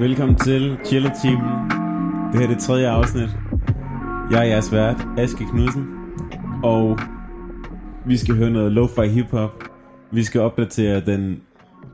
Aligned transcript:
Velkommen 0.00 0.38
til 0.38 0.78
Chiller 0.86 1.10
Team. 1.22 1.40
Det 2.32 2.40
her 2.40 2.48
er 2.48 2.52
det 2.54 2.58
tredje 2.62 2.88
afsnit. 2.88 3.28
Jeg 4.30 4.38
er 4.40 4.42
jeres 4.44 4.72
vært, 4.72 4.96
Aske 5.18 5.44
Knudsen. 5.50 5.86
Og 6.64 6.98
vi 8.06 8.16
skal 8.16 8.34
høre 8.34 8.50
noget 8.50 8.72
lo-fi 8.72 9.06
hip-hop. 9.08 9.64
Vi 10.12 10.24
skal 10.24 10.40
opdatere 10.40 11.00
den 11.06 11.42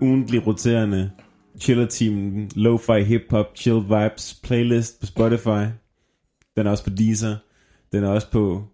ugentlige 0.00 0.42
roterende 0.46 1.10
Chiller 1.60 1.86
Team 1.86 2.48
Lo-fi 2.54 3.02
hip-hop 3.04 3.46
chill 3.56 3.80
vibes 3.82 4.40
playlist 4.42 5.00
på 5.00 5.06
Spotify. 5.06 5.64
Den 6.56 6.66
er 6.66 6.70
også 6.70 6.84
på 6.84 6.90
Deezer. 6.90 7.36
Den 7.92 8.04
er 8.04 8.08
også 8.08 8.30
på 8.30 8.64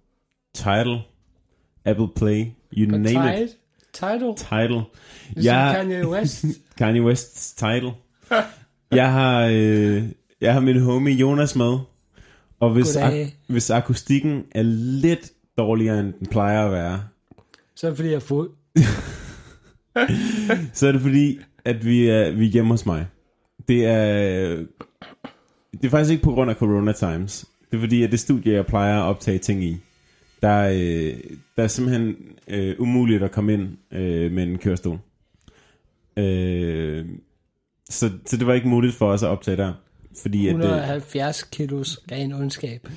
Tidal, 0.54 0.98
Apple 1.84 2.08
Play, 2.16 2.44
you 2.76 2.90
På 2.90 2.96
name 2.98 3.06
Tide, 3.32 3.44
it. 3.44 3.50
Tidal. 3.92 4.34
Tidal. 4.36 4.82
Ligesom 5.30 5.54
Jeg- 5.56 5.74
Kanye 5.76 6.08
West. 6.08 6.44
Kanye 6.78 7.02
West's 7.12 7.54
title. 7.56 7.90
jeg 8.92 9.12
har 9.12 9.46
øh, 9.52 10.02
jeg 10.40 10.52
har 10.52 10.60
min 10.60 10.80
homie 10.80 11.14
Jonas 11.14 11.56
med. 11.56 11.78
Og 12.60 12.70
hvis, 12.72 12.96
ak- 12.96 13.30
hvis 13.46 13.70
akustikken 13.70 14.44
er 14.50 14.62
lidt 15.02 15.32
dårligere 15.58 16.00
end 16.00 16.12
den 16.12 16.26
plejer 16.26 16.64
at 16.66 16.72
være, 16.72 17.02
Så 17.74 17.86
er 17.86 17.90
det 17.90 17.96
fordi, 17.98 18.08
jeg 18.08 18.16
er 18.16 18.20
fuld. 18.20 18.50
så 20.74 20.86
er 20.88 20.92
det 20.92 21.00
fordi, 21.00 21.38
at 21.64 21.84
vi 21.86 22.06
er, 22.08 22.30
vi 22.30 22.46
er 22.46 22.50
hjemme 22.50 22.70
hos 22.70 22.86
mig. 22.86 23.06
Det 23.68 23.86
er, 23.86 24.56
det 25.72 25.84
er 25.84 25.88
faktisk 25.88 26.10
ikke 26.10 26.22
på 26.22 26.32
grund 26.32 26.50
af 26.50 26.56
corona 26.56 26.92
times. 26.92 27.44
Det 27.70 27.76
er 27.76 27.80
fordi, 27.80 28.02
at 28.02 28.10
det 28.12 28.20
studie, 28.20 28.52
jeg 28.52 28.66
plejer 28.66 28.98
at 29.00 29.04
optage 29.08 29.38
ting 29.38 29.64
i, 29.64 29.76
der, 30.42 30.58
øh, 30.68 31.14
der 31.56 31.62
er 31.62 31.66
simpelthen 31.68 32.16
øh, 32.48 32.74
umuligt 32.78 33.22
at 33.22 33.30
komme 33.32 33.52
ind 33.52 33.68
øh, 33.92 34.32
med 34.32 34.42
en 34.42 34.58
kørestol. 34.58 34.98
Øh, 36.16 37.04
så, 37.92 38.10
så 38.26 38.36
det 38.36 38.46
var 38.46 38.54
ikke 38.54 38.68
muligt 38.68 38.94
for 38.94 39.12
os 39.12 39.22
at 39.22 39.28
optage 39.28 39.56
der. 39.56 39.72
Fordi 40.22 40.48
at 40.48 40.54
øh, 40.54 40.60
170 40.60 41.42
kilos 41.42 42.00
ren 42.12 42.32
ondskab. 42.32 42.88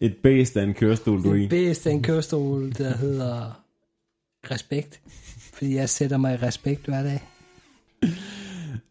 et 0.00 0.16
bæst 0.22 0.56
af 0.56 0.62
en 0.62 0.74
kørestol, 0.74 1.24
du 1.24 1.30
er 1.30 1.34
i. 1.34 1.46
bedste 1.46 1.90
er 1.90 1.94
en 1.94 2.02
kørestol, 2.02 2.72
der 2.72 2.96
hedder 2.96 3.62
respekt. 4.50 5.00
Fordi 5.54 5.74
jeg 5.74 5.88
sætter 5.88 6.16
mig 6.16 6.34
i 6.34 6.36
respekt 6.36 6.86
hver 6.86 7.02
dag. 7.02 7.20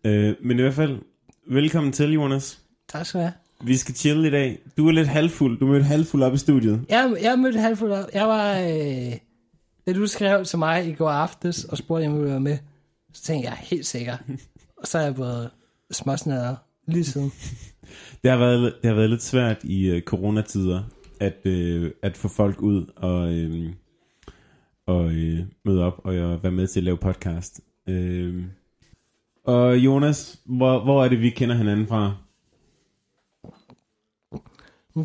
Øh, 0.05 0.35
men 0.41 0.59
i 0.59 0.61
hvert 0.61 0.73
fald, 0.73 0.99
velkommen 1.47 1.93
til, 1.93 2.13
Jonas. 2.13 2.59
Tak 2.89 3.05
skal 3.05 3.19
du 3.19 3.23
have. 3.23 3.33
Vi 3.63 3.77
skal 3.77 3.95
chille 3.95 4.27
i 4.27 4.31
dag. 4.31 4.59
Du 4.77 4.87
er 4.87 4.91
lidt 4.91 5.07
halvfuld. 5.07 5.59
Du 5.59 5.65
mødte 5.65 5.85
halvfuld 5.85 6.23
op 6.23 6.33
i 6.33 6.37
studiet. 6.37 6.85
Jeg, 6.89 7.15
jeg 7.21 7.39
mødte 7.39 7.59
halvfuld 7.59 7.91
op. 7.91 8.05
Jeg 8.13 8.27
var... 8.27 8.59
Øh, 8.59 9.17
da 9.87 9.93
du 9.93 10.07
skrev 10.07 10.45
til 10.45 10.59
mig 10.59 10.87
i 10.87 10.93
går 10.93 11.09
aftes 11.09 11.65
og 11.65 11.77
spurgte, 11.77 12.05
om 12.05 12.11
jeg 12.11 12.19
ville 12.19 12.31
være 12.31 12.39
med, 12.39 12.57
så 13.13 13.23
tænkte 13.23 13.49
jeg 13.49 13.57
helt 13.57 13.85
sikker. 13.85 14.17
Og 14.81 14.87
så 14.87 14.97
er 14.97 15.03
jeg 15.03 15.15
blevet 15.15 15.49
småsnader 15.91 16.55
lige 16.87 17.03
siden. 17.05 17.31
Det 18.23 18.31
har 18.31 18.37
været, 18.37 18.73
det 18.81 18.87
har 18.89 18.95
været 18.95 19.09
lidt 19.09 19.23
svært 19.23 19.63
i 19.63 19.89
øh, 19.89 20.01
coronatider 20.01 20.83
at, 21.19 21.37
øh, 21.45 21.91
at 22.01 22.17
få 22.17 22.27
folk 22.27 22.61
ud 22.61 22.85
og, 22.95 23.33
øh, 23.33 23.69
og 24.87 25.11
øh, 25.11 25.39
møde 25.65 25.83
op 25.83 26.01
og 26.03 26.15
øh, 26.15 26.43
være 26.43 26.51
med 26.51 26.67
til 26.67 26.79
at 26.79 26.83
lave 26.83 26.97
podcast. 26.97 27.61
Øh, 27.87 28.43
og 29.45 29.77
Jonas, 29.77 30.39
hvor, 30.45 30.83
hvor 30.83 31.03
er 31.05 31.09
det, 31.09 31.21
vi 31.21 31.29
kender 31.29 31.55
hinanden 31.55 31.87
fra? 31.87 32.15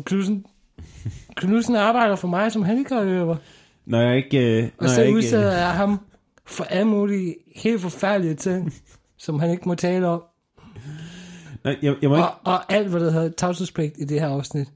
Knudsen, 0.05 0.45
Knudsen 1.35 1.75
arbejder 1.75 2.15
for 2.15 2.27
mig 2.27 2.51
som 2.51 2.63
handicaphjælper. 2.63 3.35
Når 3.85 4.01
jeg 4.01 4.17
ikke... 4.17 4.61
Øh, 4.63 4.63
Og 4.77 4.83
når 4.83 4.87
så 4.87 5.01
jeg 5.01 5.07
ikke, 5.07 5.17
udsætter 5.17 5.51
jeg 5.51 5.73
ham 5.73 5.99
for 6.45 6.63
alle 6.63 6.85
mulige 6.87 7.35
helt 7.55 7.81
forfærdelige 7.81 8.35
ting, 8.35 8.73
som 9.17 9.39
han 9.39 9.51
ikke 9.51 9.63
må 9.67 9.75
tale 9.75 10.07
om. 10.07 10.23
nej, 11.63 11.77
jeg, 11.81 11.95
jeg 12.01 12.09
må 12.09 12.15
ikke 12.15 12.27
Og, 12.27 12.35
og 12.43 12.73
alt, 12.73 12.87
hvad 12.87 12.99
der 12.99 13.11
hedder 13.11 13.29
tavshedspligt 13.29 13.95
i 13.97 14.03
det 14.03 14.19
her 14.19 14.27
afsnit, 14.27 14.67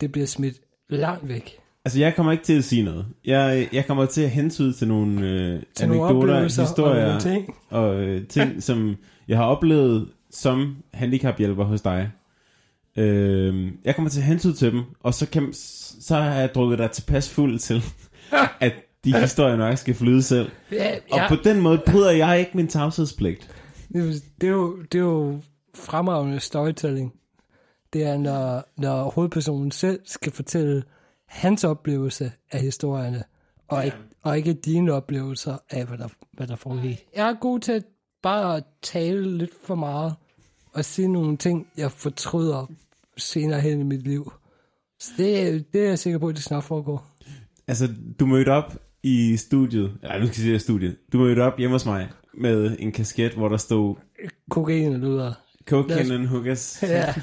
det 0.00 0.12
bliver 0.12 0.26
smidt 0.26 0.56
langt 0.88 1.28
væk. 1.28 1.56
Altså, 1.84 2.00
jeg 2.00 2.14
kommer 2.16 2.32
ikke 2.32 2.44
til 2.44 2.58
at 2.58 2.64
sige 2.64 2.82
noget. 2.82 3.06
Jeg, 3.24 3.68
jeg 3.72 3.86
kommer 3.86 4.06
til 4.06 4.22
at 4.22 4.30
hentyde 4.30 4.72
til 4.72 4.88
nogle 4.88 5.20
øh, 5.28 5.62
Til 5.74 5.88
nogle 5.88 6.04
anekdoter, 6.04 6.34
og 6.34 6.42
historier 6.42 7.06
nogle 7.06 7.20
ting. 7.20 7.54
og 7.70 7.94
øh, 8.00 8.26
ting, 8.26 8.62
som 8.68 8.96
jeg 9.28 9.36
har 9.38 9.44
oplevet 9.44 10.08
som 10.30 10.76
handicaphjælper 10.94 11.64
hos 11.64 11.80
dig. 11.80 12.10
Øh, 12.96 13.72
jeg 13.84 13.94
kommer 13.96 14.10
til 14.10 14.20
at 14.20 14.26
hentyde 14.26 14.54
til 14.54 14.72
dem, 14.72 14.82
og 15.02 15.14
så, 15.14 15.26
kan, 15.30 15.48
så 16.00 16.16
har 16.16 16.34
jeg 16.34 16.54
drukket 16.54 16.78
dig 16.78 16.90
tilpas 16.90 17.30
fuld 17.30 17.58
til, 17.58 17.82
at 18.60 18.72
de 19.04 19.20
historier 19.20 19.56
nok 19.56 19.78
skal 19.78 19.94
flyde 19.94 20.22
selv. 20.22 20.50
Ja, 20.72 20.90
Og 21.10 21.18
ja, 21.18 21.28
på 21.28 21.36
den 21.44 21.60
måde 21.60 21.82
bryder 21.86 22.10
jeg 22.10 22.38
ikke 22.38 22.50
min 22.54 22.68
tavshedspligt. 22.68 23.50
Det, 23.92 24.08
er- 24.08 24.20
det, 24.40 24.46
er 24.46 24.52
jo, 24.52 24.82
det 24.82 24.94
er 24.98 25.02
jo 25.02 25.40
fremragende 25.74 26.40
storytelling. 26.40 27.14
Det 27.92 28.02
er, 28.04 28.18
når, 28.18 28.64
når 28.76 29.10
hovedpersonen 29.10 29.70
selv 29.70 30.00
skal 30.04 30.32
fortælle 30.32 30.82
hans 31.26 31.64
oplevelse 31.64 32.32
af 32.52 32.60
historierne, 32.60 33.24
og, 33.68 33.84
ikke, 33.84 33.96
og 34.22 34.36
ikke 34.38 34.52
dine 34.52 34.92
oplevelser 34.92 35.56
af, 35.70 35.86
hvad 35.86 35.98
der, 35.98 36.08
hvad 36.32 36.46
der 36.46 36.56
foregik. 36.56 37.06
Jeg 37.16 37.28
er 37.28 37.34
god 37.40 37.60
til 37.60 37.72
at 37.72 37.84
bare 38.22 38.56
at 38.56 38.64
tale 38.82 39.38
lidt 39.38 39.50
for 39.64 39.74
meget, 39.74 40.14
og 40.72 40.84
sige 40.84 41.08
nogle 41.08 41.36
ting, 41.36 41.66
jeg 41.76 41.92
fortryder 41.92 42.66
senere 43.16 43.60
hen 43.60 43.80
i 43.80 43.84
mit 43.84 44.02
liv. 44.02 44.32
Så 45.00 45.10
det, 45.16 45.42
er- 45.48 45.60
det 45.72 45.80
er 45.84 45.88
jeg 45.88 45.98
sikker 45.98 46.18
på, 46.18 46.28
at 46.28 46.34
det 46.34 46.44
snart 46.44 46.64
foregår. 46.64 47.06
Altså, 47.68 47.88
du 48.20 48.26
mødte 48.26 48.48
op 48.48 48.76
i 49.02 49.36
studiet, 49.36 49.98
nej, 50.02 50.18
nu 50.18 50.26
skal 50.26 50.34
jeg 50.42 50.44
sige 50.44 50.58
studiet. 50.58 50.96
Du 51.12 51.18
mødte 51.18 51.40
op 51.40 51.58
hjemme 51.58 51.74
hos 51.74 51.86
mig 51.86 52.08
med 52.34 52.76
en 52.78 52.92
kasket, 52.92 53.32
hvor 53.34 53.48
der 53.48 53.56
stod 53.56 53.96
Kokain 54.50 55.00
lyder. 55.00 55.32
Cocaine 55.64 56.14
and 56.14 56.26
hookers. 56.26 56.82
Ja. 56.82 57.14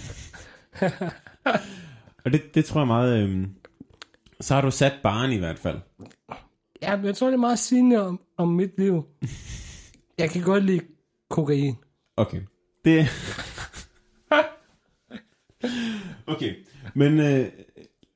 Og 2.26 2.34
det, 2.34 2.56
det 2.56 2.66
tror 2.66 2.80
jeg 2.82 2.88
meget... 2.88 3.24
Øhm, 3.24 3.50
så 4.42 4.54
har 4.54 4.62
du 4.62 4.72
sat 4.72 4.94
barn 5.04 5.32
i 5.32 5.38
hvert 5.38 5.60
fald. 5.60 5.80
ja, 6.82 6.96
men 6.96 7.06
jeg 7.06 7.16
tror, 7.16 7.28
det 7.28 7.34
er 7.34 7.38
meget 7.38 7.60
sigende 7.60 8.08
om, 8.08 8.20
om 8.38 8.48
mit 8.48 8.78
liv. 8.78 9.04
Jeg 10.18 10.30
kan 10.30 10.42
godt 10.42 10.66
lide 10.66 10.82
kokain. 11.30 11.76
Okay. 12.18 12.42
Det... 12.86 13.08
okay. 16.28 16.56
Men 16.94 17.20
øh, 17.20 17.48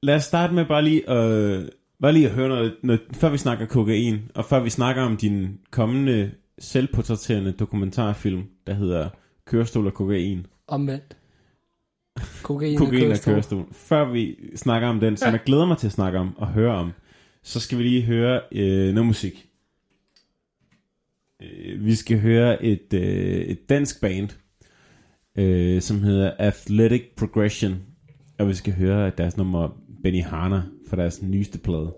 lad 0.03 0.16
os 0.16 0.23
starte 0.23 0.53
med 0.53 0.66
bare 0.66 0.84
lige, 0.84 1.12
øh, 1.12 1.68
bare 2.02 2.13
lige 2.13 2.29
at 2.29 2.35
høre 2.35 2.50
noget, 2.50 2.75
noget, 2.84 3.02
før 3.13 3.29
vi 3.29 3.38
snakker 3.38 3.66
kokain, 3.66 4.31
og 4.35 4.46
før 4.46 4.59
vi 4.59 4.69
snakker 4.69 5.03
om 5.03 5.18
din 5.18 5.59
kommende 5.72 6.31
selvportrætterende 6.61 7.51
dokumentarfilm, 7.51 8.44
der 8.67 8.73
hedder 8.73 9.09
Kørestol 9.45 9.88
og 9.88 9.94
kokain. 9.94 10.45
Omvendt. 10.67 11.17
Kokain, 12.44 12.77
Kokain 12.77 13.01
og 13.03 13.07
kørestol. 13.07 13.33
kørestol. 13.33 13.66
Før 13.72 14.11
vi 14.11 14.35
snakker 14.55 14.88
om 14.88 14.99
den, 14.99 15.17
som 15.17 15.31
jeg 15.31 15.41
glæder 15.45 15.66
mig 15.66 15.77
til 15.77 15.88
at 15.88 15.94
snakke 15.94 16.19
om 16.19 16.38
og 16.38 16.47
høre 16.47 16.75
om, 16.75 16.91
så 17.44 17.59
skal 17.59 17.77
vi 17.77 17.83
lige 17.83 18.01
høre 18.01 18.41
øh, 18.51 18.94
noget 18.94 19.07
musik. 19.07 19.47
Øh, 21.41 21.85
vi 21.85 21.95
skal 21.95 22.19
høre 22.19 22.63
et, 22.63 22.93
øh, 22.93 23.41
et 23.41 23.69
dansk 23.69 24.01
band, 24.01 24.29
øh, 25.38 25.81
som 25.81 26.03
hedder 26.03 26.31
Athletic 26.39 27.03
Progression, 27.17 27.75
og 28.39 28.47
vi 28.47 28.53
skal 28.53 28.73
høre 28.73 29.11
deres 29.17 29.38
nummer 29.38 29.81
Benny 30.03 30.23
Hanna 30.23 30.61
fra 30.89 30.97
deres 30.97 31.22
nyeste 31.22 31.59
plade. 31.59 31.93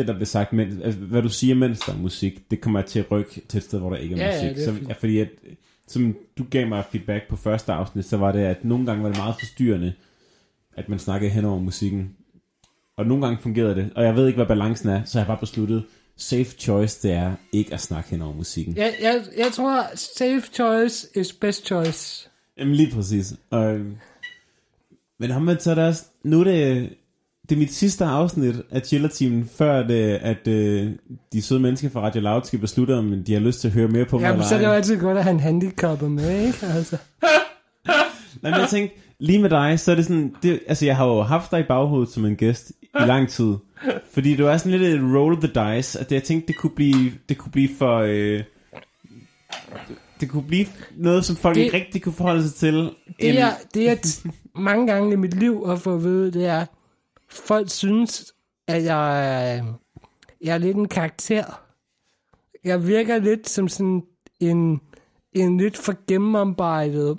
Det, 0.00 0.08
der 0.08 0.14
bliver 0.14 0.26
sagt, 0.26 0.52
men, 0.52 0.82
altså, 0.82 1.00
hvad 1.00 1.22
du 1.22 1.28
siger, 1.28 1.54
mens 1.54 1.78
der 1.80 1.92
er 1.92 1.96
musik, 1.98 2.50
det 2.50 2.60
kommer 2.60 2.82
til 2.82 2.98
at 2.98 3.10
rykke 3.10 3.40
til 3.48 3.58
et 3.58 3.64
sted, 3.64 3.78
hvor 3.78 3.90
der 3.90 3.96
ikke 3.96 4.14
er 4.14 4.18
Ja, 4.18 4.44
ja, 4.44 4.50
musik. 4.50 4.64
så, 4.64 4.72
fint. 4.74 4.88
ja, 4.88 4.92
fordi 4.94 5.18
at, 5.18 5.28
som 5.88 6.16
du 6.38 6.44
gav 6.50 6.68
mig 6.68 6.84
feedback 6.92 7.28
på 7.28 7.36
første 7.36 7.72
afsnit, 7.72 8.04
så 8.04 8.16
var 8.16 8.32
det, 8.32 8.40
at 8.40 8.64
nogle 8.64 8.86
gange 8.86 9.02
var 9.02 9.08
det 9.08 9.18
meget 9.18 9.34
forstyrrende, 9.38 9.92
at 10.76 10.88
man 10.88 10.98
snakkede 10.98 11.30
hen 11.30 11.44
over 11.44 11.58
musikken. 11.60 12.10
Og 12.96 13.06
nogle 13.06 13.26
gange 13.26 13.38
fungerede 13.42 13.74
det, 13.74 13.90
og 13.96 14.04
jeg 14.04 14.16
ved 14.16 14.26
ikke, 14.26 14.36
hvad 14.36 14.46
balancen 14.46 14.88
er, 14.88 15.04
så 15.04 15.18
jeg 15.18 15.26
har 15.26 15.34
bare 15.34 15.40
besluttet, 15.40 15.84
safe 16.16 16.44
choice, 16.44 17.08
det 17.08 17.16
er 17.16 17.32
ikke 17.52 17.74
at 17.74 17.80
snakke 17.80 18.10
hen 18.10 18.22
over 18.22 18.34
musikken. 18.34 18.76
Jeg, 18.76 18.94
jeg, 19.02 19.22
jeg 19.38 19.52
tror, 19.52 19.84
safe 19.94 20.42
choice 20.52 21.08
is 21.16 21.32
best 21.32 21.66
choice. 21.66 22.28
Jamen 22.58 22.74
lige 22.74 22.90
præcis. 22.92 23.34
Og, 23.50 23.80
men 25.18 25.30
omvendt 25.30 25.62
så 25.62 25.70
er 25.70 25.74
det 25.74 25.84
også, 25.84 26.04
nu 26.24 26.40
er 26.40 26.44
det, 26.44 26.90
det 27.50 27.56
er 27.56 27.58
mit 27.58 27.72
sidste 27.72 28.04
afsnit 28.04 28.54
af 28.70 28.80
Chiller-teamen, 28.82 29.50
før 29.56 29.82
det, 29.86 30.10
at 30.22 30.48
øh, 30.48 30.90
de 31.32 31.42
søde 31.42 31.60
mennesker 31.60 31.88
fra 31.90 32.00
Radio 32.00 32.20
Loud 32.20 32.42
skal 32.44 32.58
beslutte, 32.58 32.96
om 32.98 33.24
de 33.26 33.32
har 33.32 33.40
lyst 33.40 33.60
til 33.60 33.68
at 33.68 33.74
høre 33.74 33.88
mere 33.88 34.04
på 34.04 34.16
mig 34.18 34.22
Jamen, 34.22 34.34
eller 34.36 34.48
så 34.48 34.54
er 34.54 34.58
det 34.58 34.66
jo 34.66 34.72
altid 34.72 35.00
godt 35.00 35.18
at 35.18 35.24
have 35.24 35.34
en 35.34 35.40
handicapper 35.40 36.08
med, 36.08 36.46
ikke? 36.46 36.66
Altså. 36.66 36.96
Nej, 38.42 38.50
men 38.50 38.60
jeg 38.60 38.68
tænkte, 38.70 38.96
lige 39.18 39.38
med 39.42 39.50
dig, 39.50 39.80
så 39.80 39.90
er 39.90 39.94
det 39.96 40.04
sådan, 40.04 40.34
det, 40.42 40.60
altså 40.68 40.84
jeg 40.86 40.96
har 40.96 41.06
jo 41.06 41.22
haft 41.22 41.50
dig 41.50 41.60
i 41.60 41.64
baghovedet 41.68 42.08
som 42.14 42.24
en 42.24 42.36
gæst 42.36 42.72
i 42.82 43.06
lang 43.06 43.28
tid, 43.28 43.54
fordi 44.12 44.36
du 44.36 44.46
er 44.46 44.56
sådan 44.56 44.78
lidt 44.80 44.94
et 44.94 45.00
roll 45.14 45.36
the 45.42 45.76
dice, 45.76 46.00
at 46.00 46.12
jeg 46.12 46.22
tænkte, 46.22 46.46
det 46.48 46.56
kunne 46.56 46.72
blive, 46.76 47.12
det 47.28 47.38
kunne 47.38 47.52
blive 47.52 47.68
for, 47.78 47.98
øh, 47.98 48.42
det 50.20 50.28
kunne 50.30 50.42
blive 50.42 50.66
noget, 50.96 51.24
som 51.24 51.36
folk 51.36 51.54
Det- 51.54 51.60
det, 51.60 51.64
ikke 51.64 51.76
rigtig 51.76 52.02
kunne 52.02 52.12
forholde 52.12 52.42
sig 52.48 52.54
til. 52.54 52.90
Det, 53.20 53.40
er, 53.40 53.50
det 53.74 53.90
er 53.90 53.94
t- 54.06 54.30
mange 54.54 54.86
gange 54.86 55.12
i 55.12 55.16
mit 55.16 55.34
liv 55.40 55.64
at 55.68 55.78
få 55.80 55.94
at 55.94 56.04
vide, 56.04 56.32
det 56.32 56.46
er, 56.46 56.64
folk 57.30 57.70
synes, 57.70 58.32
at 58.68 58.84
jeg, 58.84 59.56
er- 59.56 59.72
jeg 60.40 60.54
er 60.54 60.58
lidt 60.58 60.76
en 60.76 60.88
karakter. 60.88 61.62
Jeg 62.64 62.86
virker 62.86 63.18
lidt 63.18 63.48
som 63.48 63.68
sådan 63.68 64.02
en, 64.40 64.80
en 65.32 65.58
lidt 65.58 65.76
for 65.76 65.94
gennemarbejdet 66.08 67.18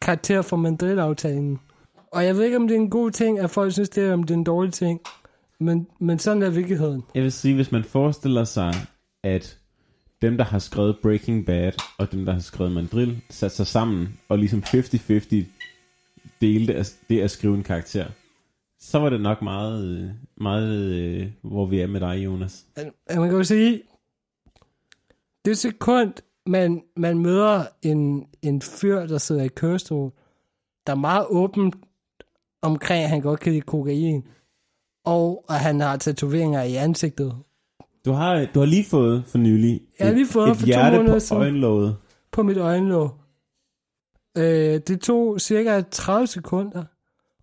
karakter 0.00 0.42
for 0.42 0.56
Madrid-aftalen. 0.56 1.58
Og 2.12 2.24
jeg 2.24 2.36
ved 2.36 2.44
ikke, 2.44 2.56
om 2.56 2.68
det 2.68 2.76
er 2.76 2.80
en 2.80 2.90
god 2.90 3.10
ting, 3.10 3.38
at 3.38 3.50
folk 3.50 3.72
synes 3.72 3.88
det, 3.88 4.04
er, 4.04 4.12
om 4.12 4.22
det 4.22 4.34
er 4.34 4.38
en 4.38 4.44
dårlig 4.44 4.72
ting. 4.72 5.00
Men, 5.60 5.86
men 6.00 6.18
sådan 6.18 6.42
er 6.42 6.50
virkeligheden. 6.50 7.04
Jeg 7.14 7.22
vil 7.22 7.32
sige, 7.32 7.54
hvis 7.54 7.72
man 7.72 7.84
forestiller 7.84 8.44
sig, 8.44 8.74
at 9.24 9.58
dem, 10.22 10.36
der 10.36 10.44
har 10.44 10.58
skrevet 10.58 10.96
Breaking 11.02 11.46
Bad, 11.46 11.72
og 11.98 12.12
dem, 12.12 12.24
der 12.26 12.32
har 12.32 12.40
skrevet 12.40 12.72
Mandrill, 12.72 13.20
satte 13.30 13.56
sig 13.56 13.66
sammen, 13.66 14.18
og 14.28 14.38
ligesom 14.38 14.62
50-50 14.66 15.44
delte 16.40 16.84
det 17.10 17.20
at 17.20 17.30
skrive 17.30 17.54
en 17.54 17.62
karakter, 17.62 18.06
så 18.80 18.98
var 18.98 19.10
det 19.10 19.20
nok 19.20 19.42
meget, 19.42 20.14
meget 20.36 20.92
øh, 20.94 21.26
hvor 21.42 21.66
vi 21.66 21.80
er 21.80 21.86
med 21.86 22.00
dig, 22.00 22.24
Jonas. 22.24 22.66
Man 23.16 23.28
kan 23.28 23.36
jo 23.36 23.44
sige, 23.44 23.82
det 25.44 25.58
sekund, 25.58 26.12
man, 26.46 26.82
man 26.96 27.18
møder 27.18 27.64
en, 27.82 28.26
en 28.42 28.62
fyr, 28.62 29.06
der 29.06 29.18
sidder 29.18 29.42
i 29.42 29.48
kørestol, 29.48 30.12
der 30.86 30.92
er 30.92 30.96
meget 30.96 31.26
åben 31.28 31.72
omkring, 32.62 33.04
at 33.04 33.10
han 33.10 33.20
godt 33.20 33.40
kan 33.40 33.52
lide 33.52 33.62
kokain, 33.62 34.24
og 35.04 35.44
at 35.48 35.60
han 35.60 35.80
har 35.80 35.96
tatoveringer 35.96 36.62
i 36.62 36.74
ansigtet. 36.74 37.36
Du 38.04 38.12
har, 38.12 38.46
du 38.54 38.58
har 38.58 38.66
lige 38.66 38.84
fået 38.84 39.24
for 39.26 39.38
nylig 39.38 39.80
Jeg 39.98 40.06
har 40.06 40.14
lige 40.14 40.26
fået 40.26 40.50
et 40.50 40.56
for 40.56 40.60
to 40.60 40.66
hjerte 40.66 40.96
måneder 40.96 41.26
på 41.30 41.34
øjenlåget. 41.34 41.96
på 42.32 42.42
mit 42.42 42.56
øjenlåg. 42.56 43.10
Øh, 44.36 44.80
det 44.88 45.00
tog 45.00 45.40
cirka 45.40 45.82
30 45.90 46.26
sekunder 46.26 46.84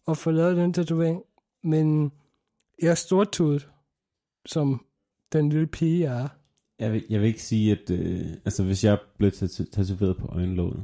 at 0.08 0.18
få 0.18 0.32
lavet 0.32 0.58
den 0.58 0.74
tatovering, 0.74 1.22
men 1.64 2.12
jeg 2.82 2.90
er 2.92 2.96
stortudet, 2.96 3.68
som 4.46 4.86
den 5.34 5.50
lille 5.50 5.68
pige 5.68 6.00
jeg 6.12 6.22
er. 6.24 6.28
Jeg 6.80 6.94
vil, 6.94 7.04
jeg 7.10 7.20
vil 7.20 7.28
ikke 7.28 7.44
sige, 7.44 7.72
at 7.72 7.90
øh, 7.92 8.22
altså, 8.46 8.64
hvis 8.64 8.84
jeg 8.84 8.98
blev 9.18 9.32
tat- 9.32 9.68
tatoveret 9.72 10.18
på 10.18 10.28
øjenlåget, 10.28 10.84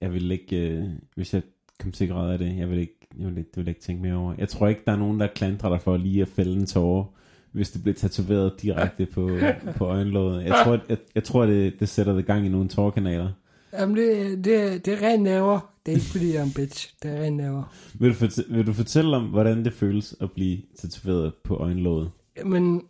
jeg 0.00 0.12
vil 0.12 0.30
ikke, 0.30 0.70
øh, 0.70 0.84
hvis 1.14 1.34
jeg 1.34 1.42
kom 1.80 1.92
til 1.92 2.08
grad 2.08 2.32
af 2.32 2.38
det, 2.38 2.56
jeg 2.56 2.70
vil 2.70 2.78
ikke, 2.78 3.06
jeg 3.18 3.26
vil 3.26 3.38
ikke, 3.38 3.50
det 3.50 3.56
vil 3.56 3.64
jeg 3.64 3.68
ikke 3.70 3.80
tænke 3.80 4.02
mere 4.02 4.14
over. 4.14 4.34
Jeg 4.38 4.48
tror 4.48 4.68
ikke, 4.68 4.82
der 4.86 4.92
er 4.92 4.96
nogen, 4.96 5.20
der 5.20 5.26
klandrer 5.26 5.68
dig 5.70 5.80
for 5.82 5.96
lige 5.96 6.22
at 6.22 6.28
fælde 6.28 6.52
en 6.60 6.66
tårer, 6.66 7.04
hvis 7.52 7.70
det 7.70 7.82
bliver 7.82 7.94
tatoveret 7.94 8.62
direkte 8.62 9.06
på, 9.06 9.30
på 9.78 9.84
øjenlåget. 9.84 10.44
Jeg 10.44 10.54
tror, 10.64 10.80
jeg, 10.88 10.98
jeg 11.14 11.24
tror 11.24 11.46
det, 11.46 11.80
det 11.80 11.88
sætter 11.88 12.12
det 12.16 12.26
gang 12.26 12.46
i 12.46 12.48
nogle 12.48 12.68
tårkanaler. 12.68 13.32
Jamen, 13.72 13.96
det, 13.96 14.44
det, 14.44 14.84
det 14.86 14.94
er 14.94 15.02
ren 15.08 15.22
nerver. 15.22 15.72
Det 15.86 15.92
er 15.92 15.96
ikke, 15.96 16.06
fordi 16.10 16.32
jeg 16.32 16.38
er 16.40 16.42
en 16.44 16.52
bitch. 16.54 16.94
Det 17.02 17.10
er 17.10 17.22
ren 17.22 17.36
nerver. 17.36 17.74
Vil 18.00 18.10
du, 18.10 18.14
fortæ- 18.26 18.52
vil 18.54 18.66
du 18.66 18.72
fortælle 18.72 19.16
om, 19.16 19.24
hvordan 19.24 19.64
det 19.64 19.72
føles 19.72 20.16
at 20.20 20.32
blive 20.32 20.62
tatoveret 20.78 21.34
på 21.44 21.56
øjenlåget? 21.56 22.10
Men, 22.44 22.82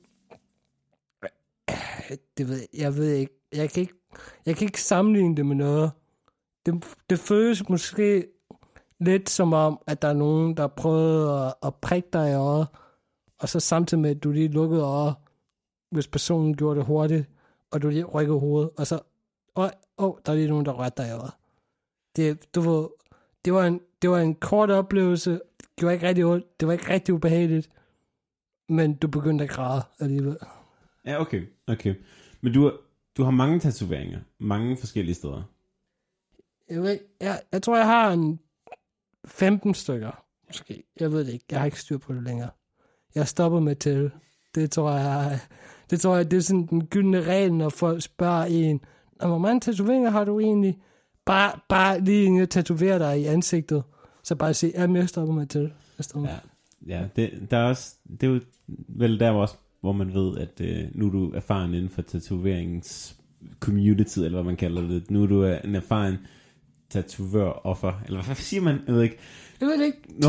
det 2.39 2.49
ved 2.49 2.57
jeg, 2.57 2.69
jeg 2.81 2.97
ved 2.97 3.13
ikke. 3.13 3.33
Jeg 3.53 3.71
kan 3.71 3.81
ikke, 3.81 3.95
jeg 4.47 4.57
kan 4.57 4.67
ikke 4.67 4.83
sammenligne 4.83 5.37
det 5.37 5.47
med 5.47 5.57
noget. 5.57 5.91
Det, 6.67 6.85
det 7.11 7.19
føles 7.19 7.69
måske 7.69 8.27
lidt 9.01 9.31
som 9.31 9.53
om, 9.53 9.79
at 9.87 10.03
der 10.03 10.09
er 10.09 10.13
nogen, 10.13 10.57
der 10.57 10.67
prøvede 10.67 11.47
at, 11.47 11.55
at 11.63 11.75
prikke 11.75 12.09
dig 12.13 12.31
i 12.31 12.35
øjet, 12.35 12.67
og 13.39 13.49
så 13.49 13.61
samtidig 13.61 14.01
med, 14.01 14.11
at 14.11 14.25
du 14.25 14.31
lige 14.31 14.49
lukkede 14.49 14.83
øjet, 14.83 15.15
hvis 15.91 16.07
personen 16.09 16.57
gjorde 16.57 16.79
det 16.79 16.87
hurtigt, 16.87 17.29
og 17.71 17.83
du 17.83 17.89
lige 17.89 18.05
rykkede 18.05 18.39
hovedet, 18.39 18.71
og 18.79 18.87
så, 18.87 19.01
åh, 19.99 20.09
åh 20.09 20.19
der 20.27 20.33
er 20.33 20.37
lige 20.37 20.49
nogen, 20.49 20.67
der 20.67 20.73
rørte 20.73 21.03
dig 21.03 21.13
øjet. 21.21 21.33
Det, 22.17 22.55
du 22.55 22.61
ved, 22.61 22.89
det 23.45 23.53
var 23.53 23.67
en, 23.67 23.81
det 24.03 24.11
var 24.11 24.19
en 24.19 24.35
kort 24.35 24.71
oplevelse, 24.71 25.31
det 25.31 25.67
gjorde 25.77 25.95
ikke 25.95 26.09
rigtig 26.09 26.25
ondt, 26.25 26.61
det 26.61 26.69
var 26.69 26.73
ikke 26.73 26.89
rigtig 26.89 27.15
ubehageligt, 27.15 27.71
men 28.69 28.95
du 28.95 29.09
begyndte 29.09 29.45
at 29.45 29.51
græde 29.51 29.83
alligevel. 30.01 30.37
Ja, 31.05 31.21
okay. 31.21 31.47
okay. 31.67 31.95
Men 32.41 32.53
du, 32.53 32.73
du 33.17 33.23
har 33.23 33.31
mange 33.31 33.61
tatoveringer, 33.61 34.21
mange 34.39 34.77
forskellige 34.77 35.15
steder. 35.15 35.43
Jeg, 36.71 36.83
ved, 36.83 36.99
jeg, 37.21 37.43
jeg 37.53 37.63
tror, 37.63 37.77
jeg 37.77 37.87
har 37.87 38.13
en 38.13 38.41
15 39.25 39.75
stykker, 39.75 40.25
måske. 40.47 40.85
Jeg 41.01 41.13
ved 41.13 41.25
det 41.25 41.33
ikke. 41.33 41.45
Jeg 41.51 41.59
har 41.59 41.67
ikke 41.67 41.81
styr 41.81 41.99
på 41.99 42.13
det 42.13 42.23
længere. 42.23 42.51
Jeg 43.15 43.29
stopper 43.29 43.61
med 43.61 43.77
til. 43.77 44.11
Det 44.55 44.71
tror 44.71 44.93
jeg, 44.93 45.41
det 45.91 46.01
tror 46.01 46.17
jeg, 46.17 46.31
det 46.31 46.37
er 46.37 46.41
sådan 46.41 46.67
den 46.67 46.87
gyldne 46.87 47.23
regel, 47.23 47.55
når 47.55 47.69
folk 47.69 48.03
spørger 48.03 48.45
en, 48.45 48.81
"Nå, 49.21 49.29
hvor 49.29 49.39
mange 49.39 49.61
tatoveringer 49.61 50.11
har 50.11 50.25
du 50.25 50.41
egentlig? 50.41 50.79
Bare, 51.27 51.53
bare 51.69 52.01
lige 52.01 52.25
inden 52.25 52.39
jeg 52.41 52.51
tatoverer 52.51 52.99
dig 52.99 53.21
i 53.21 53.25
ansigtet, 53.25 53.83
så 54.23 54.35
bare 54.35 54.55
sige, 54.55 54.73
jamen 54.77 54.97
jeg 54.97 55.09
stopper 55.09 55.35
med 55.35 55.47
til. 55.47 55.73
Jeg 55.99 56.05
stopper. 56.05 56.29
Ja, 56.29 56.37
ja 57.01 57.05
det, 57.17 57.31
der 57.51 57.57
er 57.59 57.65
også, 57.69 57.95
det 58.21 58.23
er 58.23 58.31
jo 58.31 58.41
vel 58.89 59.21
der, 59.21 59.31
også, 59.31 59.55
hvor 59.81 59.93
man 59.93 60.15
ved, 60.15 60.37
at 60.39 60.61
øh, 60.61 60.85
nu 60.95 61.07
er 61.07 61.11
du 61.11 61.31
erfaren 61.31 61.75
inden 61.75 61.89
for 61.91 62.03
tatoveringens 62.03 63.17
community, 63.61 64.19
eller 64.19 64.31
hvad 64.31 64.43
man 64.43 64.57
kalder 64.57 64.83
det. 64.89 65.11
Nu 65.11 65.23
er 65.23 65.27
du 65.27 65.45
en 65.45 65.75
erfaren 65.75 66.17
tatovør-offer, 66.91 67.93
eller 68.07 68.23
hvad 68.23 68.35
siger 68.37 68.61
man? 68.63 68.79
Jeg 68.87 68.95
ved 68.95 69.03
ikke. 69.03 69.17
Jeg 69.61 69.69
ved 69.69 69.85
ikke. 69.85 69.99
Når 70.09 70.29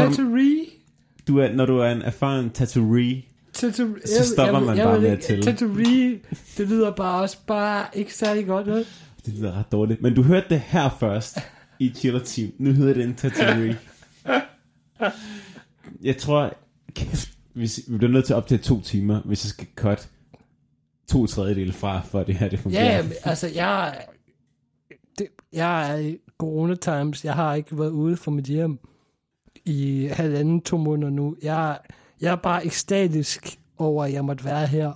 du- 1.27 1.37
er, 1.37 1.53
når 1.55 1.65
du 1.65 1.77
er 1.77 1.91
en 1.91 2.01
erfaren 2.01 2.49
tattooee, 2.49 3.21
Tattoo, 3.53 3.87
Så 4.05 4.25
stopper 4.33 4.59
man 4.59 4.77
bare 4.77 5.01
med 5.01 5.09
at 5.09 5.19
tælle. 5.19 5.43
Tattoo 5.43 5.75
det 6.57 6.69
lyder 6.69 6.91
bare 6.91 7.21
også 7.21 7.37
bare 7.47 7.85
ikke 7.93 8.13
særlig 8.13 8.45
godt, 8.45 8.67
vel? 8.67 8.85
det 9.25 9.33
lyder 9.33 9.59
ret 9.59 9.71
dårligt, 9.71 10.01
men 10.01 10.15
du 10.15 10.23
hørte 10.23 10.45
det 10.49 10.59
her 10.59 10.89
først 10.99 11.37
i 11.79 11.93
Chiller 11.95 12.19
Team. 12.19 12.51
Nu 12.57 12.71
hedder 12.71 12.93
det 12.93 13.03
en 13.03 13.15
tattooee. 13.15 13.77
Jeg 16.01 16.17
tror, 16.17 16.53
kæft, 16.93 17.29
hvis, 17.53 17.79
vi 17.87 17.97
bliver 17.97 18.11
nødt 18.11 18.25
til 18.25 18.35
op 18.35 18.47
til 18.47 18.59
to 18.59 18.81
timer, 18.81 19.21
hvis 19.21 19.45
jeg 19.45 19.49
skal 19.49 19.67
cut 19.75 20.09
to 21.07 21.27
tredjedele 21.27 21.73
fra, 21.73 22.01
for 22.01 22.23
det 22.23 22.35
her 22.35 22.49
det 22.49 22.59
fungerer. 22.59 22.95
Ja, 22.95 23.03
men, 23.03 23.11
altså, 23.23 23.47
jeg, 23.47 24.05
det, 25.17 25.27
jeg 25.53 25.91
er 25.91 25.97
i 25.97 26.17
corona 26.37 26.75
times. 26.75 27.25
Jeg 27.25 27.33
har 27.33 27.55
ikke 27.55 27.79
været 27.79 27.89
ude 27.89 28.17
fra 28.17 28.31
mit 28.31 28.45
hjem 28.45 28.79
i 29.65 30.09
halvanden, 30.11 30.61
to 30.61 30.77
måneder 30.77 31.09
nu. 31.11 31.35
Jeg, 31.43 31.79
jeg 32.21 32.31
er 32.31 32.35
bare 32.35 32.65
ekstatisk 32.65 33.59
over, 33.77 34.03
at 34.05 34.13
jeg 34.13 34.25
måtte 34.25 34.45
være 34.45 34.67
her 34.67 34.93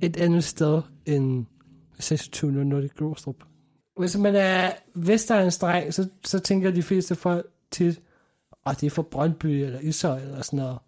et 0.00 0.16
andet 0.16 0.44
sted 0.44 0.82
end 1.06 1.46
2600 1.94 2.84
i 2.84 2.88
Glostrup. 2.88 3.44
Hvis 3.96 4.16
man 4.16 4.34
er 4.36 4.72
Vestegnsdreng, 4.94 5.94
så, 5.94 6.08
så 6.24 6.38
tænker 6.38 6.70
de 6.70 6.82
fleste 6.82 7.14
folk 7.14 7.46
tit, 7.70 8.00
at 8.66 8.80
det 8.80 8.86
er 8.86 8.90
fra 8.90 9.02
Brøndby 9.02 9.46
eller 9.46 9.80
Ishøj 9.80 10.20
eller 10.20 10.42
sådan 10.42 10.56
noget. 10.56 10.78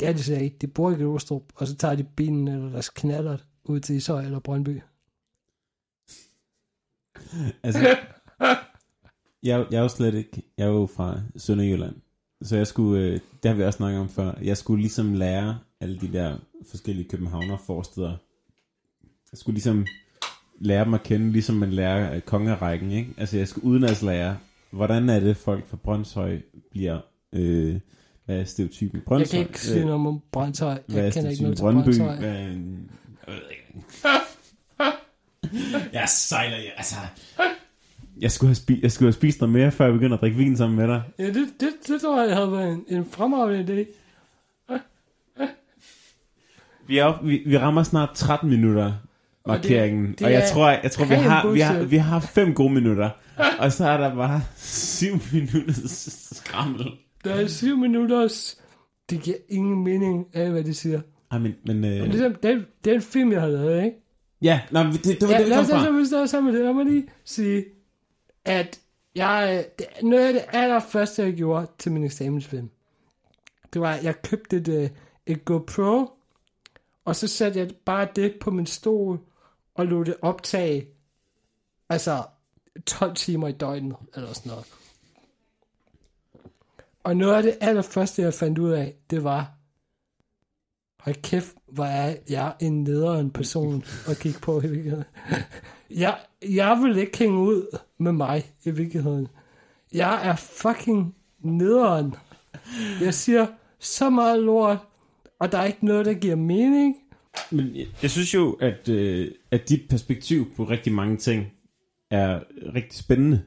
Det 0.00 0.08
er 0.08 0.12
de 0.12 0.22
slet 0.22 0.42
ikke. 0.42 0.56
De 0.60 0.66
bor 0.66 0.90
i 0.90 0.94
Glostrup, 0.94 1.42
og 1.54 1.66
så 1.66 1.76
tager 1.76 1.94
de 1.94 2.04
bilen 2.04 2.48
eller 2.48 2.70
deres 2.70 2.88
knaller 2.88 3.36
ud 3.64 3.80
til 3.80 3.96
Ishøj 3.96 4.22
eller 4.22 4.38
Brøndby. 4.38 4.80
Altså, 7.62 7.96
jeg, 9.42 9.66
jeg 9.70 9.78
er 9.78 9.82
jo 9.82 9.88
slet 9.88 10.14
ikke, 10.14 10.42
jeg 10.58 10.64
er 10.64 10.70
jo 10.70 10.86
fra 10.86 11.20
Sønderjylland, 11.36 11.96
så 12.42 12.56
jeg 12.56 12.66
skulle, 12.66 13.02
øh, 13.02 13.12
det 13.42 13.48
har 13.50 13.54
vi 13.54 13.62
også 13.62 13.76
snakket 13.76 14.00
om 14.00 14.08
før, 14.08 14.32
jeg 14.42 14.56
skulle 14.56 14.80
ligesom 14.82 15.14
lære 15.14 15.58
alle 15.80 15.98
de 16.00 16.12
der 16.12 16.36
forskellige 16.70 17.08
københavner 17.08 17.56
forsteder. 17.66 18.16
Jeg 19.32 19.38
skulle 19.38 19.54
ligesom 19.54 19.86
lære 20.60 20.84
dem 20.84 20.94
at 20.94 21.02
kende, 21.02 21.32
ligesom 21.32 21.56
man 21.56 21.70
lærer 21.72 22.14
øh, 22.14 22.20
kongerækken, 22.20 22.90
ikke? 22.92 23.14
Altså 23.16 23.36
jeg 23.36 23.48
skulle 23.48 23.66
udenlandslære, 23.66 24.36
hvordan 24.70 25.08
er 25.08 25.20
det 25.20 25.36
folk 25.36 25.68
fra 25.68 25.76
Brøndshøj 25.76 26.40
bliver, 26.70 27.00
øh, 27.32 27.80
Hvad 28.24 28.40
er 28.40 28.44
stereotypen? 28.44 28.96
Jeg 28.96 29.04
Brøndshøj? 29.04 29.38
kan 29.40 29.48
ikke 29.48 29.60
sige 29.60 29.80
noget 29.84 30.06
om 30.06 30.20
Brøndshøj. 30.32 30.78
Hvad 30.86 30.98
er 30.98 31.02
Jeg 31.04 31.12
kender 31.12 31.30
ikke 31.30 31.42
noget 31.42 31.56
til 31.56 31.62
Brøndby? 31.62 31.82
Brøndshøj. 31.84 32.16
Hvad 32.18 32.28
er 32.30 32.48
en- 32.48 32.90
Jeg 33.26 33.34
ved 33.34 33.42
ikke. 33.50 33.84
Jeg 35.92 36.08
sejler, 36.08 36.56
jeg, 36.56 36.72
altså... 36.76 36.96
Jeg 38.20 38.30
skulle, 38.32 38.48
have 38.48 38.56
spi- 38.56 38.80
jeg 38.82 38.92
skulle 38.92 39.06
have 39.06 39.12
spist 39.12 39.40
noget 39.40 39.52
mere, 39.52 39.70
før 39.70 39.84
jeg 39.84 39.94
begyndte 39.94 40.14
at 40.14 40.20
drikke 40.20 40.36
vin 40.36 40.56
sammen 40.56 40.76
med 40.78 40.88
dig. 40.88 41.02
Ja, 41.18 41.26
det, 41.26 41.48
det, 41.60 41.68
det 41.88 42.00
tror 42.00 42.22
jeg 42.22 42.36
havde 42.36 42.52
været 42.52 42.72
en, 42.72 42.84
en 42.88 43.04
fremragende 43.10 43.82
idé. 43.82 43.94
Vi, 46.86 46.98
er 46.98 47.04
op, 47.04 47.26
vi, 47.26 47.42
vi 47.46 47.58
rammer 47.58 47.82
snart 47.82 48.10
13 48.14 48.50
minutter 48.50 48.92
markeringen, 49.46 50.04
og, 50.04 50.10
det 50.10 50.18
det, 50.18 50.26
og 50.26 50.32
jeg 50.32 50.42
er 50.42 50.48
tror, 50.52 50.68
jeg, 50.68 50.80
jeg 50.82 50.90
tror 50.90 51.04
vi, 51.04 51.14
har, 51.14 51.48
vi, 51.48 51.60
har, 51.60 51.82
vi 51.82 51.96
har 51.96 52.20
fem 52.20 52.54
gode 52.54 52.72
minutter, 52.74 53.10
og 53.58 53.72
så 53.72 53.84
er 53.88 53.96
der 53.96 54.14
bare 54.14 54.40
7 54.56 55.06
minutter 55.32 55.74
skrammel. 56.32 56.86
Der 57.24 57.34
er 57.34 57.46
syv 57.46 57.76
minutters... 57.76 58.60
Det 59.10 59.22
giver 59.22 59.36
ingen 59.48 59.84
mening 59.84 60.26
af, 60.34 60.50
hvad 60.50 60.64
de 60.64 60.74
siger. 60.74 61.00
Ej, 61.30 61.38
men, 61.38 61.54
men 61.66 61.84
øh, 61.84 62.02
Men 62.02 62.10
det, 62.12 62.20
er, 62.24 62.28
det, 62.28 62.50
er, 62.50 62.60
det 62.84 62.90
er 62.90 62.94
en 62.94 63.02
film, 63.02 63.32
jeg 63.32 63.40
har 63.40 63.48
lavet, 63.48 63.84
ikke? 63.84 63.96
ja, 64.42 64.60
nej, 64.70 64.82
det, 64.82 65.04
det 65.04 65.22
var 65.22 65.28
Ja, 65.34 65.38
det, 65.38 65.46
vi 65.46 65.52
kom 65.52 65.60
os 65.60 65.68
lad 65.68 65.76
os 66.00 66.10
fra. 66.10 66.16
er 66.22 66.26
sammen 66.26 66.52
med 66.52 66.60
det. 66.60 66.66
Lad 66.66 66.74
mig 66.74 66.84
lige 66.84 67.06
sige, 67.24 67.64
at 68.48 68.80
jeg, 69.14 69.58
øh, 69.58 69.70
det, 69.78 70.02
noget 70.02 70.26
af 70.26 70.32
det 70.32 70.44
allerførste, 70.48 71.22
jeg 71.22 71.34
gjorde 71.34 71.66
til 71.78 71.92
min 71.92 72.04
eksamensfilm, 72.04 72.70
det 73.72 73.80
var, 73.80 73.92
at 73.92 74.04
jeg 74.04 74.22
købte 74.22 74.56
et, 74.56 74.68
øh, 74.68 74.90
et 75.26 75.44
GoPro, 75.44 76.10
og 77.04 77.16
så 77.16 77.28
satte 77.28 77.58
jeg 77.58 77.70
bare 77.84 78.08
det 78.16 78.34
på 78.40 78.50
min 78.50 78.66
stol, 78.66 79.20
og 79.74 79.86
lod 79.86 80.04
det 80.04 80.16
optage, 80.22 80.88
altså 81.88 82.22
12 82.86 83.14
timer 83.14 83.48
i 83.48 83.52
døgnet, 83.52 83.96
eller 84.14 84.32
sådan 84.32 84.50
noget. 84.50 84.66
Og 87.04 87.16
noget 87.16 87.34
af 87.34 87.42
det 87.42 87.58
allerførste, 87.60 88.22
jeg 88.22 88.34
fandt 88.34 88.58
ud 88.58 88.70
af, 88.70 88.94
det 89.10 89.24
var, 89.24 89.52
hold 91.00 91.22
kæft, 91.22 91.54
hvor 91.72 91.84
er 91.84 92.16
jeg 92.30 92.54
en 92.60 92.84
nederen 92.84 93.30
person 93.30 93.84
at 94.08 94.18
kigge 94.18 94.40
på 94.40 94.60
i 94.60 94.66
virkeligheden. 94.66 95.04
Jeg, 95.90 96.16
jeg 96.48 96.78
vil 96.82 96.96
ikke 96.96 97.18
hænge 97.18 97.38
ud 97.38 97.78
med 97.98 98.12
mig 98.12 98.44
i 98.64 98.70
virkeligheden. 98.70 99.28
Jeg 99.92 100.28
er 100.28 100.36
fucking 100.36 101.14
nederen. 101.40 102.14
Jeg 103.00 103.14
siger 103.14 103.46
så 103.78 104.10
meget 104.10 104.42
lort, 104.42 104.78
og 105.40 105.52
der 105.52 105.58
er 105.58 105.64
ikke 105.64 105.86
noget, 105.86 106.06
der 106.06 106.14
giver 106.14 106.36
mening. 106.36 106.96
Men 107.50 107.76
jeg, 107.76 107.86
jeg 108.02 108.10
synes 108.10 108.34
jo, 108.34 108.52
at, 108.52 108.88
øh, 108.88 109.30
at 109.50 109.68
dit 109.68 109.88
perspektiv 109.90 110.54
på 110.56 110.64
rigtig 110.64 110.92
mange 110.92 111.16
ting 111.16 111.46
er 112.10 112.40
rigtig 112.74 112.98
spændende. 112.98 113.42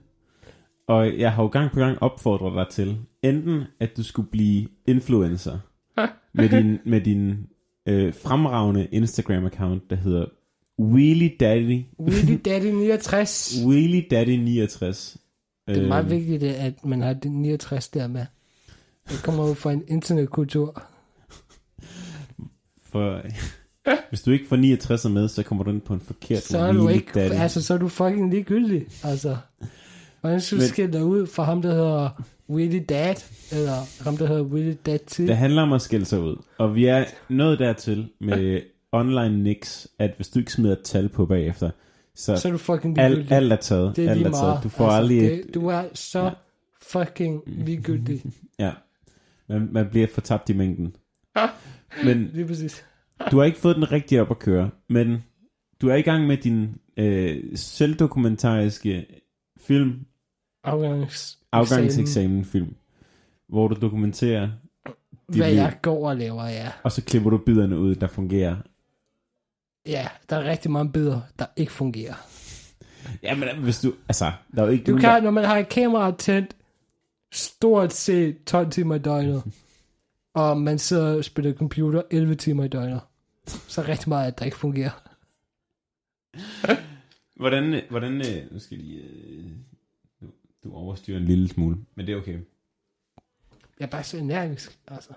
Og 0.88 1.20
jeg 1.20 1.32
har 1.32 1.44
jo 1.44 1.50
gang 1.50 1.72
på 1.72 1.80
gang 1.80 2.02
opfordret 2.02 2.54
dig 2.56 2.68
til, 2.72 2.98
enten 3.24 3.64
at 3.80 3.98
du 3.98 4.04
skulle 4.04 4.30
blive 4.30 4.68
influencer 4.88 5.60
med 6.34 6.50
din, 6.50 6.78
med 6.86 7.02
din 7.02 7.48
øh, 7.88 8.14
fremragende 8.14 8.88
Instagram-account, 8.94 9.88
der 9.90 9.96
hedder 9.96 10.26
Wheelie 10.80 11.32
Daddy, 11.40 11.82
Willy 12.00 12.38
Daddy 12.46 12.66
69. 12.66 13.56
Wheelie 13.68 14.06
Daddy 14.12 14.30
69. 14.30 15.18
Det 15.68 15.78
er 15.78 15.88
meget 15.88 16.06
Øh, 16.06 16.12
vigtigt, 16.12 16.44
at 16.44 16.86
man 16.86 17.02
har 17.02 17.14
det 17.14 17.32
69 17.32 17.88
der 17.90 18.08
med. 18.08 18.26
Det 19.10 19.24
kommer 19.24 19.48
jo 19.48 19.54
fra 19.54 19.72
en 19.72 19.84
internetkultur. 19.88 20.84
For, 22.84 23.22
hvis 24.10 24.22
du 24.22 24.32
ikke 24.32 24.48
får 24.48 24.56
69 24.56 25.06
med, 25.06 25.28
så 25.28 25.44
kommer 25.44 25.64
du 25.64 25.70
ind 25.72 25.82
på 25.82 25.94
en 25.94 26.00
forkert 26.00 26.44
Så 26.44 26.58
er 26.58 26.72
du 26.72 26.78
Wheelie 26.80 26.96
ikke, 26.96 27.12
Daddy. 27.20 27.34
altså 27.34 27.62
så 27.62 27.74
er 27.74 27.78
du 27.78 27.88
fucking 27.88 28.30
ligegyldig. 28.32 28.86
Altså, 29.04 29.38
hvordan 30.22 30.42
skulle 30.42 30.64
du 30.64 30.70
skille 30.70 30.94
dig 30.94 31.04
ud 31.06 31.28
for 31.28 31.44
ham, 31.44 31.62
der 31.62 31.70
hedder 31.74 32.24
Willy 32.50 32.82
Dad, 32.90 33.16
eller 33.52 34.04
ham, 34.04 34.18
der 34.18 34.28
hedder 34.28 34.44
Willy 34.44 34.74
Dad 34.86 35.00
til? 35.08 35.28
Det 35.28 35.38
handler 35.38 35.62
om 35.62 35.74
at 35.74 35.82
skille 35.82 36.06
sig 36.06 36.20
ud. 36.22 36.36
Og 36.58 36.76
vi 36.76 36.86
er 36.86 37.06
nået 37.30 37.60
dertil 37.60 38.10
med 38.20 38.62
online 38.92 39.44
nix, 39.44 39.86
at 40.00 40.12
hvis 40.16 40.30
du 40.30 40.40
ikke 40.40 40.52
smider 40.52 40.74
et 40.74 40.82
tal 40.84 41.10
på 41.10 41.26
bagefter, 41.26 41.70
så, 42.16 42.36
Så 42.38 42.48
er 42.48 42.52
du 42.52 42.58
fucking 42.58 43.00
alt, 43.00 43.14
ligegyldig. 43.16 43.38
alt 43.38 43.52
er 43.52 43.56
taget. 43.56 43.96
det 43.96 44.06
er 44.06 44.10
alt 44.10 44.20
lige 44.20 44.28
er 44.28 44.32
taget. 44.32 44.60
Du 44.64 44.70
får 44.70 44.88
aldrig 44.88 45.18
et, 45.34 45.44
det, 45.46 45.54
Du 45.54 45.68
er 45.68 45.84
så 45.94 46.32
fucking 46.82 47.44
ligegyldig. 47.48 48.22
ja, 48.60 48.72
man, 49.50 49.70
man 49.72 49.88
bliver 49.92 50.08
fortabt 50.14 50.50
i 50.50 50.54
mængden. 50.54 50.96
Men 52.04 52.30
Lige 52.34 52.48
præcis. 52.48 52.84
du 53.32 53.38
har 53.38 53.44
ikke 53.44 53.58
fået 53.58 53.76
den 53.76 53.92
rigtige 53.92 54.22
op 54.22 54.32
at 54.32 54.40
køre, 54.40 54.70
men 54.90 55.24
du 55.82 55.90
er 55.90 55.96
i 55.96 56.02
gang 56.02 56.28
med 56.28 56.38
din 56.38 56.70
øh, 56.98 57.44
selvdokumentariske 57.56 59.06
film, 59.62 60.00
Afgangs. 60.64 61.40
afgangseksamen 61.52 62.46
film, 62.46 62.76
hvor 63.50 63.68
du 63.68 63.76
dokumenterer, 63.82 64.50
Hvad 65.28 65.48
liv. 65.50 65.56
jeg 65.56 65.78
går 65.82 66.10
og 66.10 66.18
laver, 66.18 66.46
ja. 66.48 66.72
og 66.84 66.92
så 66.92 67.04
klipper 67.04 67.30
du 67.30 67.38
biderne 67.38 67.78
ud, 67.78 67.96
der 67.96 68.08
fungerer. 68.08 68.56
Ja, 69.86 70.08
der 70.30 70.36
er 70.36 70.44
rigtig 70.44 70.72
mange 70.72 70.92
bidder, 70.92 71.22
der 71.40 71.46
ikke 71.56 71.72
fungerer. 71.72 72.14
Ja, 73.24 73.36
men 73.36 73.50
hvis 73.64 73.82
du, 73.82 73.94
altså, 74.08 74.32
der 74.56 74.62
er 74.62 74.66
jo 74.66 74.72
ikke 74.72 74.84
Du 74.84 74.92
nogen, 74.92 75.02
kan, 75.02 75.24
når 75.24 75.32
man 75.32 75.46
har 75.46 75.58
et 75.58 75.70
kamera 75.70 76.12
tændt, 76.12 76.56
stort 77.32 77.94
set 77.94 78.44
12 78.44 78.70
timer 78.72 78.96
i 78.96 79.00
døgnet, 79.00 79.44
og 80.34 80.58
man 80.58 80.80
sidder 80.80 81.18
og 81.18 81.24
spiller 81.26 81.54
computer 81.54 82.02
11 82.12 82.36
timer 82.36 82.64
i 82.64 82.68
døgnet, 82.68 83.02
så 83.48 83.82
er 83.82 83.88
rigtig 83.88 84.10
meget, 84.10 84.28
at 84.28 84.40
der 84.40 84.46
ikke 84.46 84.58
fungerer. 84.58 85.04
Hvordan, 87.36 87.82
hvordan, 87.90 88.14
øh, 88.14 88.52
nu 88.54 88.60
skal 88.60 88.78
jeg 88.78 88.86
lige, 88.86 89.02
øh, 89.02 89.46
du, 90.64 90.74
overstyrer 90.74 91.18
en 91.18 91.26
lille 91.26 91.50
smule, 91.50 91.78
men 91.96 92.08
det 92.08 92.14
er 92.14 92.18
okay. 92.18 92.40
Jeg 93.80 93.86
er 93.86 93.90
bare 93.90 94.04
så 94.04 94.18
energisk, 94.18 94.80
altså. 94.88 95.14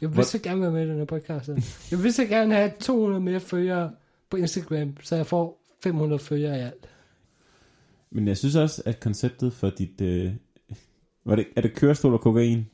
Jeg 0.00 0.16
vil 0.16 0.24
så 0.24 0.38
gerne 0.38 0.60
være 0.60 0.70
med 0.70 0.86
i 0.86 0.88
den 0.88 0.98
her 0.98 1.04
podcast. 1.04 1.48
Jeg 1.90 2.02
vil 2.02 2.12
så 2.12 2.24
gerne 2.24 2.54
have 2.54 2.72
200 2.80 3.20
mere 3.20 3.40
følgere 3.40 3.92
på 4.30 4.36
Instagram, 4.36 4.96
så 5.02 5.16
jeg 5.16 5.26
får 5.26 5.62
500 5.82 6.18
følgere 6.18 6.58
i 6.58 6.60
alt. 6.60 6.88
Men 8.10 8.28
jeg 8.28 8.36
synes 8.36 8.56
også, 8.56 8.82
at 8.86 9.00
konceptet 9.00 9.52
for 9.52 9.70
dit, 9.70 10.00
øh, 10.00 10.32
var 11.24 11.36
det, 11.36 11.46
er 11.56 11.60
det 11.60 11.74
kørestol 11.74 12.14
og 12.14 12.20
kokain? 12.20 12.66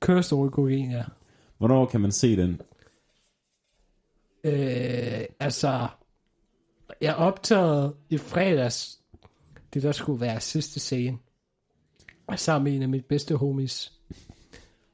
Kørestol 0.00 0.46
i 0.46 0.50
kokain, 0.50 0.90
ja. 0.90 1.04
Hvornår 1.58 1.86
kan 1.86 2.00
man 2.00 2.12
se 2.12 2.36
den? 2.36 2.60
Øh, 4.44 5.24
altså, 5.40 5.88
jeg 7.00 7.14
optagede 7.14 7.94
i 8.10 8.18
fredags, 8.18 8.99
det 9.74 9.82
der 9.82 9.92
skulle 9.92 10.20
være 10.20 10.40
sidste 10.40 10.80
scene, 10.80 11.18
sammen 12.36 12.64
med 12.64 12.76
en 12.76 12.82
af 12.82 12.88
mine 12.88 13.02
bedste 13.02 13.36
homies. 13.36 13.92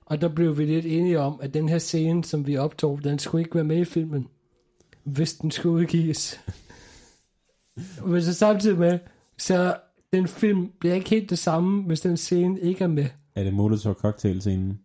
Og 0.06 0.20
der 0.20 0.28
blev 0.28 0.58
vi 0.58 0.64
lidt 0.64 0.86
enige 0.86 1.20
om, 1.20 1.40
at 1.42 1.54
den 1.54 1.68
her 1.68 1.78
scene, 1.78 2.24
som 2.24 2.46
vi 2.46 2.56
optog, 2.56 3.04
den 3.04 3.18
skulle 3.18 3.42
ikke 3.42 3.54
være 3.54 3.64
med 3.64 3.78
i 3.78 3.84
filmen, 3.84 4.28
hvis 5.04 5.34
den 5.34 5.50
skulle 5.50 5.74
udgives. 5.74 6.40
Men 8.04 8.22
så 8.22 8.34
samtidig 8.34 8.78
med, 8.78 8.98
så 9.38 9.76
den 10.12 10.28
film 10.28 10.72
bliver 10.80 10.94
ikke 10.94 11.10
helt 11.10 11.30
det 11.30 11.38
samme, 11.38 11.82
hvis 11.82 12.00
den 12.00 12.16
scene 12.16 12.60
ikke 12.60 12.84
er 12.84 12.88
med. 12.88 13.06
Er 13.34 13.44
det 13.44 13.54
Molotov 13.54 13.94
cocktail 13.94 14.40
scenen? 14.40 14.80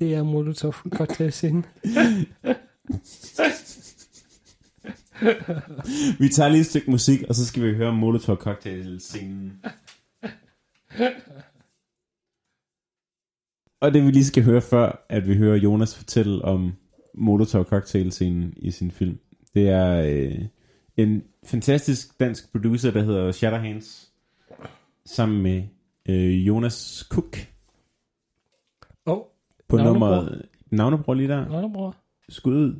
Det 0.00 0.14
er 0.14 0.22
Molotov 0.22 0.72
cocktail 0.72 1.32
scene. 1.32 1.62
Vi 6.20 6.28
tager 6.28 6.48
lige 6.48 6.60
et 6.60 6.66
stykke 6.66 6.90
musik, 6.90 7.22
og 7.28 7.34
så 7.34 7.46
skal 7.46 7.62
vi 7.62 7.74
høre 7.74 7.92
Molotov 7.92 8.36
cocktail 8.36 9.00
scenen. 9.00 9.62
Og 13.80 13.94
det 13.94 14.04
vi 14.04 14.10
lige 14.10 14.24
skal 14.24 14.42
høre 14.42 14.60
før, 14.60 15.06
at 15.08 15.28
vi 15.28 15.36
hører 15.36 15.56
Jonas 15.56 15.96
fortælle 15.96 16.44
om 16.44 16.72
Molotov 17.14 17.64
cocktail 17.64 18.12
scenen 18.12 18.54
i 18.56 18.70
sin 18.70 18.90
film, 18.90 19.18
det 19.54 19.68
er 19.68 20.02
øh, 20.06 20.44
en 20.96 21.24
fantastisk 21.44 22.20
dansk 22.20 22.52
producer, 22.52 22.90
der 22.90 23.02
hedder 23.02 23.32
Shatterhands, 23.32 24.12
sammen 25.04 25.42
med 25.42 25.62
øh, 26.08 26.46
Jonas 26.46 27.06
Cook 27.10 27.36
oh, 29.06 29.18
på 29.68 29.76
Navnebror. 29.76 29.92
nummeret... 29.92 30.48
Navnebror 30.70 31.14
lige 31.14 31.28
der. 31.28 31.48
nå, 31.48 31.68
bror. 31.68 31.96
Skud 32.28 32.54
ud. 32.54 32.74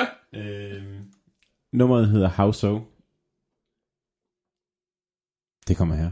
øh, 0.40 1.00
nummeret 1.72 2.08
hedder 2.08 2.28
How 2.28 2.52
So. 2.52 2.80
Det 5.68 5.76
kommer 5.76 5.94
her. 5.94 6.10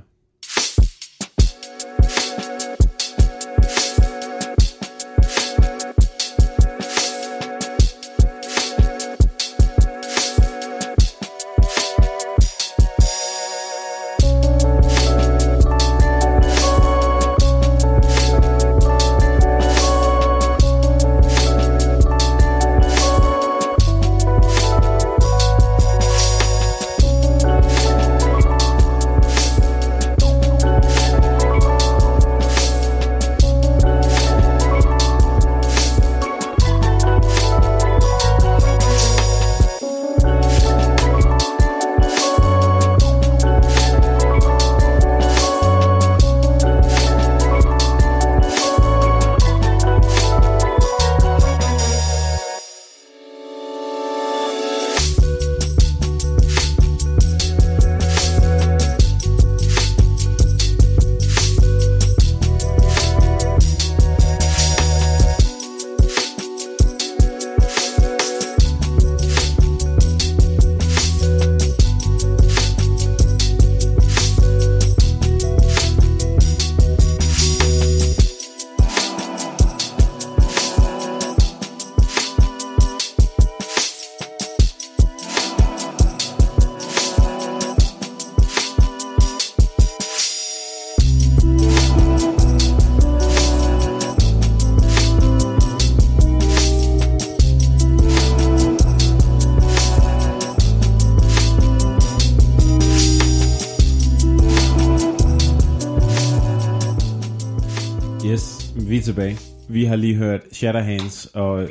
Tilbage. 109.15 109.39
Vi 109.69 109.85
har 109.85 109.97
lige 109.97 110.15
hørt 110.15 110.41
Shatterhands 110.53 111.27
og 111.27 111.69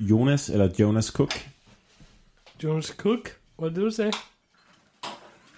Jonas, 0.00 0.50
eller 0.50 0.68
Jonas 0.80 1.06
Cook. 1.06 1.32
Jonas 2.64 2.86
Cook, 2.86 3.30
hvad 3.58 3.68
det, 3.70 3.76
du 3.76 3.90
sagde? 3.90 4.12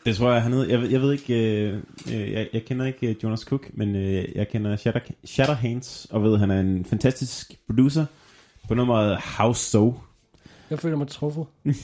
Det 0.07 0.17
tror 0.17 0.33
jeg, 0.33 0.43
han 0.43 0.53
hed. 0.53 0.63
Jeg, 0.69 0.81
ved- 0.81 0.89
jeg 0.91 1.01
ved 1.01 1.13
ikke, 1.13 1.35
øh, 1.69 1.83
øh, 2.13 2.33
jeg, 2.33 2.49
jeg 2.53 2.65
kender 2.65 2.87
ikke 2.87 3.07
øh, 3.09 3.17
Jonas 3.23 3.41
Cook, 3.41 3.71
men 3.75 3.97
øh, 3.97 4.25
jeg 4.35 4.49
kender 4.49 4.77
Shatter, 4.77 5.01
Shatterhands, 5.25 6.07
og 6.11 6.23
ved, 6.23 6.39
han 6.39 6.51
er 6.51 6.61
en 6.61 6.85
fantastisk 6.85 7.53
producer 7.67 8.07
på 8.69 8.75
nummeret 8.75 9.19
House 9.23 9.71
So. 9.71 9.95
Jeg 10.71 10.79
føler 10.79 10.97
mig 10.97 11.09
truffet. 11.09 11.45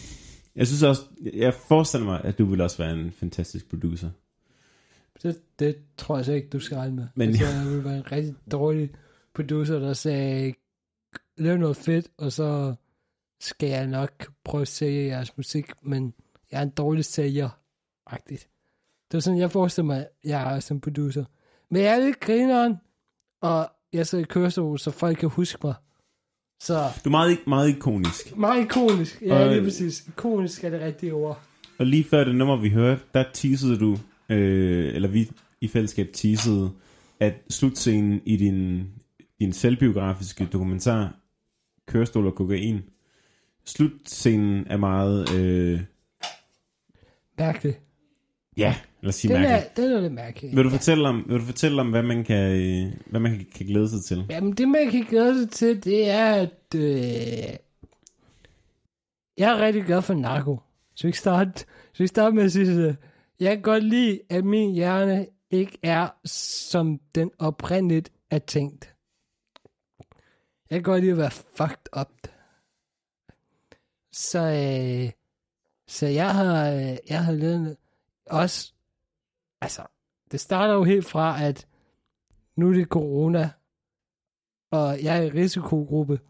Jeg 0.57 0.67
synes 0.67 0.83
også, 0.83 1.03
jeg 1.35 1.55
forestiller 1.69 2.07
mig, 2.07 2.21
at 2.25 2.39
du 2.39 2.45
vil 2.45 2.61
også 2.61 2.79
være 2.79 2.93
en 2.93 3.13
fantastisk 3.21 3.71
producer. 3.71 4.11
Det, 5.23 5.41
det 5.59 5.77
tror 5.97 6.17
jeg 6.17 6.25
så 6.25 6.33
ikke, 6.33 6.49
du 6.49 6.61
skal 6.61 6.77
regne 6.77 6.97
med. 6.97 7.07
Men-. 7.15 7.29
Altså, 7.29 7.45
jeg 7.47 7.67
vil 7.67 7.85
være 7.85 7.97
en 7.97 8.13
rigtig 8.13 8.35
dårlig 8.51 8.91
producer, 9.35 9.79
der 9.79 9.93
sagde, 9.93 10.55
lav 11.39 11.57
noget 11.57 11.77
fedt, 11.77 12.09
og 12.19 12.33
så 12.33 12.75
skal 13.41 13.69
jeg 13.69 13.87
nok 13.87 14.33
prøve 14.45 14.63
at 14.63 14.69
sælge 14.69 15.07
jeres 15.07 15.37
musik, 15.37 15.71
men 15.83 16.15
jeg 16.53 16.59
er 16.59 16.63
en 16.63 16.71
dårlig 16.71 17.05
sælger, 17.05 17.49
agtigt. 18.07 18.49
Det 19.11 19.17
er 19.17 19.21
sådan, 19.21 19.39
jeg 19.39 19.51
forestiller 19.51 19.87
mig, 19.87 20.07
jeg 20.25 20.55
er 20.57 20.61
som 20.61 20.81
producer. 20.81 21.25
Men 21.71 21.83
jeg 21.83 21.95
er 22.01 22.05
lidt 22.05 22.21
grineren, 22.21 22.77
og 23.43 23.71
jeg 23.93 24.07
sidder 24.07 24.25
i 24.25 24.27
kørestol, 24.31 24.79
så 24.79 24.91
folk 24.91 25.19
kan 25.19 25.29
huske 25.29 25.59
mig. 25.65 25.75
Så 26.61 26.75
Du 27.05 27.09
er 27.09 27.11
meget, 27.11 27.39
meget 27.47 27.69
ikonisk. 27.69 28.37
meget 28.37 28.65
ikonisk. 28.65 29.23
Ja, 29.23 29.45
Og- 29.45 29.53
lige 29.53 29.65
præcis. 29.65 30.09
Ikonisk 30.09 30.65
er 30.65 30.71
det 30.71 30.81
rigtige 30.81 31.15
ord. 31.15 31.41
Og 31.79 31.87
lige 31.87 32.05
før 32.05 32.25
det 32.25 32.35
nummer, 32.35 32.57
vi 32.57 32.69
hørte, 32.71 33.01
der 33.15 33.25
teasede 33.35 33.79
du, 33.79 33.97
øh, 34.29 34.95
eller 34.95 35.09
vi 35.09 35.31
i 35.61 35.69
fællesskab 35.69 36.09
teasede, 36.13 36.71
at 37.21 37.35
slutscenen 37.51 38.21
i 38.25 38.37
din, 38.37 38.87
din 39.41 39.53
selvbiografiske 39.53 40.49
dokumentar, 40.53 41.15
Kørestol 41.87 42.27
og 42.27 42.35
kokain, 42.35 42.81
slutscenen 43.65 44.67
er 44.67 44.77
meget, 44.77 45.35
øh, 45.35 45.81
Mærkeligt. 47.39 47.81
ja, 48.57 48.75
lad 49.03 49.09
os 49.09 49.15
sige 49.15 49.35
Den 49.35 49.43
mærkelig. 49.43 49.71
er, 49.77 49.83
den 49.83 49.93
er 49.97 50.01
lidt 50.01 50.13
mærkelig. 50.13 50.57
Vil 50.57 50.65
du 50.65 50.71
fortælle 50.71 51.09
om, 51.09 51.25
vil 51.29 51.39
du 51.41 51.45
fortælle 51.45 51.81
om 51.81 51.91
hvad 51.91 52.03
man 52.03 52.25
kan, 52.25 52.53
øh, 52.53 52.93
hvad 53.07 53.21
man 53.21 53.47
kan, 53.55 53.67
glæde 53.67 53.89
sig 53.89 54.05
til? 54.05 54.27
Jamen, 54.31 54.53
det 54.53 54.69
man 54.69 54.91
kan 54.91 55.03
glæde 55.11 55.43
sig 55.43 55.51
til, 55.51 55.85
det 55.85 56.11
er, 56.11 56.27
at 56.35 56.75
øh, 56.75 56.83
jeg 59.39 59.51
er 59.51 59.59
rigtig 59.59 59.85
glad 59.85 60.03
for 60.03 60.15
narko. 60.15 60.61
Så 60.95 61.07
vi 61.07 61.13
starte, 61.13 61.59
så 61.93 62.03
vi 62.03 62.07
starte 62.07 62.37
med 62.37 62.45
at 62.45 62.53
sige, 62.53 62.89
at 62.89 62.97
jeg 63.41 63.57
kan 63.57 63.63
godt 63.63 63.85
lide, 63.85 64.21
at 64.31 64.45
min 64.45 64.75
hjerne 64.75 65.27
ikke 65.51 65.79
er, 65.83 66.09
som 66.25 66.99
den 67.15 67.31
oprindeligt 67.39 68.13
er 68.31 68.39
tænkt. 68.39 68.95
Jeg 70.71 70.77
kan 70.77 70.83
godt 70.83 71.01
lide 71.01 71.13
at 71.13 71.19
være 71.19 71.31
fucked 71.31 71.99
up. 72.01 72.13
Så, 74.13 74.39
øh, 74.39 75.13
så 75.87 76.07
jeg 76.07 76.35
har, 76.35 76.71
øh, 76.71 76.97
jeg 77.09 77.25
har 77.25 77.33
lavet 77.33 77.77
også, 78.27 78.73
altså, 79.61 79.83
det 80.31 80.41
starter 80.41 80.75
jo 80.75 80.85
helt 80.85 81.07
fra, 81.07 81.43
at 81.45 81.67
nu 82.57 82.69
er 82.69 82.75
det 82.75 82.89
corona, 82.89 83.51
og 84.71 85.03
jeg 85.03 85.19
er 85.19 85.23
i 85.23 85.31
risikogruppe, 85.31 86.21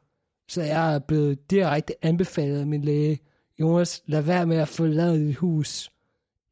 så 0.49 0.63
jeg 0.63 0.95
er 0.95 0.99
blevet 0.99 1.51
direkte 1.51 2.05
anbefalet 2.05 2.61
af 2.61 2.67
min 2.67 2.83
læge, 2.83 3.19
Jonas, 3.61 4.03
lad 4.07 4.23
være 4.23 4.47
med 4.47 4.57
at 4.57 4.69
forlade 4.69 5.27
dit 5.27 5.37
hus 5.37 5.91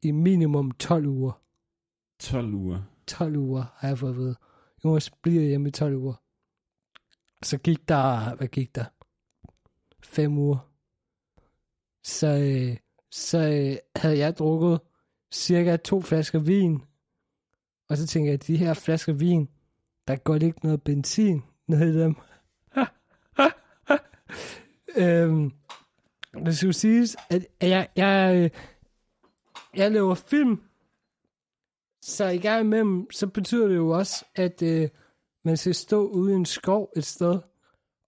i 0.01 0.11
minimum 0.11 0.71
12 0.71 1.07
uger. 1.07 1.41
12 2.19 2.53
uger. 2.53 2.81
12 3.07 3.35
uger 3.35 3.63
har 3.75 3.87
jeg 3.87 3.97
fået 3.97 4.11
at 4.11 4.17
vide. 4.17 4.35
Jonas 4.85 5.09
bliver 5.09 5.43
hjemme 5.43 5.69
i 5.69 5.71
12 5.71 5.95
uger. 5.95 6.13
Så 7.43 7.57
gik 7.57 7.89
der, 7.89 8.35
hvad 8.35 8.47
gik 8.47 8.75
der? 8.75 8.85
5 10.03 10.37
uger. 10.37 10.71
Så, 12.03 12.27
øh, 12.27 12.77
så 13.11 13.37
øh, 13.37 13.77
havde 13.95 14.17
jeg 14.17 14.37
drukket 14.37 14.79
cirka 15.31 15.77
to 15.77 16.01
flasker 16.01 16.39
vin. 16.39 16.81
Og 17.89 17.97
så 17.97 18.07
tænkte 18.07 18.27
jeg, 18.27 18.33
at 18.33 18.47
de 18.47 18.57
her 18.57 18.73
flasker 18.73 19.13
vin, 19.13 19.49
der 20.07 20.15
går 20.15 20.35
ikke 20.35 20.59
noget 20.63 20.83
benzin 20.83 21.43
ned 21.67 21.95
i 21.95 21.99
dem. 21.99 22.15
øhm, 25.03 25.51
det 26.45 26.57
skulle 26.57 26.73
siges, 26.73 27.15
at 27.29 27.47
jeg, 27.61 27.87
jeg, 27.95 28.51
jeg 29.77 29.91
laver 29.91 30.15
film, 30.15 30.61
så 32.01 32.25
i 32.25 32.37
gang 32.37 32.61
imellem, 32.61 33.11
så 33.11 33.27
betyder 33.27 33.67
det 33.67 33.75
jo 33.75 33.89
også, 33.89 34.25
at 34.35 34.61
øh, 34.61 34.89
man 35.43 35.57
skal 35.57 35.75
stå 35.75 36.07
ude 36.07 36.31
i 36.31 36.35
en 36.35 36.45
skov 36.45 36.91
et 36.95 37.05
sted, 37.05 37.39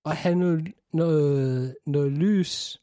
og 0.03 0.15
have 0.15 0.36
noget, 0.36 0.73
noget, 0.93 1.75
noget 1.86 2.12
lys 2.12 2.82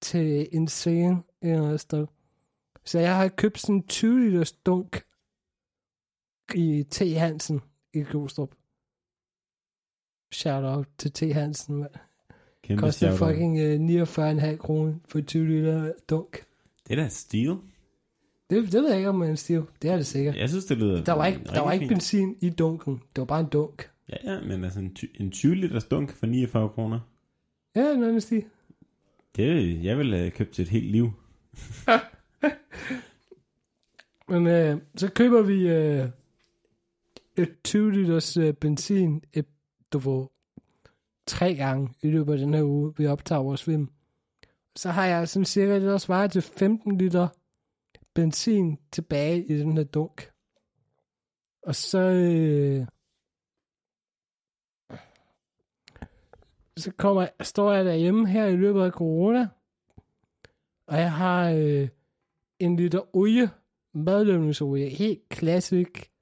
til 0.00 0.48
en 0.52 0.68
scene 0.68 1.22
eller 1.42 1.64
andet 1.64 1.80
sted. 1.80 2.06
Så 2.84 2.98
jeg 2.98 3.16
har 3.16 3.28
købt 3.28 3.60
sådan 3.60 3.74
en 3.74 3.86
20 3.86 4.20
liters 4.20 4.52
dunk 4.52 5.04
i 6.54 6.84
T. 6.90 6.98
Hansen 6.98 7.60
i 7.92 8.00
Glostrup. 8.00 8.54
Shout 10.32 10.64
out 10.64 10.86
til 10.98 11.12
T. 11.12 11.34
Hansen, 11.34 11.76
mand. 11.76 11.90
Kæmpe 12.62 12.80
Koster 12.80 13.16
fucking 13.16 13.58
øh, 13.58 14.02
49,5 14.02 14.56
kroner 14.56 14.94
for 15.08 15.20
20 15.20 15.46
liter 15.46 15.92
dunk. 16.10 16.44
Det 16.88 16.98
er 16.98 17.02
da 17.02 17.08
stil. 17.08 17.58
Det, 18.54 18.72
det 18.72 18.82
ved 18.82 18.88
jeg 18.88 18.96
ikke, 18.96 19.08
om 19.08 19.14
man 19.14 19.26
er 19.26 19.30
en 19.30 19.36
stiv. 19.36 19.68
Det 19.82 19.90
er 19.90 19.96
det 19.96 20.06
sikkert. 20.06 20.36
Jeg 20.36 20.48
synes, 20.48 20.64
det 20.64 20.78
lyder 20.78 21.04
Der 21.04 21.12
var 21.12 21.26
ikke, 21.26 21.40
der 21.44 21.60
var 21.60 21.72
ikke 21.72 21.82
fint. 21.82 21.90
benzin 21.90 22.36
i 22.40 22.50
dunken. 22.50 22.94
Det 22.94 23.18
var 23.20 23.24
bare 23.24 23.40
en 23.40 23.46
dunk. 23.46 23.90
Ja, 24.08 24.32
ja, 24.34 24.40
men 24.40 24.64
altså 24.64 24.80
en, 24.80 24.94
ty- 24.94 25.04
en 25.20 25.30
20 25.30 25.54
liters 25.54 25.84
dunk 25.84 26.12
for 26.12 26.26
49 26.26 26.68
kroner. 26.68 27.00
Ja, 27.76 27.94
noget 27.96 28.12
med 28.12 28.20
stil. 28.20 28.44
Det, 29.36 29.84
jeg 29.84 29.98
ville 29.98 30.16
have 30.16 30.30
købt 30.30 30.50
til 30.50 30.62
et 30.62 30.68
helt 30.68 30.90
liv. 30.90 31.12
Men 34.28 34.46
øh, 34.46 34.78
så 34.96 35.10
køber 35.10 35.42
vi 35.42 35.68
øh, 35.68 36.08
et 37.36 37.48
20 37.64 37.92
liters 37.92 38.36
øh, 38.36 38.54
benzin, 38.54 39.22
et, 39.32 39.46
du 39.92 40.00
får 40.00 40.32
tre 41.26 41.54
gange 41.54 41.88
i 42.02 42.10
løbet 42.10 42.32
af 42.32 42.38
den 42.38 42.54
her 42.54 42.62
uge, 42.62 42.94
vi 42.96 43.06
optager 43.06 43.42
vores 43.42 43.64
film. 43.64 43.88
Så 44.76 44.90
har 44.90 45.04
jeg 45.06 45.28
sådan 45.28 45.44
cirka 45.44 45.74
det, 45.74 45.82
der 45.82 45.98
svarer 45.98 46.26
til 46.26 46.42
15 46.42 46.98
liter 46.98 47.28
benzin 48.14 48.78
tilbage 48.92 49.44
i 49.44 49.58
den 49.58 49.76
her 49.76 49.84
dunk. 49.84 50.30
Og 51.62 51.74
så... 51.74 51.98
Øh, 51.98 52.86
så 56.76 56.92
kommer, 56.98 57.26
står 57.40 57.72
jeg 57.72 57.84
derhjemme 57.84 58.28
her 58.28 58.46
i 58.46 58.56
løbet 58.56 58.82
af 58.82 58.90
corona, 58.90 59.48
og 60.86 60.98
jeg 60.98 61.12
har 61.12 61.50
øh, 61.50 61.88
en 62.58 62.76
liter 62.76 63.16
olie, 63.16 63.50
madlavningsolie, 63.94 64.88
helt 64.88 65.28
klassisk 65.28 66.12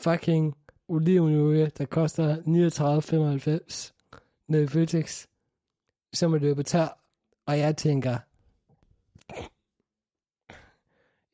fucking 0.00 0.56
olivenolie, 0.88 1.66
der 1.66 1.84
koster 1.84 2.36
39,95 2.36 3.92
nede 4.48 4.64
i 4.64 4.66
Føtex, 4.66 5.26
som 6.12 6.34
er 6.34 6.38
løbet 6.38 6.66
tør, 6.66 7.00
og 7.46 7.58
jeg 7.58 7.76
tænker, 7.76 8.18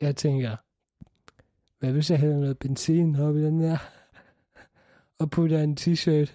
jeg 0.00 0.16
tænker, 0.16 0.56
hvad 1.78 1.92
hvis 1.92 2.11
jeg 2.11 2.18
hælder 2.18 2.37
noget 2.37 2.59
benzin 2.59 3.16
op 3.16 3.37
i 3.37 3.42
den 3.42 3.61
der, 3.61 3.78
og 5.18 5.30
putter 5.30 5.62
en 5.62 5.76
t-shirt 5.80 6.32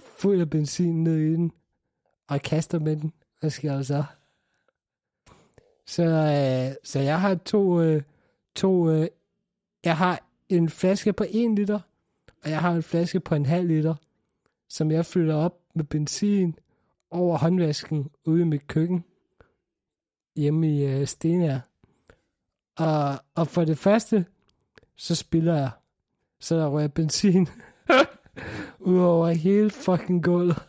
fuld 0.00 0.40
af 0.40 0.50
benzin 0.50 1.04
ned 1.04 1.16
i 1.16 1.32
den, 1.32 1.52
og 2.28 2.42
kaster 2.42 2.78
med 2.78 2.96
den, 2.96 3.12
hvad 3.40 3.50
sker 3.50 3.74
der 3.74 3.82
så? 3.82 4.04
Så, 5.86 6.04
øh, 6.04 6.76
så 6.84 7.00
jeg 7.00 7.20
har 7.20 7.34
to, 7.34 7.80
øh, 7.80 8.02
to 8.54 8.90
øh, 8.90 9.08
jeg 9.84 9.96
har 9.96 10.26
en 10.48 10.68
flaske 10.68 11.12
på 11.12 11.24
1 11.30 11.54
liter, 11.54 11.80
og 12.44 12.50
jeg 12.50 12.60
har 12.60 12.72
en 12.72 12.82
flaske 12.82 13.20
på 13.20 13.34
en 13.34 13.46
halv 13.46 13.68
liter, 13.68 13.94
som 14.68 14.90
jeg 14.90 15.06
fylder 15.06 15.34
op 15.34 15.60
med 15.74 15.84
benzin 15.84 16.58
over 17.10 17.38
håndvasken 17.38 18.10
ude 18.24 18.42
i 18.42 18.44
mit 18.44 18.66
køkken, 18.66 19.04
hjemme 20.36 20.76
i 20.76 20.84
øh, 20.84 21.06
Stenær. 21.06 21.69
Og, 22.76 23.18
og 23.34 23.46
for 23.46 23.64
det 23.64 23.78
første, 23.78 24.26
så 24.96 25.14
spiller 25.14 25.56
jeg, 25.56 25.70
så 26.40 26.56
der 26.56 26.68
rører 26.68 26.88
benzin 26.88 27.48
ud 28.90 28.98
over 28.98 29.28
hele 29.28 29.70
fucking 29.70 30.24
gulvet. 30.24 30.62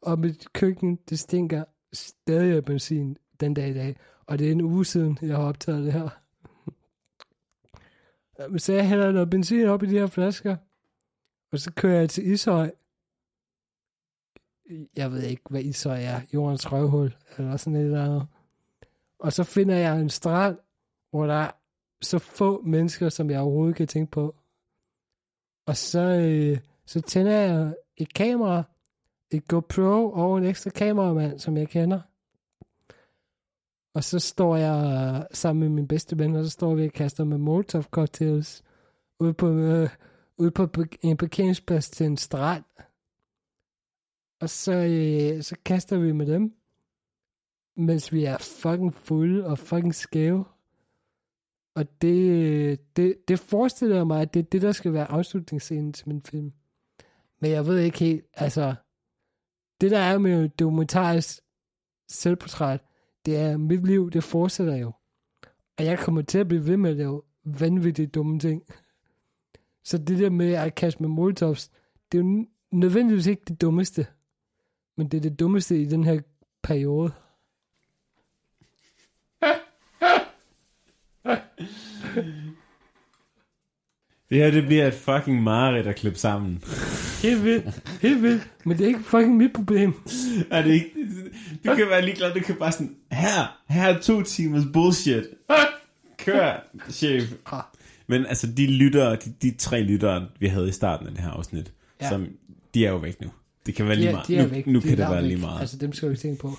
Og 0.00 0.18
mit 0.18 0.52
køkken, 0.52 0.98
det 1.08 1.18
stinker 1.18 1.64
stadig 1.92 2.56
af 2.56 2.64
benzin 2.64 3.16
den 3.40 3.54
dag 3.54 3.68
i 3.68 3.74
dag. 3.74 3.96
Og 4.26 4.38
det 4.38 4.46
er 4.46 4.52
en 4.52 4.60
uge 4.60 4.84
siden, 4.84 5.18
jeg 5.22 5.36
har 5.36 5.44
optaget 5.44 5.84
det 5.84 5.92
her. 5.92 6.08
Så 8.58 8.72
jeg 8.72 8.88
hælder 8.88 9.12
noget 9.12 9.30
benzin 9.30 9.66
op 9.66 9.82
i 9.82 9.86
de 9.86 9.98
her 9.98 10.06
flasker, 10.06 10.56
og 11.52 11.58
så 11.58 11.72
kører 11.72 12.00
jeg 12.00 12.10
til 12.10 12.32
Ishøj. 12.32 12.70
Jeg 14.96 15.12
ved 15.12 15.22
ikke, 15.22 15.42
hvad 15.50 15.62
Ishøj 15.62 16.02
er. 16.02 16.20
Jordens 16.34 16.72
røvhul, 16.72 17.16
eller 17.38 17.56
sådan 17.56 17.76
et 17.76 17.84
eller 17.84 18.04
andet. 18.04 18.26
Og 19.18 19.32
så 19.32 19.44
finder 19.44 19.76
jeg 19.76 20.00
en 20.00 20.10
strand, 20.10 20.58
hvor 21.10 21.26
der 21.26 21.34
er 21.34 21.50
så 22.02 22.18
få 22.18 22.62
mennesker, 22.62 23.08
som 23.08 23.30
jeg 23.30 23.40
overhovedet 23.40 23.76
kan 23.76 23.86
tænke 23.86 24.10
på. 24.10 24.36
Og 25.66 25.76
så, 25.76 26.00
øh, 26.00 26.58
Så 26.86 27.00
tænder 27.00 27.32
jeg 27.32 27.74
et 27.96 28.14
kamera, 28.14 28.62
et 29.30 29.48
GoPro 29.48 30.10
og 30.12 30.38
en 30.38 30.44
ekstra 30.44 30.70
kameramand, 30.70 31.38
som 31.38 31.56
jeg 31.56 31.68
kender. 31.68 32.00
Og 33.94 34.04
så 34.04 34.18
står 34.18 34.56
jeg 34.56 35.26
sammen 35.32 35.60
med 35.60 35.68
min 35.68 35.88
bedste 35.88 36.18
ven, 36.18 36.36
og 36.36 36.44
så 36.44 36.50
står 36.50 36.74
vi 36.74 36.86
og 36.86 36.92
kaster 36.92 37.24
med 37.24 37.38
Molotov 37.38 37.82
cocktails 37.82 38.64
ude 39.20 39.34
på, 39.34 39.48
øh, 39.48 39.88
ude 40.38 40.50
på 40.50 40.68
en 41.02 41.16
parkeringsplads 41.16 41.90
til 41.90 42.06
en 42.06 42.16
strand. 42.16 42.64
Og 44.40 44.50
så, 44.50 44.72
øh, 44.72 45.42
så 45.42 45.56
kaster 45.64 45.98
vi 45.98 46.12
med 46.12 46.26
dem, 46.26 46.54
mens 47.76 48.12
vi 48.12 48.24
er 48.24 48.38
fucking 48.38 48.94
fulde 48.94 49.46
og 49.46 49.58
fucking 49.58 49.94
skæve. 49.94 50.44
Og 51.78 52.02
det, 52.02 52.96
det, 52.96 53.28
det 53.28 53.38
forestiller 53.38 54.04
mig, 54.04 54.22
at 54.22 54.34
det 54.34 54.40
er 54.40 54.44
det, 54.44 54.62
der 54.62 54.72
skal 54.72 54.92
være 54.92 55.10
afslutningsscenen 55.10 55.92
til 55.92 56.08
min 56.08 56.22
film. 56.22 56.52
Men 57.40 57.50
jeg 57.50 57.66
ved 57.66 57.78
ikke 57.78 57.98
helt, 57.98 58.24
altså, 58.34 58.74
det 59.80 59.90
der 59.90 59.98
er 59.98 60.18
med 60.18 60.48
dokumentarisk 60.48 61.40
selvportræt, 62.08 62.80
det 63.26 63.36
er, 63.36 63.56
mit 63.56 63.86
liv, 63.86 64.10
det 64.10 64.24
fortsætter 64.24 64.76
jo. 64.76 64.92
Og 65.78 65.84
jeg 65.84 65.98
kommer 65.98 66.22
til 66.22 66.38
at 66.38 66.48
blive 66.48 66.66
ved 66.66 66.76
med 66.76 66.90
at 66.90 66.96
lave 66.96 67.22
vanvittigt 67.44 68.14
dumme 68.14 68.38
ting. 68.38 68.62
Så 69.84 69.98
det 69.98 70.18
der 70.18 70.30
med 70.30 70.52
at 70.52 70.74
kaste 70.74 71.02
med 71.02 71.08
Molotovs, 71.08 71.70
det 72.12 72.18
er 72.18 72.22
jo 72.22 72.46
nødvendigvis 72.72 73.26
ikke 73.26 73.42
det 73.48 73.60
dummeste. 73.60 74.06
Men 74.96 75.08
det 75.08 75.16
er 75.18 75.22
det 75.22 75.40
dummeste 75.40 75.82
i 75.82 75.84
den 75.84 76.04
her 76.04 76.20
periode. 76.62 77.12
Det 84.30 84.38
her, 84.38 84.50
det 84.50 84.66
bliver 84.66 84.86
et 84.86 84.94
fucking 84.94 85.42
mareridt 85.42 85.86
at 85.86 85.96
klippe 85.96 86.18
sammen. 86.18 86.62
Helt 87.22 87.44
vildt, 87.44 87.82
helt 88.02 88.22
vildt. 88.22 88.50
Men 88.64 88.78
det 88.78 88.84
er 88.84 88.88
ikke 88.88 89.02
fucking 89.02 89.36
mit 89.36 89.52
problem. 89.54 89.94
er 90.50 90.62
det 90.62 90.70
ikke? 90.74 90.90
Du 91.66 91.74
kan 91.74 91.86
være 91.88 92.02
ligeglad, 92.04 92.34
du 92.34 92.40
kan 92.40 92.54
bare 92.54 92.72
sådan, 92.72 92.96
her, 93.12 93.58
her 93.68 93.88
er 93.88 93.98
to 94.00 94.22
timers 94.22 94.64
bullshit. 94.72 95.24
Kør, 96.18 96.68
chef. 96.90 97.22
Ah. 97.52 97.62
Men 98.06 98.26
altså, 98.26 98.46
de 98.56 98.66
lyttere, 98.66 99.16
de, 99.16 99.32
de 99.42 99.54
tre 99.58 99.82
lyttere, 99.82 100.26
vi 100.40 100.46
havde 100.46 100.68
i 100.68 100.72
starten 100.72 101.06
af 101.06 101.12
det 101.14 101.22
her 101.24 101.30
afsnit, 101.30 101.72
Ja. 102.00 102.08
som, 102.08 102.26
de 102.74 102.86
er 102.86 102.90
jo 102.90 102.96
væk 102.96 103.20
nu. 103.20 103.28
Det 103.66 103.74
kan 103.74 103.86
være 103.86 103.94
De 103.96 104.00
lige 104.00 104.12
meget. 104.12 104.28
de 104.28 104.36
er 104.36 104.42
nu 104.42 104.48
væk. 104.48 104.66
nu 104.66 104.78
de 104.78 104.82
kan 104.88 104.90
det 104.90 104.98
være 104.98 105.16
væk. 105.22 105.28
lige 105.28 105.40
meget. 105.40 105.60
Altså, 105.60 105.76
dem 105.76 105.92
skal 105.92 106.08
ikke 106.10 106.20
tænke 106.22 106.40
på. 106.40 106.58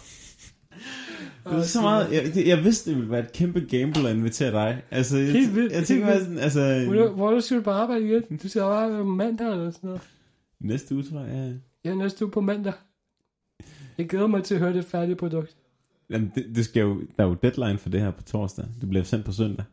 Det 1.49 1.57
er 1.57 1.61
så 1.63 1.81
meget, 1.81 2.11
jeg, 2.11 2.33
det- 2.33 2.47
jeg 2.47 2.63
vidste, 2.63 2.89
det 2.89 2.97
ville 2.97 3.11
være 3.11 3.23
et 3.23 3.31
kæmpe 3.33 3.59
gamble 3.59 4.09
at 4.09 4.15
invitere 4.15 4.51
dig. 4.51 4.81
Altså, 4.91 5.17
jeg, 5.17 5.31
Helt 5.31 5.55
vildt, 5.55 5.73
jeg 5.73 5.83
tænker 5.85 6.05
helt 6.05 6.15
bare 6.17 6.23
sådan, 6.23 6.37
altså, 6.39 6.85
Hvor, 6.87 7.09
hvor 7.09 7.31
du 7.31 7.61
på 7.61 7.71
arbejde 7.71 8.05
igen? 8.05 8.37
Du 8.37 8.49
skal 8.49 8.61
arbejde 8.61 8.97
på 8.97 9.09
mandag 9.09 9.51
eller 9.51 9.71
sådan 9.71 9.87
noget. 9.87 10.01
næste 10.59 10.95
uge, 10.95 11.03
tror 11.03 11.19
jeg. 11.19 11.55
Jeg 11.83 11.91
er 11.91 11.95
næste 11.95 12.25
uge 12.25 12.31
på 12.31 12.41
mandag. 12.41 12.73
Jeg 13.97 14.09
glæder 14.09 14.27
mig 14.27 14.43
til 14.43 14.55
at 14.55 14.61
høre 14.61 14.73
det 14.73 14.85
færdige 14.85 15.15
produkt. 15.15 15.55
Jamen, 16.09 16.31
det, 16.35 16.45
det 16.55 16.65
skal 16.65 16.81
jo, 16.81 17.01
der 17.17 17.23
er 17.23 17.27
jo 17.27 17.33
deadline 17.33 17.77
for 17.77 17.89
det 17.89 18.01
her 18.01 18.11
på 18.11 18.23
torsdag. 18.23 18.65
Det 18.81 18.89
bliver 18.89 19.03
sendt 19.03 19.25
på 19.25 19.31
søndag. 19.31 19.65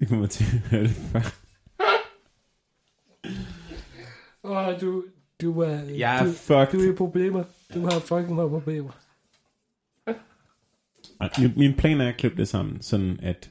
Det 0.00 0.08
kommer 0.08 0.26
til 0.26 0.44
at 0.44 0.60
høre 0.70 0.82
det 0.82 0.90
før. 0.90 1.20
Åh, 4.44 4.80
du, 4.80 5.04
du 5.40 5.60
er... 5.60 5.68
Jeg 5.80 6.20
er 6.20 6.24
du, 6.24 6.32
fucked. 6.32 6.72
du 6.72 6.78
er 6.88 6.92
i 6.92 6.94
problemer. 6.96 7.44
Du 7.74 7.80
har 7.80 7.90
fucking 7.90 8.34
meget 8.34 8.50
problemer. 8.50 8.90
Min, 11.38 11.52
min 11.56 11.74
plan 11.76 12.00
er 12.00 12.08
at 12.08 12.16
klippe 12.16 12.36
det 12.38 12.48
sammen, 12.48 12.82
sådan 12.82 13.20
at, 13.22 13.50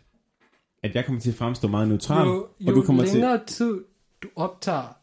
at 0.83 0.95
jeg 0.95 1.05
kommer 1.05 1.21
til 1.21 1.29
at 1.31 1.35
fremstå 1.35 1.67
meget 1.67 1.87
neutral, 1.87 2.27
Jo, 2.27 2.33
jo 2.59 2.69
og 2.69 2.75
du 2.75 2.81
kommer 2.81 3.05
til... 3.05 3.13
længere 3.13 3.45
tid 3.45 3.83
du 4.23 4.29
optager, 4.35 4.97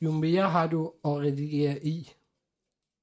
jo 0.00 0.10
mere 0.12 0.50
har 0.50 0.66
du 0.66 0.92
at 1.04 1.10
redigere 1.10 1.86
i. 1.86 2.10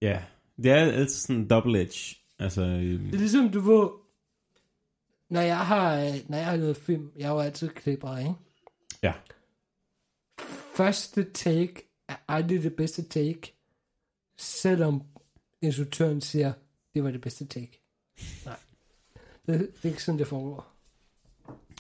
Ja, 0.02 0.24
det 0.58 0.72
er 0.72 0.76
altid 0.76 1.08
sådan 1.16 1.36
en 1.42 1.48
double 1.48 1.82
edge. 1.82 2.18
Altså, 2.40 2.62
øhm, 2.62 3.06
Det 3.06 3.14
er 3.14 3.20
ligesom, 3.20 3.50
du 3.50 3.60
ved, 3.60 3.90
når 5.30 5.42
jeg 5.42 5.60
har, 5.60 5.96
når 6.30 6.38
jeg 6.38 6.46
har 6.46 6.56
lavet 6.56 6.78
film, 6.78 7.12
jeg 7.16 7.26
er 7.26 7.32
jo 7.32 7.40
altid 7.40 7.70
klipper, 7.70 8.18
ikke? 8.18 8.34
ja. 9.04 9.14
Første 10.76 11.24
take 11.34 11.74
er 12.08 12.16
aldrig 12.28 12.64
det 12.64 12.76
bedste 12.76 13.04
take, 13.10 13.54
selvom 14.38 15.04
instruktøren 15.62 16.22
siger, 16.22 16.54
det 16.94 17.04
var 17.04 17.12
det 17.12 17.22
bedste 17.22 17.46
take. 17.46 17.82
Nej. 18.46 18.56
Det, 19.48 19.60
det 19.60 19.86
er 19.86 19.90
ikke 19.90 20.04
sådan, 20.04 20.20
det 20.20 20.28
foregår. 20.28 20.70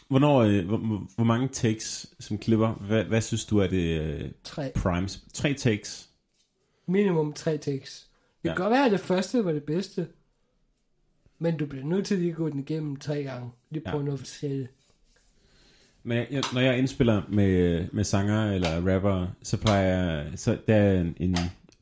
Hvornår, 0.07 0.37
øh, 0.41 0.65
hvor, 0.65 0.77
hvor- 1.15 1.23
mange 1.23 1.47
takes 1.47 2.13
som 2.19 2.37
klipper, 2.37 2.73
hvad, 2.73 3.03
hvad 3.03 3.21
synes 3.21 3.45
du 3.45 3.57
er 3.57 3.67
det 3.67 4.01
øh, 4.01 4.31
Tre. 4.43 4.71
primes? 4.75 5.23
Tre 5.33 5.53
takes? 5.53 6.09
Minimum 6.87 7.33
tre 7.33 7.57
takes. 7.57 8.09
Det 8.43 8.49
Ja. 8.49 8.55
kan 8.55 8.63
godt 8.63 8.71
være, 8.71 8.85
at 8.85 8.91
det 8.91 8.99
første 8.99 9.45
var 9.45 9.51
det 9.51 9.63
bedste, 9.63 10.07
men 11.39 11.57
du 11.57 11.65
bliver 11.65 11.85
nødt 11.85 12.05
til 12.05 12.17
lige 12.19 12.29
at 12.31 12.35
gå 12.37 12.49
den 12.49 12.59
igennem 12.59 12.95
tre 12.95 13.23
gange. 13.23 13.51
Lige 13.69 13.83
prøve 13.83 13.97
Ja. 13.99 14.05
noget 14.05 14.19
forskelligt. 14.19 14.69
Når 16.03 16.15
jeg, 16.15 16.27
jeg, 16.31 16.43
når 16.53 16.61
jeg 16.61 16.77
indspiller 16.77 17.21
med, 17.29 17.85
med 17.91 18.03
sanger 18.03 18.51
eller 18.51 18.93
rapper, 18.95 19.27
så 19.43 19.57
plejer 19.57 19.81
jeg, 20.21 20.31
så 20.39 20.57
der 20.67 20.75
er 20.75 21.01
en, 21.01 21.15
en, 21.19 21.37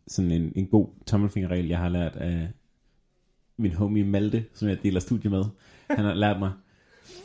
sådan 0.08 0.32
en, 0.32 0.54
en 0.56 0.67
god 0.67 0.88
tommelfingerregel, 1.08 1.67
jeg 1.67 1.78
har 1.78 1.89
lært 1.89 2.15
af 2.15 2.48
min 3.62 3.74
homie 3.74 4.04
Malte, 4.04 4.45
som 4.54 4.67
jeg 4.67 4.84
deler 4.84 5.00
studie 5.00 5.30
med. 5.30 5.43
Han 5.89 6.06
har 6.06 6.13
lært 6.13 6.39
mig 6.39 6.52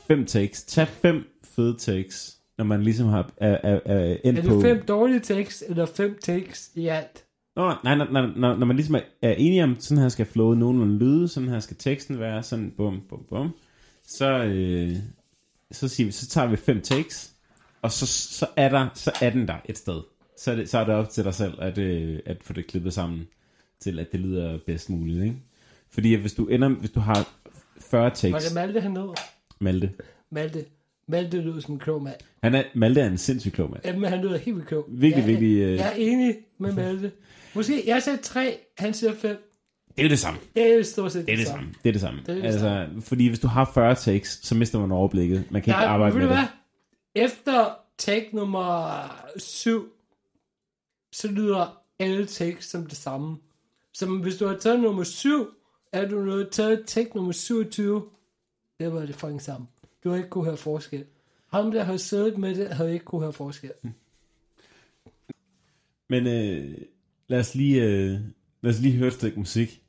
fem 0.08 0.26
takes. 0.26 0.64
Tag 0.64 0.88
fem 0.88 1.24
fede 1.44 1.76
takes, 1.78 2.36
når 2.58 2.64
man 2.64 2.82
ligesom 2.82 3.08
har 3.08 3.32
er, 3.36 3.58
er, 3.62 3.80
er 3.84 4.16
endt 4.24 4.38
Er 4.38 4.42
på... 4.42 4.54
det 4.54 4.62
fem 4.62 4.82
dårlige 4.88 5.20
takes, 5.20 5.64
eller 5.68 5.86
fem 5.86 6.18
takes 6.22 6.70
i 6.74 6.86
alt? 6.86 7.24
Nå, 7.56 7.74
nej, 7.84 7.94
nej, 7.96 8.06
nej, 8.12 8.26
når, 8.36 8.56
når 8.56 8.66
man 8.66 8.76
ligesom 8.76 8.94
er, 8.94 9.00
er 9.22 9.32
enige 9.32 9.64
om, 9.64 9.76
sådan 9.80 10.02
her 10.02 10.08
skal 10.08 10.26
flowet 10.26 10.58
nogenlunde 10.58 10.98
lyde, 10.98 11.28
sådan 11.28 11.48
her 11.48 11.60
skal 11.60 11.76
teksten 11.76 12.20
være, 12.20 12.42
sådan 12.42 12.72
bum, 12.76 13.02
bum, 13.08 13.24
bum, 13.28 13.50
så, 14.06 14.44
øh, 14.44 14.96
så, 15.70 15.88
siger 15.88 16.04
vi, 16.04 16.12
så 16.12 16.28
tager 16.28 16.48
vi 16.48 16.56
fem 16.56 16.80
takes, 16.80 17.34
og 17.82 17.92
så, 17.92 18.06
så, 18.06 18.46
er 18.56 18.68
der, 18.68 18.88
så 18.94 19.12
er 19.22 19.30
den 19.30 19.48
der 19.48 19.56
et 19.64 19.78
sted. 19.78 20.00
Så 20.38 20.50
er 20.50 20.54
det, 20.54 20.68
så 20.68 20.78
er 20.78 20.84
det 20.84 20.94
op 20.94 21.08
til 21.08 21.24
dig 21.24 21.34
selv, 21.34 21.54
at, 21.58 21.78
øh, 21.78 22.18
at 22.26 22.36
få 22.42 22.52
det 22.52 22.66
klippet 22.66 22.92
sammen, 22.92 23.26
til 23.80 23.98
at 23.98 24.12
det 24.12 24.20
lyder 24.20 24.58
bedst 24.66 24.90
muligt, 24.90 25.24
ikke? 25.24 25.36
Fordi 25.90 26.14
hvis 26.14 26.32
du 26.34 26.46
ender, 26.46 26.68
hvis 26.68 26.90
du 26.90 27.00
har 27.00 27.28
40 27.80 28.02
Var 28.02 28.08
takes, 28.10 28.44
det 28.44 28.54
Malte, 28.54 28.80
han 28.80 28.96
hed? 28.96 29.08
Malte, 29.60 29.92
Malte. 30.30 30.64
Malte 31.08 31.40
lyder 31.40 31.60
som 31.60 31.74
en 31.74 31.80
klog 31.80 32.02
mand. 32.02 32.16
han 32.42 32.54
er, 32.54 32.62
Malte 32.74 33.00
er 33.00 33.06
en 33.06 33.18
sindssyg 33.18 33.52
klog 33.52 33.70
mand. 33.70 33.82
Jamen, 33.84 34.10
han 34.10 34.20
lyder 34.20 34.36
helt 34.38 34.56
vildt 34.56 34.68
klog. 34.68 34.84
Virkelig, 34.88 35.22
jeg, 35.22 35.28
virkelig, 35.28 35.56
øh, 35.62 35.74
Jeg 35.76 35.86
er 35.88 35.94
enig 35.96 36.36
med 36.58 36.72
Malte. 36.72 37.12
Måske, 37.54 37.82
jeg 37.86 38.02
sagde 38.02 38.18
tre, 38.22 38.58
han 38.78 38.94
siger 38.94 39.14
fem. 39.14 39.52
Det 39.96 40.04
er 40.04 40.08
det 40.08 40.18
samme. 40.18 40.40
Det 40.54 40.72
er 40.72 40.76
jo 40.76 40.82
stort 40.82 41.12
set 41.12 41.26
Det 41.26 41.32
er 41.32 41.36
det 41.36 41.46
samme. 41.46 41.74
Det 41.82 41.88
er 41.88 41.92
det 41.92 42.00
samme. 42.00 42.20
Det 42.26 42.28
er 42.28 42.34
det 42.34 42.44
altså, 42.44 42.88
fordi 43.00 43.28
hvis 43.28 43.38
du 43.38 43.46
har 43.48 43.70
40 43.74 43.94
takes, 43.94 44.40
så 44.42 44.54
mister 44.54 44.78
man 44.78 44.92
overblikket. 44.92 45.44
Man 45.50 45.62
kan 45.62 45.70
ikke 45.70 45.80
Nej, 45.80 45.88
arbejde 45.88 46.14
ved 46.14 46.20
med 46.22 46.28
det. 46.28 46.36
hvad? 46.36 47.22
Efter 47.24 47.68
take 47.98 48.28
nummer 48.32 49.00
7, 49.36 49.88
så 51.12 51.28
lyder 51.28 51.80
alle 51.98 52.26
takes 52.26 52.64
som 52.64 52.86
det 52.86 52.96
samme. 52.98 53.36
Så 53.94 54.06
hvis 54.06 54.36
du 54.36 54.46
har 54.46 54.56
taget 54.56 54.80
nummer 54.80 55.04
7, 55.04 55.46
er 56.02 56.08
du 56.08 56.24
nødt 56.24 56.52
taget 56.52 56.82
take 56.86 57.10
nummer 57.14 57.32
27, 57.32 58.04
det 58.80 58.92
var 58.92 59.06
det 59.06 59.14
fucking 59.14 59.42
samme. 59.42 59.66
Du 60.04 60.08
har 60.10 60.16
ikke 60.16 60.28
kunne 60.28 60.44
høre 60.44 60.56
forskel. 60.56 61.04
Ham, 61.48 61.70
der 61.70 61.84
har 61.84 61.96
siddet 61.96 62.38
med 62.38 62.54
det, 62.54 62.68
havde 62.68 62.92
ikke 62.92 63.04
kunne 63.04 63.20
høre 63.20 63.32
forskel. 63.32 63.72
Men 66.08 66.26
øh, 66.26 66.74
lad, 67.28 67.40
os 67.40 67.54
lige, 67.54 67.82
øh, 67.82 68.18
lad 68.62 68.70
os 68.72 68.80
lige 68.80 68.96
høre 68.96 69.06
et 69.08 69.12
stykke 69.14 69.38
musik, 69.38 69.82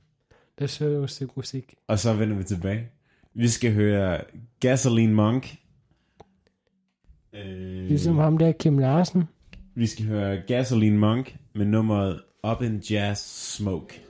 Lad 0.58 0.66
os 0.66 0.78
høre 0.78 1.04
et 1.04 1.10
stykke 1.10 1.34
musik. 1.36 1.76
og 1.88 2.00
så 2.00 2.14
vender 2.14 2.36
vi 2.38 2.44
tilbage. 2.44 2.90
Vi 3.34 3.48
skal 3.48 3.74
høre 3.74 4.22
Gasoline 4.60 5.14
Monk. 5.14 5.56
Øh, 7.34 7.86
Ligesom 7.88 8.18
ham 8.18 8.38
der, 8.38 8.52
Kim 8.52 8.78
Larsen. 8.78 9.24
vi 9.76 9.88
skal 9.88 10.06
høre 10.06 10.42
Gasoline 10.48 10.98
Monk 10.98 11.36
med 11.54 11.66
nummeret 11.66 12.22
Up 12.52 12.62
in 12.62 12.78
Jazz 12.78 13.20
Smoke. 13.56 14.02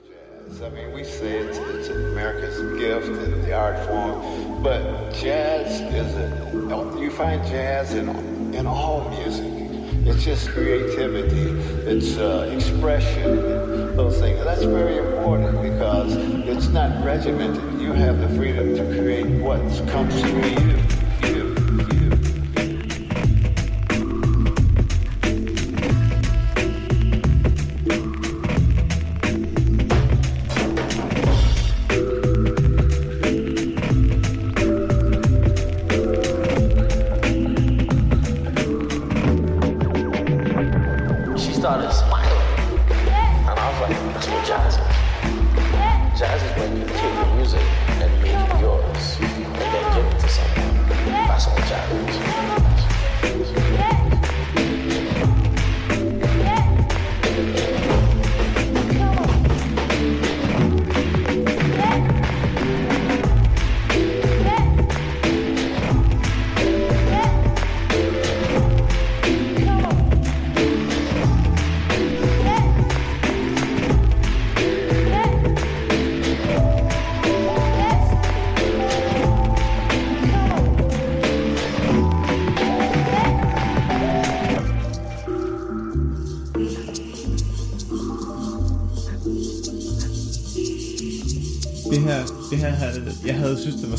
I 0.48 0.70
mean, 0.70 0.92
we 0.92 1.04
say 1.04 1.38
it's, 1.38 1.58
it's 1.58 1.88
America's 1.88 2.58
gift 2.80 3.06
and 3.06 3.44
the 3.44 3.52
art 3.52 3.78
form, 3.86 4.62
but 4.62 5.12
jazz 5.12 5.80
is 5.92 6.14
a, 6.16 6.98
you 6.98 7.10
find 7.10 7.46
jazz 7.46 7.92
in, 7.92 8.08
in 8.54 8.66
all 8.66 9.08
music. 9.10 9.52
It's 10.06 10.24
just 10.24 10.48
creativity, 10.48 11.50
it's 11.86 12.16
uh, 12.16 12.50
expression, 12.52 13.94
those 13.94 14.18
things. 14.18 14.42
That's 14.42 14.64
very 14.64 14.96
important 14.96 15.62
because 15.62 16.16
it's 16.16 16.68
not 16.68 17.04
regimented. 17.04 17.80
You 17.80 17.92
have 17.92 18.18
the 18.18 18.28
freedom 18.30 18.74
to 18.74 18.84
create 18.98 19.26
what 19.42 19.60
comes 19.88 20.18
you. 20.22 20.28
you, 20.28 20.77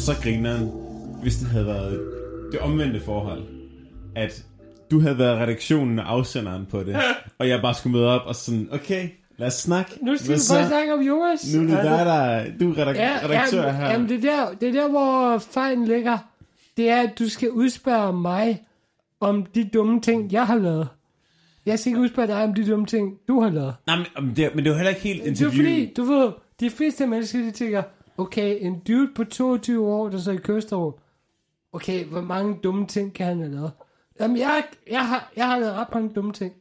var 0.08 0.14
så 0.14 0.22
grineren, 0.24 0.72
hvis 1.22 1.36
det 1.38 1.48
havde 1.48 1.66
været 1.66 2.02
det 2.52 2.60
omvendte 2.60 3.00
forhold. 3.00 3.44
At 4.16 4.44
du 4.92 5.00
havde 5.00 5.18
været 5.18 5.38
redaktionen 5.40 6.00
og 6.00 6.12
afsenderen 6.12 6.66
på 6.66 6.84
det, 6.84 6.98
og 7.40 7.48
jeg 7.50 7.62
bare 7.62 7.74
skulle 7.74 7.98
møde 7.98 8.08
op 8.08 8.22
og 8.28 8.36
sådan, 8.36 8.70
okay, 8.72 9.10
lad 9.38 9.48
os 9.48 9.54
snakke. 9.54 9.92
Nu 10.02 10.18
skal 10.18 10.28
vi 10.28 10.40
bare 10.52 10.68
snakke 10.68 10.94
om 10.94 11.00
Jonas. 11.02 11.56
Nu 11.56 11.62
er 11.62 11.68
det 11.68 11.84
dig, 11.84 12.06
der 12.06 12.46
du 12.60 12.72
er 12.74 12.76
redak- 12.86 12.96
Ja, 12.96 13.18
redaktør 13.24 13.62
jamen, 13.64 13.76
her. 13.76 13.90
Jamen, 13.92 14.10
det 14.10 14.26
er, 14.26 14.46
der, 14.46 14.54
det 14.54 14.70
er 14.70 14.74
der, 14.82 14.90
hvor 14.90 15.38
fejlen 15.38 15.86
ligger. 15.86 16.18
Det 16.78 16.90
er, 16.90 17.02
at 17.02 17.20
du 17.20 17.30
skal 17.30 17.52
udspørge 17.52 18.14
mig 18.22 18.62
om 19.20 19.46
de 19.46 19.64
dumme 19.74 20.02
ting, 20.02 20.32
jeg 20.32 20.48
har 20.48 20.58
lavet. 20.58 20.88
Jeg 21.66 21.80
skal 21.80 21.90
ikke 21.90 22.02
udspørge 22.02 22.28
dig 22.28 22.44
om 22.44 22.54
de 22.54 22.68
dumme 22.68 22.86
ting, 22.86 23.14
du 23.28 23.42
har 23.42 23.50
lavet. 23.50 23.74
Nej, 23.88 23.96
men, 23.98 24.06
men, 24.26 24.36
det, 24.36 24.56
men 24.56 24.64
det 24.64 24.72
var 24.72 24.78
heller 24.78 24.90
ikke 24.90 25.02
helt 25.02 25.20
Det 25.24 25.26
er 25.28 25.30
interview. 25.32 25.56
fordi, 25.56 25.94
du 25.98 26.04
ved, 26.04 26.30
de 26.60 26.70
fleste 26.70 27.08
mennesker, 27.08 27.40
de 27.40 27.52
tænker, 27.52 27.84
okay, 28.20 28.58
en 28.66 28.80
dude 28.80 29.10
på 29.16 29.24
22 29.24 29.88
år, 29.88 30.10
der 30.10 30.18
så 30.18 30.32
i 30.32 30.38
kørestol, 30.38 31.00
okay, 31.74 32.06
hvor 32.06 32.22
mange 32.22 32.60
dumme 32.64 32.88
ting 32.88 33.14
kan 33.14 33.26
han 33.26 33.40
have 33.40 33.52
lavet? 33.52 33.72
Jamen, 34.20 34.38
jeg, 34.38 34.64
jeg, 34.92 35.08
har, 35.08 35.32
jeg 35.36 35.48
har 35.48 35.60
lavet 35.60 35.74
ret 35.74 35.94
mange 35.94 36.14
dumme 36.16 36.34
ting. 36.34 36.54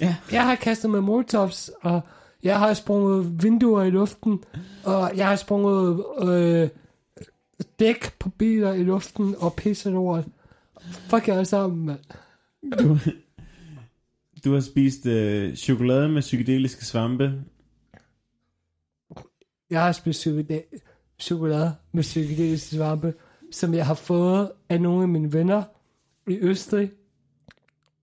Ja. 0.00 0.16
Jeg 0.32 0.44
har 0.44 0.54
kastet 0.54 0.90
med 0.90 1.00
molotovs, 1.00 1.70
og 1.82 2.00
jeg 2.42 2.58
har 2.58 2.74
sprunget 2.74 3.42
vinduer 3.42 3.82
i 3.82 3.90
luften, 3.90 4.44
og 4.84 5.16
jeg 5.16 5.28
har 5.28 5.36
sprunget 5.36 6.04
øh, 6.22 6.68
dæk 7.78 8.18
på 8.18 8.28
biler 8.28 8.72
i 8.72 8.82
luften, 8.82 9.34
og 9.38 9.54
pisset 9.54 9.92
lort. 9.92 10.24
Fuck 11.10 11.28
jer 11.28 11.34
alle 11.34 11.44
sammen, 11.44 11.86
mand. 11.86 11.98
Du, 12.78 12.98
du 14.44 14.52
har 14.52 14.60
spist 14.60 15.06
øh, 15.06 15.56
chokolade 15.56 16.08
med 16.08 16.22
psykedeliske 16.22 16.84
svampe. 16.84 17.32
Jeg 19.70 19.82
har 19.82 19.92
spist 19.92 20.28
chokolade, 21.18 21.74
med 21.92 22.02
psykedeliske 22.02 22.76
svampe, 22.76 23.14
som 23.52 23.74
jeg 23.74 23.86
har 23.86 23.94
fået 23.94 24.52
af 24.68 24.80
nogle 24.80 25.02
af 25.02 25.08
mine 25.08 25.32
venner 25.32 25.62
i 26.28 26.38
Østrig, 26.40 26.90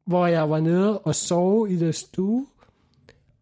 hvor 0.06 0.28
jeg 0.28 0.50
var 0.50 0.60
nede 0.60 1.00
og 1.00 1.16
sove 1.16 1.72
i 1.72 1.76
deres 1.76 1.96
stue. 1.96 2.48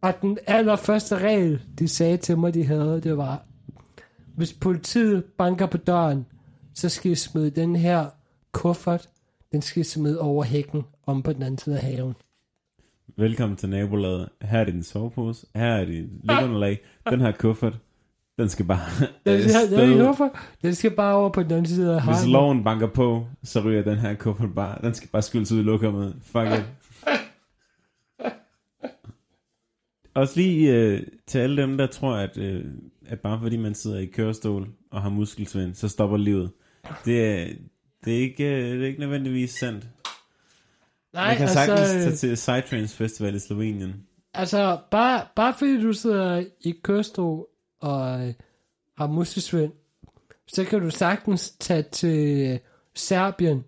Og 0.02 0.22
den 0.22 0.38
allerførste 0.48 1.18
regel, 1.18 1.62
de 1.80 1.88
sagde 1.88 2.18
til 2.18 2.38
mig, 2.38 2.54
de 2.54 2.66
havde, 2.66 3.02
det 3.02 3.18
var, 3.18 3.46
hvis 4.36 4.54
politiet 4.54 5.24
banker 5.38 5.66
på 5.66 5.78
døren, 5.78 6.26
så 6.74 6.90
skal 6.90 7.12
I 7.12 7.16
smide 7.16 7.50
den 7.50 7.76
her 7.76 8.10
kuffert, 8.52 9.10
den 9.52 9.62
skal 9.62 9.82
I 9.82 9.84
smide 9.84 10.22
over 10.22 10.44
hækken 10.44 10.84
om 11.06 11.24
på 11.24 11.34
den 11.34 11.44
anden 11.44 11.58
side 11.58 11.78
af 11.78 11.82
haven. 11.82 12.14
Velkommen 13.18 13.58
til 13.58 13.70
nabolaget. 13.70 14.30
Her 14.42 14.60
er 14.60 14.64
din 14.66 14.84
sovepose. 14.84 15.48
Her 15.56 15.66
er 15.66 15.86
dit 15.86 16.10
liggeunderlag. 16.24 16.80
Den 17.10 17.22
her 17.22 17.32
kuffert, 17.32 17.80
den 18.40 18.50
skal 18.50 18.66
bare 18.66 18.80
Den, 19.26 19.34
øh, 19.34 19.42
den, 19.42 19.50
sted. 19.50 19.78
den, 19.78 20.30
den, 20.62 20.76
skal 20.76 20.92
bare 20.92 21.16
over 21.16 21.30
på 21.30 21.44
den 21.44 21.52
anden 21.52 21.66
side 21.66 21.96
af 21.96 22.06
Hvis 22.06 22.28
loven 22.28 22.64
banker 22.64 22.88
på, 22.88 23.28
så 23.44 23.60
ryger 23.60 23.82
den 23.82 23.98
her 23.98 24.14
kuffert 24.14 24.56
bare. 24.56 24.78
Den 24.82 24.94
skal 24.94 25.10
bare 25.10 25.22
skyldes 25.22 25.52
ud 25.52 25.60
i 25.60 25.64
lokummet. 25.64 26.16
Fuck 26.24 26.48
it. 26.48 26.66
Også 30.14 30.34
lige 30.36 30.74
øh, 30.74 31.02
til 31.28 31.40
alle 31.40 31.62
dem, 31.62 31.78
der 31.78 31.88
tror, 31.88 32.16
at, 32.16 32.38
øh, 32.38 32.66
at 33.08 33.20
bare 33.20 33.40
fordi 33.42 33.58
man 33.58 33.76
sidder 33.76 34.00
i 34.00 34.06
kørestol 34.06 34.68
og 34.92 35.02
har 35.02 35.10
muskelsvind, 35.10 35.76
så 35.76 35.88
stopper 35.88 36.18
livet. 36.18 36.52
Det 37.06 37.26
er, 37.26 37.48
det 38.06 38.16
er, 38.16 38.22
ikke, 38.22 38.44
øh, 38.44 38.76
det 38.76 38.84
er 38.84 38.88
ikke 38.88 39.00
nødvendigvis 39.00 39.52
sandt. 39.52 39.88
Nej, 41.14 41.28
Man 41.28 41.38
kan 41.38 41.42
altså, 41.42 41.66
sagtens 41.66 41.96
øh, 41.96 42.02
tage 42.02 42.16
til 42.16 42.36
Psytrance 42.36 42.96
Festival 42.96 43.36
i 43.36 43.40
Slovenien. 43.40 43.96
Altså, 44.34 44.78
bare, 44.92 45.22
bare 45.36 45.54
fordi 45.58 45.82
du 45.82 45.94
sidder 45.94 46.44
i 46.62 46.74
kørestol 46.84 47.48
og 47.80 48.28
øh, 48.28 48.34
har 48.98 49.08
muskelsvind, 49.08 49.74
så 50.48 50.64
kan 50.64 50.80
du 50.82 50.90
sagtens 50.90 51.52
tage 51.52 51.84
til 51.84 52.60
Serbien 52.96 53.64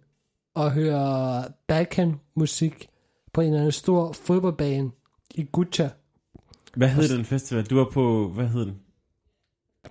og 0.53 0.71
høre 0.71 1.43
Balkan-musik 1.67 2.89
på 3.33 3.41
en 3.41 3.47
eller 3.47 3.59
anden 3.59 3.71
stor 3.71 4.11
fodboldbane 4.11 4.91
i 5.35 5.47
Guća. 5.57 5.87
Hvad 6.75 6.89
hed 6.89 7.17
den 7.17 7.25
festival? 7.25 7.65
Du 7.65 7.75
var 7.75 7.89
på, 7.93 8.29
hvad 8.29 8.47
hed 8.47 8.65
den? 8.65 8.79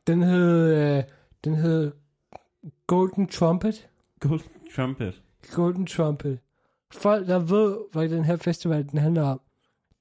Den 0.06 0.22
hed, 0.22 0.74
øh, 0.74 1.02
den 1.44 1.54
hed 1.54 1.92
Golden 2.86 3.26
Trumpet. 3.26 3.88
Golden 4.20 4.50
Trumpet. 4.76 5.22
Golden 5.54 5.86
Trumpet. 5.86 6.38
Folk, 6.92 7.26
der 7.26 7.38
ved, 7.38 7.78
hvad 7.92 8.08
den 8.08 8.24
her 8.24 8.36
festival 8.36 8.88
den 8.90 8.98
handler 8.98 9.22
om, 9.22 9.40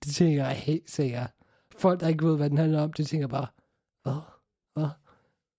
de 0.04 0.10
tænker 0.10 0.46
helt 0.46 0.92
sikkert. 0.92 1.30
Folk, 1.78 2.00
der 2.00 2.08
ikke 2.08 2.26
ved, 2.26 2.38
hvad 2.38 2.50
den 2.50 2.58
handler 2.58 2.82
om, 2.82 2.94
de 2.94 3.04
tænker 3.04 3.28
bare, 3.28 3.48
hvad? 4.04 4.22
Hvad? 4.74 4.90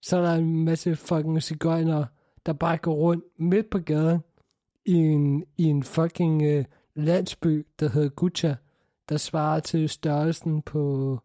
Så 0.02 0.16
er 0.16 0.22
der 0.22 0.34
en 0.34 0.64
masse 0.64 0.96
fucking 0.96 1.42
cigøjner, 1.42 2.04
der 2.46 2.52
bare 2.52 2.78
går 2.78 2.94
rundt 2.94 3.24
midt 3.36 3.70
på 3.70 3.78
gaden 3.78 4.20
i 4.84 4.94
en, 4.94 5.44
i 5.56 5.64
en 5.64 5.82
fucking 5.82 6.42
øh, 6.42 6.64
landsby, 6.94 7.66
der 7.80 7.88
hedder 7.88 8.08
Gucha, 8.08 8.54
der 9.08 9.16
svarer 9.16 9.60
til 9.60 9.88
størrelsen 9.88 10.62
på 10.62 11.18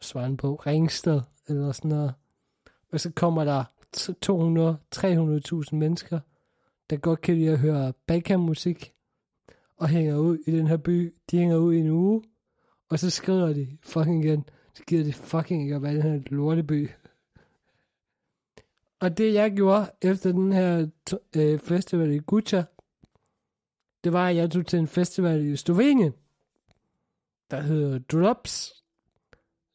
svaren 0.00 0.36
på 0.36 0.54
Ringsted 0.54 1.20
eller 1.48 1.72
sådan 1.72 1.88
noget. 1.88 2.14
Og 2.92 3.00
så 3.00 3.12
kommer 3.16 3.44
der 3.44 3.64
200-300.000 3.96 5.76
mennesker, 5.76 6.20
der 6.90 6.96
godt 6.96 7.20
kan 7.20 7.34
lide 7.34 7.50
at 7.50 7.58
høre 7.58 7.92
Balkan-musik, 8.06 8.92
og 9.76 9.88
hænger 9.88 10.16
ud 10.16 10.38
i 10.46 10.50
den 10.50 10.66
her 10.66 10.76
by. 10.76 11.14
De 11.30 11.38
hænger 11.38 11.56
ud 11.56 11.74
i 11.74 11.78
en 11.78 11.90
uge, 11.90 12.22
og 12.88 12.98
så 12.98 13.10
skrider 13.10 13.52
de 13.52 13.78
fucking 13.82 14.24
igen. 14.24 14.44
Så 14.78 14.84
gider 14.84 15.04
de 15.04 15.12
fucking 15.12 15.62
ikke 15.62 15.74
at 15.74 15.82
være 15.82 15.94
den 15.94 16.02
her 16.02 16.20
lorteby. 16.26 16.90
Og 19.00 19.18
det 19.18 19.34
jeg 19.34 19.52
gjorde 19.52 19.90
efter 20.02 20.32
den 20.32 20.52
her 20.52 20.86
øh, 21.36 21.58
festival 21.58 22.10
i 22.12 22.20
Guća, 22.32 22.62
det 24.04 24.12
var, 24.12 24.28
at 24.28 24.36
jeg 24.36 24.50
tog 24.50 24.66
til 24.66 24.78
en 24.78 24.86
festival 24.86 25.44
i 25.44 25.56
Slovenien, 25.56 26.12
der 27.50 27.60
hedder 27.60 27.98
Drops, 27.98 28.84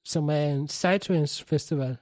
som 0.03 0.29
er 0.29 0.45
en 0.45 0.65
Psytrance 0.65 1.45
festival. 1.45 1.97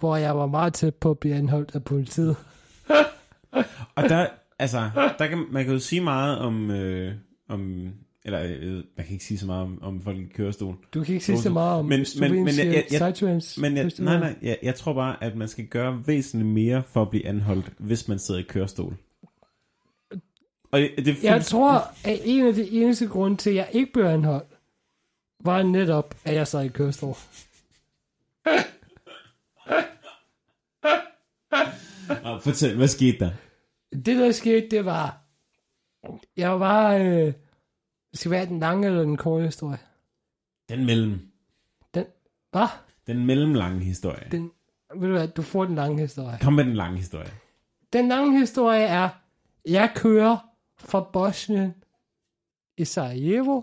Hvor 0.00 0.16
jeg 0.16 0.36
var 0.36 0.46
meget 0.46 0.74
tæt 0.74 0.94
på 0.94 1.10
at 1.10 1.18
blive 1.18 1.34
anholdt 1.34 1.74
af 1.74 1.84
politiet. 1.84 2.36
Og 3.96 4.02
der, 4.08 4.28
altså, 4.58 4.90
der 5.18 5.26
kan, 5.26 5.46
man 5.50 5.64
kan 5.64 5.72
jo 5.72 5.80
sige 5.80 6.00
meget 6.00 6.38
om, 6.38 6.70
øh, 6.70 7.14
om 7.48 7.92
eller 8.24 8.42
øh, 8.42 8.72
man 8.74 8.84
kan 9.06 9.08
ikke 9.12 9.24
sige 9.24 9.38
så 9.38 9.46
meget 9.46 9.62
om, 9.62 9.82
om 9.82 10.00
folk 10.02 10.18
i 10.18 10.24
kørestol. 10.24 10.76
Du 10.94 11.04
kan 11.04 11.14
ikke 11.14 11.24
sige 11.26 11.38
så 11.38 11.50
meget 11.50 11.78
om 11.78 11.84
Men- 11.84 12.06
men- 12.20 12.32
men 12.32 12.46
jeg- 12.58 12.66
jeg- 12.66 12.84
jeg- 13.00 13.12
Psytrance 13.12 13.60
Men 13.60 13.76
jeg, 13.76 13.90
nej, 13.98 14.18
nej, 14.18 14.36
jeg, 14.42 14.58
jeg 14.62 14.74
tror 14.74 14.92
bare, 14.92 15.24
at 15.24 15.36
man 15.36 15.48
skal 15.48 15.66
gøre 15.66 16.02
væsentligt 16.06 16.52
mere 16.52 16.82
for 16.82 17.02
at 17.02 17.10
blive 17.10 17.26
anholdt, 17.26 17.72
hvis 17.78 18.08
man 18.08 18.18
sidder 18.18 18.40
i 18.40 18.44
kørestol. 18.48 18.96
Og 20.72 20.80
det, 20.80 21.06
det 21.06 21.24
Jeg 21.24 21.44
tror, 21.44 21.72
at 22.04 22.20
en 22.24 22.46
af 22.46 22.54
de 22.54 22.70
eneste 22.70 23.06
grunde 23.06 23.36
til, 23.36 23.50
at 23.50 23.56
jeg 23.56 23.68
ikke 23.72 23.92
blev 23.92 24.04
anholdt, 24.04 24.48
var 25.44 25.62
netop, 25.62 26.14
at 26.24 26.34
jeg 26.34 26.46
sad 26.48 26.64
i 26.64 26.68
kørestol. 26.68 27.14
Nå, 32.24 32.38
fortæl, 32.38 32.76
hvad 32.76 32.88
skete 32.88 33.18
der? 33.18 33.30
Det, 33.92 34.06
der 34.16 34.32
skete, 34.32 34.68
det 34.70 34.84
var, 34.84 35.20
jeg 36.36 36.60
var, 36.60 36.94
øh, 36.94 37.32
det 38.10 38.18
skal 38.20 38.30
være 38.30 38.46
den 38.46 38.58
lange 38.58 38.86
eller 38.86 39.02
den 39.02 39.16
korte 39.16 39.44
historie. 39.44 39.78
Den 40.68 40.86
mellem. 40.86 41.20
Den, 41.94 42.04
hvad? 42.50 42.68
Den 43.06 43.26
mellemlange 43.26 43.84
historie. 43.84 44.28
Den, 44.30 44.50
ved 44.94 45.08
du 45.08 45.14
hvad, 45.14 45.28
du 45.28 45.42
får 45.42 45.64
den 45.64 45.74
lange 45.74 46.02
historie. 46.02 46.38
Kom 46.42 46.52
med 46.52 46.64
den 46.64 46.74
lange 46.74 46.96
historie. 46.96 47.32
Den 47.92 48.08
lange 48.08 48.38
historie 48.38 48.82
er, 48.82 49.08
jeg 49.68 49.92
kører 49.94 50.38
fra 50.78 51.10
Bosnien 51.12 51.74
i 52.76 52.84
Sarajevo 52.84 53.62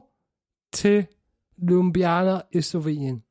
til 0.72 1.08
Ljubljana 1.58 2.42
i 2.52 2.62
Slovenien. 2.62 3.24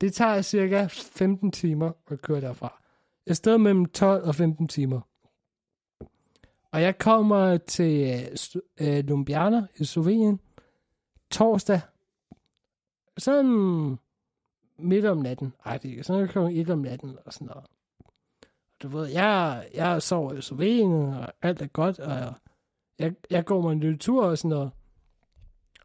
Det 0.00 0.14
tager 0.14 0.42
cirka 0.42 0.86
15 0.90 1.52
timer 1.52 1.92
at 2.10 2.22
køre 2.22 2.40
derfra. 2.40 2.82
Et 3.26 3.36
sted 3.36 3.58
mellem 3.58 3.86
12 3.86 4.24
og 4.24 4.34
15 4.34 4.68
timer. 4.68 5.00
Og 6.72 6.82
jeg 6.82 6.98
kommer 6.98 7.56
til 7.56 8.20
øh, 8.80 8.98
øh, 8.98 9.04
Ljubljana 9.04 9.66
i 9.76 9.84
Slovenien 9.84 10.40
torsdag. 11.30 11.80
Sådan 13.18 13.98
midt 14.78 15.04
om 15.04 15.18
natten. 15.18 15.52
Ej, 15.64 15.76
det 15.76 15.98
er 15.98 16.02
sådan 16.02 16.28
klokken 16.28 16.56
et 16.56 16.70
om 16.70 16.78
natten 16.78 17.18
og 17.24 17.32
sådan 17.32 17.46
noget 17.46 17.64
du 18.84 18.88
ved, 18.88 19.06
jeg, 19.08 19.68
jeg 19.74 20.02
sover 20.02 20.32
i 20.32 20.42
Slovenien, 20.42 21.14
og 21.14 21.32
alt 21.42 21.62
er 21.62 21.66
godt, 21.66 21.98
og 21.98 22.34
jeg, 22.98 23.14
jeg 23.30 23.44
går 23.44 23.60
mig 23.60 23.72
en 23.72 23.80
lille 23.80 23.98
tur 23.98 24.26
og 24.26 24.38
sådan 24.38 24.48
noget. 24.48 24.70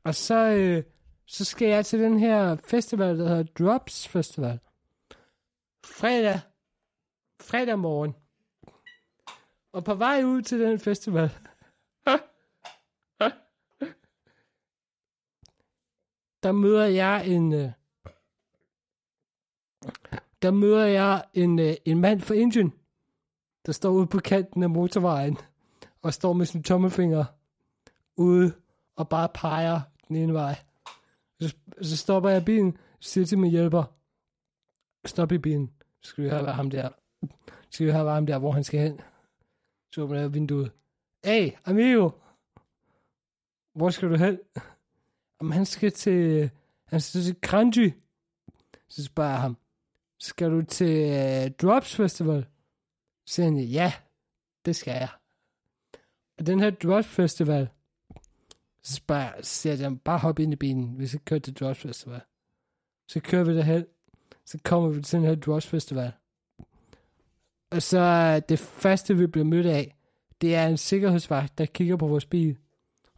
Og 0.04 0.16
så, 0.16 0.36
øh, 0.36 0.84
så 1.26 1.46
skal 1.46 1.68
jeg 1.68 1.86
til 1.86 2.00
den 2.00 2.20
her 2.20 2.56
festival, 2.56 3.20
der 3.20 3.28
hedder 3.28 3.44
Drops 3.44 4.08
Festival. 4.08 4.60
Fredag, 5.86 6.40
fredag 7.42 7.80
morgen. 7.80 8.16
Og 9.72 9.84
på 9.84 9.96
vej 9.96 10.24
ud 10.24 10.42
til 10.42 10.60
den 10.60 10.80
festival, 10.80 11.32
der 16.44 16.52
møder 16.52 16.86
jeg 16.86 17.28
en, 17.28 17.54
øh, 17.54 17.72
der 20.42 20.52
møder 20.52 20.86
jeg 20.86 21.26
en, 21.34 21.60
øh, 21.60 21.74
en 21.86 22.02
mand 22.02 22.22
fra 22.22 22.34
Indien, 22.34 22.74
der 23.66 23.72
står 23.72 23.90
ude 23.90 24.08
på 24.08 24.20
kanten 24.20 24.64
af 24.64 24.70
motorvejen, 24.70 25.38
og 26.02 26.14
står 26.14 26.34
med 26.34 26.46
sin 26.46 26.64
tommelfinger 26.64 27.26
ude, 28.16 28.54
og 28.96 29.10
bare 29.10 29.30
peger 29.34 29.82
den 30.08 30.16
ene 30.16 30.34
vej. 30.34 30.56
Så, 31.40 31.56
så 31.82 31.98
stopper 31.98 32.30
jeg 32.30 32.46
bilen, 32.46 32.78
siger 33.00 33.26
til 33.26 33.38
min 33.38 33.52
hjælper, 33.52 33.84
stop 35.06 35.32
i 35.32 35.38
bilen, 35.38 35.72
så 36.02 36.10
skal 36.10 36.24
vi 36.24 36.30
have 36.30 36.48
ham 36.48 36.70
der, 36.70 36.90
så 37.44 37.70
skal 37.70 37.86
vi 37.86 37.92
have 37.92 38.10
ham 38.10 38.26
der, 38.26 38.38
hvor 38.38 38.52
han 38.52 38.64
skal 38.64 38.80
hen. 38.80 39.02
Så 39.94 40.02
åbner 40.02 40.20
jeg 40.20 40.34
vinduet. 40.34 40.72
Hey, 41.26 41.52
amigo! 41.66 42.10
Hvor 43.74 43.90
skal 43.90 44.10
du 44.10 44.16
hen? 44.16 44.40
Jamen, 45.42 45.54
han 45.54 45.66
skal 45.66 45.92
til, 45.92 46.50
han 46.86 47.02
skal 47.02 47.22
til 47.22 47.42
Kranji. 47.42 47.94
Så 48.90 49.04
spørger 49.04 49.30
jeg 49.30 49.42
ham, 49.42 49.58
skal 50.20 50.52
du 50.52 50.62
til 50.62 51.12
øh, 51.12 51.52
Drops 51.52 51.96
Festival? 51.96 52.46
Så 53.26 53.34
siger 53.34 53.46
han, 53.46 53.58
ja, 53.58 53.94
det 54.66 54.76
skal 54.76 54.92
jeg. 54.92 55.10
Og 56.40 56.48
den 56.48 56.60
her 56.60 56.70
Drops 56.70 57.08
Festival, 57.08 57.70
så 58.84 58.94
spørger 58.94 59.22
jeg, 59.22 59.34
så 59.42 59.56
siger 59.56 59.76
jeg, 59.76 60.00
bare 60.00 60.18
hop 60.18 60.40
ind 60.40 60.54
i 60.54 60.56
bilen, 60.56 60.90
hvis 60.90 61.14
jeg 61.14 61.26
kører 61.26 61.40
til 61.40 61.54
Drops 61.54 61.80
Festival. 61.80 62.22
Så 63.08 63.20
kører 63.20 63.44
vi 63.44 63.58
derhen, 63.58 63.86
så 64.46 64.60
kommer 64.64 64.90
vi 64.90 65.02
til 65.02 65.20
den 65.20 65.28
her 65.28 65.36
Drops 65.36 65.68
Festival. 65.68 66.12
Og 67.72 67.82
så 67.82 68.00
øh, 68.00 68.42
det 68.50 68.60
første, 68.60 69.18
vi 69.18 69.28
bliver 69.28 69.46
mødt 69.46 69.66
af, 69.66 69.96
det 70.42 70.56
er 70.56 70.68
en 70.68 70.78
sikkerhedsvagt, 70.78 71.58
der 71.58 71.66
kigger 71.66 71.96
på 71.96 72.08
vores 72.08 72.26
bil 72.26 72.58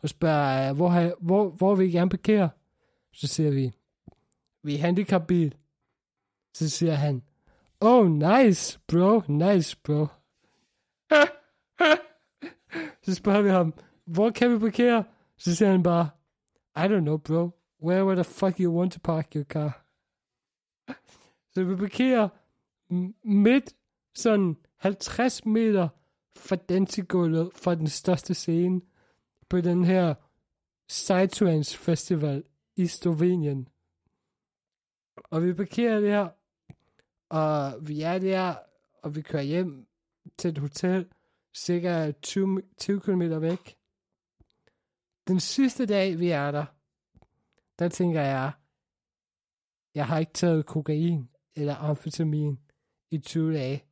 og 0.03 0.09
spørger, 0.09 0.69
øh, 0.69 0.75
hvor, 0.75 0.89
har, 0.89 1.13
hvor, 1.19 1.49
hvor 1.49 1.75
vil 1.75 1.87
I 1.87 1.91
gerne 1.91 2.09
parkere? 2.09 2.49
Så 3.13 3.27
siger 3.27 3.51
vi, 3.51 3.71
vi 4.63 4.75
er 4.75 4.79
handicapbil. 4.79 5.55
Så 6.53 6.69
siger 6.69 6.93
han, 6.93 7.23
oh 7.79 8.11
nice 8.11 8.79
bro, 8.87 9.21
nice 9.27 9.77
bro. 9.83 10.07
så 13.03 13.15
spørger 13.15 13.41
vi 13.41 13.49
ham, 13.49 13.73
hvor 14.05 14.29
kan 14.29 14.53
vi 14.53 14.59
parkere? 14.59 15.03
Så 15.37 15.55
siger 15.55 15.71
han 15.71 15.83
bare, 15.83 16.09
I 16.75 16.79
don't 16.79 16.99
know 16.99 17.17
bro, 17.17 17.49
where 17.83 18.15
the 18.15 18.23
fuck 18.23 18.59
you 18.59 18.77
want 18.79 18.91
to 18.91 18.99
park 19.03 19.35
your 19.35 19.43
car? 19.43 19.85
Så 21.53 21.63
vi 21.63 21.75
parkerer 21.75 22.29
midt 23.23 23.73
sådan 24.15 24.57
50 24.77 25.45
meter 25.45 25.87
fra 26.37 26.55
dansegulvet 26.55 27.49
fra 27.55 27.75
den 27.75 27.87
største 27.87 28.33
scene 28.33 28.81
på 29.51 29.61
den 29.61 29.83
her 29.83 30.13
Psytrance 30.87 31.77
Festival 31.77 32.43
i 32.75 32.87
Slovenien. 32.87 33.67
Og 35.23 35.43
vi 35.43 35.53
parkerer 35.53 35.99
der, 35.99 36.29
og 37.29 37.87
vi 37.87 38.01
er 38.01 38.19
der, 38.19 38.55
og 39.03 39.15
vi 39.15 39.21
kører 39.21 39.43
hjem 39.43 39.87
til 40.37 40.49
et 40.49 40.57
hotel, 40.57 41.11
cirka 41.53 42.11
20, 42.11 42.61
20 42.77 43.01
km 43.01 43.21
væk. 43.21 43.77
Den 45.27 45.39
sidste 45.39 45.85
dag, 45.85 46.19
vi 46.19 46.29
er 46.29 46.51
der, 46.51 46.65
der 47.79 47.89
tænker 47.89 48.21
jeg, 48.21 48.51
jeg 49.95 50.07
har 50.07 50.19
ikke 50.19 50.33
taget 50.33 50.65
kokain 50.65 51.29
eller 51.55 51.75
amfetamin 51.75 52.59
i 53.09 53.17
20 53.17 53.53
dage. 53.53 53.85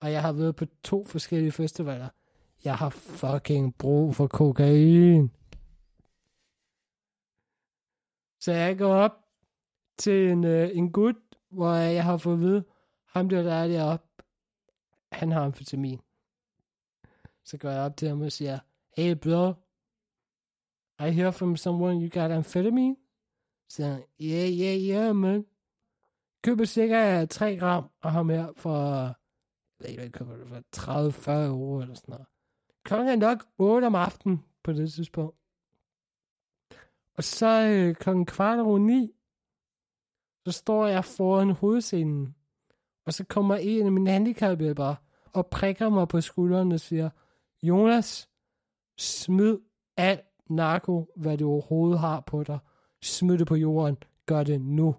Og 0.00 0.12
jeg 0.12 0.22
har 0.22 0.32
været 0.32 0.56
på 0.56 0.66
to 0.82 1.04
forskellige 1.04 1.52
festivaler. 1.52 2.08
Jeg 2.64 2.76
har 2.76 2.88
fucking 2.88 3.74
brug 3.78 4.14
for 4.14 4.26
kokain. 4.26 5.30
Så 8.40 8.52
jeg 8.52 8.78
går 8.78 8.94
op 8.94 9.12
til 9.98 10.30
en, 10.30 10.44
øh, 10.44 10.70
en 10.76 10.92
gut, 10.92 11.16
hvor 11.50 11.72
jeg 11.72 12.04
har 12.04 12.16
fået 12.16 12.34
at 12.34 12.40
vide, 12.40 12.64
ham 13.06 13.28
der, 13.28 13.42
der 13.42 13.52
er 13.52 13.68
deroppe, 13.68 14.06
han 15.12 15.32
har 15.32 15.44
amfetamin. 15.44 16.00
Så 17.44 17.58
går 17.58 17.68
jeg 17.68 17.80
op 17.80 17.96
til 17.96 18.08
ham 18.08 18.20
og 18.20 18.32
siger, 18.32 18.58
hey 18.96 19.16
bro, 19.16 19.52
I 21.06 21.10
hear 21.10 21.30
from 21.30 21.56
someone 21.56 22.00
you 22.00 22.20
got 22.20 22.30
amphetamine? 22.30 22.96
Så 23.68 23.76
siger 23.76 23.88
han, 23.88 24.02
yeah, 24.20 24.52
yeah, 24.60 24.88
yeah, 24.88 25.16
man. 25.16 25.46
Køber 26.42 26.64
cirka 26.64 27.26
3 27.26 27.56
gram 27.56 27.90
og 28.02 28.12
har 28.12 28.22
mere 28.22 28.52
for, 28.56 29.02
jeg 29.02 29.14
ved 29.80 29.88
ikke, 29.88 30.00
hvad 30.00 30.10
køber 30.10 30.36
det 30.36 30.48
for, 30.48 31.30
30-40 31.44 31.46
euro 31.46 31.80
eller 31.80 31.94
sådan 31.94 32.12
noget. 32.12 32.26
Klokken 32.84 33.08
er 33.08 33.16
nok 33.16 33.46
8 33.58 33.84
om 33.86 33.94
aftenen 33.94 34.44
på 34.62 34.72
det 34.72 34.92
tidspunkt. 34.92 35.36
Og 37.16 37.24
så 37.24 37.66
øh, 37.66 37.94
klokken 37.94 38.26
kvart 38.26 38.58
over 38.58 38.78
9, 38.78 39.12
så 40.46 40.52
står 40.52 40.86
jeg 40.86 41.04
foran 41.04 41.50
hovedscenen, 41.50 42.34
og 43.06 43.12
så 43.12 43.24
kommer 43.24 43.56
en 43.56 43.86
af 43.86 43.92
mine 43.92 44.10
handicaphjælpere 44.10 44.96
og 45.32 45.46
prikker 45.46 45.88
mig 45.88 46.08
på 46.08 46.20
skulderen 46.20 46.72
og 46.72 46.80
siger, 46.80 47.10
Jonas, 47.62 48.30
smid 48.98 49.58
alt 49.96 50.26
narko, 50.50 51.12
hvad 51.16 51.38
du 51.38 51.50
overhovedet 51.50 51.98
har 51.98 52.20
på 52.20 52.42
dig. 52.42 52.58
Smid 53.02 53.38
det 53.38 53.46
på 53.46 53.54
jorden. 53.54 53.96
Gør 54.26 54.42
det 54.42 54.60
nu. 54.60 54.96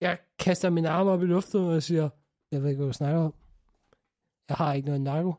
Jeg 0.00 0.18
kaster 0.38 0.70
min 0.70 0.86
arm 0.86 1.06
op 1.06 1.22
i 1.22 1.26
luften 1.26 1.60
og 1.60 1.82
siger, 1.82 2.08
jeg 2.50 2.62
ved 2.62 2.68
ikke, 2.68 2.78
hvad 2.78 2.86
du 2.86 2.92
snakker 2.92 3.20
om. 3.20 3.34
Jeg 4.48 4.56
har 4.56 4.74
ikke 4.74 4.86
noget 4.86 5.00
narko. 5.00 5.34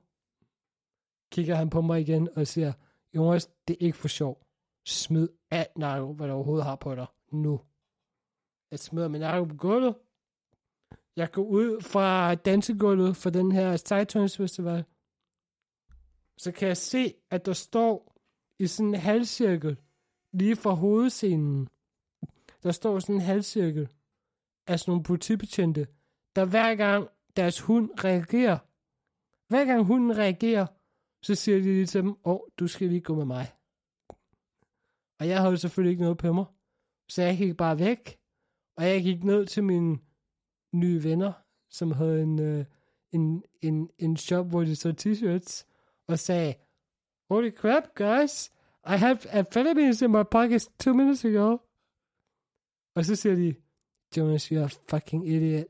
Kigger 1.32 1.56
han 1.56 1.70
på 1.70 1.82
mig 1.82 2.02
igen 2.02 2.30
og 2.36 2.48
siger, 2.48 2.74
Jonas, 3.16 3.50
det 3.68 3.74
er 3.74 3.86
ikke 3.86 3.98
for 3.98 4.08
sjov. 4.08 4.48
Smid 4.86 5.30
alt 5.52 5.78
narko, 5.78 6.14
hvad 6.14 6.28
du 6.28 6.34
overhovedet 6.34 6.66
har 6.66 6.76
på 6.76 6.96
dig, 6.96 7.06
nu. 7.32 7.62
Jeg 8.72 8.80
smider 8.80 9.08
min 9.08 9.22
narko 9.22 9.46
på 9.46 9.56
gulvet. 9.56 9.96
Jeg 11.16 11.32
går 11.32 11.44
ud 11.44 11.82
fra 11.82 12.36
dansegulvet 12.36 13.18
for 13.18 13.30
den 13.30 13.52
her 13.52 13.78
Sightones 13.78 14.38
Festival. 14.38 14.86
Så 16.38 16.52
kan 16.52 16.68
jeg 16.68 16.78
se, 16.78 17.14
at 17.30 17.46
der 17.46 17.54
står 17.54 18.16
i 18.60 18.68
sådan 18.68 18.94
en 18.94 19.00
halvcirkel, 19.00 19.78
lige 20.34 20.56
fra 20.56 20.72
hovedscenen, 20.72 21.70
der 22.64 22.72
står 22.72 23.00
sådan 23.00 23.16
en 23.16 23.22
halvcirkel 23.22 23.90
af 24.68 24.80
sådan 24.80 24.92
nogle 24.92 25.04
politibetjente, 25.04 25.88
der 26.36 26.46
hver 26.46 26.76
gang 26.76 27.10
deres 27.36 27.62
hund 27.62 28.04
reagerer, 28.04 28.58
hver 29.50 29.66
gang 29.66 29.84
hunden 29.84 30.18
reagerer, 30.18 30.68
så 31.26 31.36
siger 31.36 31.58
de 31.58 31.64
lige 31.64 31.86
til 31.86 32.02
dem, 32.02 32.10
åh, 32.10 32.16
oh, 32.24 32.40
du 32.60 32.68
skal 32.68 32.88
lige 32.88 33.02
gå 33.02 33.16
med 33.16 33.26
mig. 33.26 33.46
Og 35.20 35.28
jeg 35.28 35.42
havde 35.42 35.58
selvfølgelig 35.58 35.92
ikke 35.92 36.04
noget 36.04 36.18
på 36.18 36.34
mig. 36.34 36.46
Så 37.10 37.22
jeg 37.22 37.38
gik 37.38 37.58
bare 37.58 37.80
væk. 37.80 38.20
Og 38.78 38.84
jeg 38.84 39.04
gik 39.04 39.24
ned 39.24 39.46
til 39.46 39.64
mine 39.64 40.00
nye 40.74 41.04
venner, 41.04 41.34
som 41.70 41.92
havde 41.92 42.24
en, 42.24 42.40
øh, 42.40 42.66
en, 43.12 43.44
en, 43.62 43.90
en 44.00 44.18
shop, 44.18 44.46
hvor 44.50 44.64
de 44.64 44.76
så 44.76 44.90
t-shirts, 45.02 45.52
og 46.08 46.20
sagde, 46.20 46.56
Holy 47.32 47.52
crap, 47.52 47.84
guys, 47.96 48.36
I 48.94 48.96
have 49.06 49.20
amphetamines 49.40 50.02
in 50.02 50.12
my 50.12 50.24
pockets 50.32 50.68
two 50.80 50.94
minutes 50.94 51.26
ago. 51.26 51.58
Og 52.96 53.06
så 53.06 53.16
siger 53.16 53.36
de, 53.36 53.56
Jonas, 54.18 54.52
you're 54.52 54.70
a 54.70 54.74
fucking 54.90 55.28
idiot. 55.28 55.68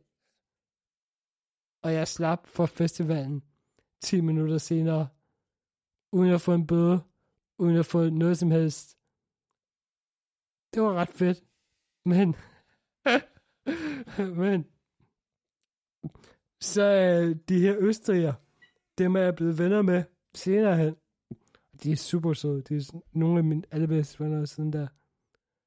Og 1.84 1.94
jeg 1.94 2.08
slap 2.08 2.48
for 2.48 2.66
festivalen 2.66 3.44
10 4.02 4.22
minutter 4.22 4.58
senere, 4.58 5.08
uden 6.12 6.34
at 6.34 6.42
få 6.42 6.54
en 6.54 6.68
bøde, 6.68 7.00
uden 7.58 7.78
at 7.78 7.86
få 7.86 8.10
noget 8.10 8.38
som 8.38 8.52
helst. 8.52 8.98
Det 10.74 10.82
var 10.82 10.94
ret 10.94 11.10
fedt. 11.10 11.44
Men, 12.06 12.36
men, 14.44 14.66
så 16.62 16.84
øh, 16.84 17.36
de 17.50 17.60
her 17.60 17.76
østrigere, 17.80 18.36
dem 18.98 19.16
er 19.16 19.20
jeg 19.20 19.36
blevet 19.36 19.58
venner 19.58 19.82
med 19.82 20.04
senere 20.34 20.78
hen. 20.78 20.96
De 21.84 21.92
er 21.92 21.96
super 21.96 22.34
søde. 22.34 22.62
De 22.62 22.76
er 22.76 23.02
nogle 23.12 23.38
af 23.38 23.44
mine 23.44 23.64
allerbedste 23.72 24.24
venner 24.24 24.46
siden 24.46 24.74
der. 24.74 24.88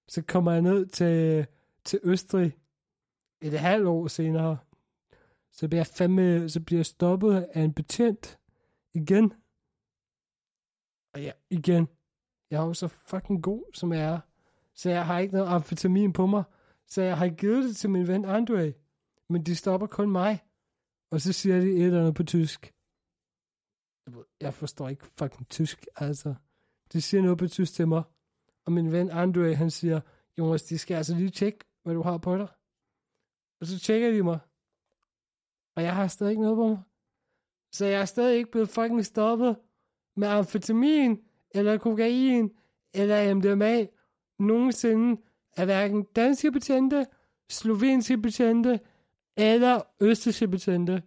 Så 0.08 0.22
kommer 0.22 0.52
jeg 0.52 0.62
ned 0.62 0.86
til, 0.86 1.06
øh, 1.06 1.44
til 1.84 2.00
Østrig 2.02 2.56
et 3.40 3.60
halvt 3.60 3.86
år 3.86 4.06
senere. 4.06 4.58
Så 5.52 5.68
bliver 5.68 5.78
jeg 5.78 5.86
fandme, 5.86 6.48
så 6.48 6.60
bliver 6.60 6.78
jeg 6.78 6.86
stoppet 6.86 7.48
af 7.52 7.62
en 7.62 7.72
betjent 7.72 8.38
igen. 8.94 9.32
Og 11.14 11.22
ja, 11.22 11.32
igen. 11.50 11.88
Jeg 12.50 12.62
er 12.62 12.66
jo 12.66 12.74
så 12.74 12.88
fucking 12.88 13.42
god, 13.42 13.74
som 13.74 13.92
jeg 13.92 14.02
er. 14.02 14.20
Så 14.74 14.90
jeg 14.90 15.06
har 15.06 15.18
ikke 15.18 15.34
noget 15.34 15.48
amfetamin 15.48 16.12
på 16.12 16.26
mig. 16.26 16.44
Så 16.86 17.02
jeg 17.02 17.18
har 17.18 17.28
givet 17.28 17.64
det 17.64 17.76
til 17.76 17.90
min 17.90 18.08
ven 18.08 18.24
Andre. 18.24 18.72
Men 19.28 19.42
de 19.42 19.56
stopper 19.56 19.86
kun 19.86 20.10
mig. 20.10 20.44
Og 21.10 21.20
så 21.20 21.32
siger 21.32 21.60
de 21.60 21.66
et 21.66 21.86
eller 21.86 22.00
andet 22.00 22.14
på 22.14 22.24
tysk. 22.24 22.74
Jeg 24.40 24.54
forstår 24.54 24.88
ikke 24.88 25.06
fucking 25.06 25.48
tysk, 25.48 25.86
altså. 25.96 26.34
De 26.92 27.02
siger 27.02 27.22
noget 27.22 27.38
på 27.38 27.48
tysk 27.48 27.72
til 27.72 27.88
mig. 27.88 28.02
Og 28.64 28.72
min 28.72 28.92
ven 28.92 29.10
Andre, 29.10 29.54
han 29.54 29.70
siger, 29.70 30.00
Jonas, 30.38 30.62
de 30.62 30.78
skal 30.78 30.94
altså 30.94 31.14
lige 31.14 31.30
tjekke, 31.30 31.58
hvad 31.82 31.94
du 31.94 32.02
har 32.02 32.18
på 32.18 32.36
dig. 32.36 32.48
Og 33.60 33.66
så 33.66 33.78
tjekker 33.78 34.10
de 34.10 34.22
mig. 34.22 34.38
Og 35.80 35.84
jeg 35.84 35.94
har 35.94 36.06
stadig 36.06 36.30
ikke 36.30 36.42
noget 36.42 36.56
på 36.56 36.68
mig. 36.68 36.78
Så 37.72 37.86
jeg 37.86 38.00
er 38.00 38.04
stadig 38.04 38.36
ikke 38.38 38.50
blevet 38.50 38.68
fucking 38.68 39.04
stoppet 39.06 39.56
med 40.16 40.28
amfetamin, 40.28 41.18
eller 41.54 41.78
kokain, 41.78 42.50
eller 42.94 43.34
MDMA, 43.34 43.86
nogensinde 44.38 45.20
af 45.56 45.64
hverken 45.64 46.06
danske 46.16 46.52
betjente, 46.52 47.06
slovenske 47.50 48.18
betjente 48.18 48.80
eller 49.36 49.80
østerske 50.00 50.48
betjente. 50.48 51.02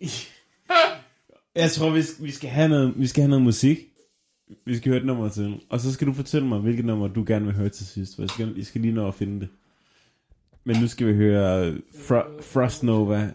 Jeg 1.54 1.70
tror, 1.70 1.90
vi 1.90 2.02
skal, 2.02 2.24
vi 2.24 2.30
skal, 2.30 2.50
have 2.50 2.68
noget, 2.68 2.98
vi 2.98 3.06
skal 3.06 3.22
have 3.22 3.30
noget 3.30 3.44
musik. 3.44 3.78
Vi 4.66 4.76
skal 4.76 4.90
høre 4.90 5.00
et 5.00 5.06
nummer 5.06 5.28
til. 5.28 5.62
Og 5.70 5.80
så 5.80 5.92
skal 5.92 6.06
du 6.06 6.12
fortælle 6.12 6.48
mig, 6.48 6.58
hvilket 6.60 6.84
nummer 6.84 7.08
du 7.08 7.24
gerne 7.26 7.44
vil 7.44 7.54
høre 7.54 7.68
til 7.68 7.86
sidst. 7.86 8.14
For 8.14 8.22
jeg 8.22 8.30
skal, 8.30 8.54
jeg 8.56 8.66
skal 8.66 8.80
lige 8.80 8.94
nå 8.94 9.08
at 9.08 9.14
finde 9.14 9.40
det. 9.40 9.48
Men 10.64 10.76
nu 10.80 10.88
skal 10.88 11.06
vi 11.06 11.14
høre 11.14 11.66
øh, 11.66 11.76
Fro- 11.94 12.42
Frost 12.42 12.82
Nova 12.82 13.34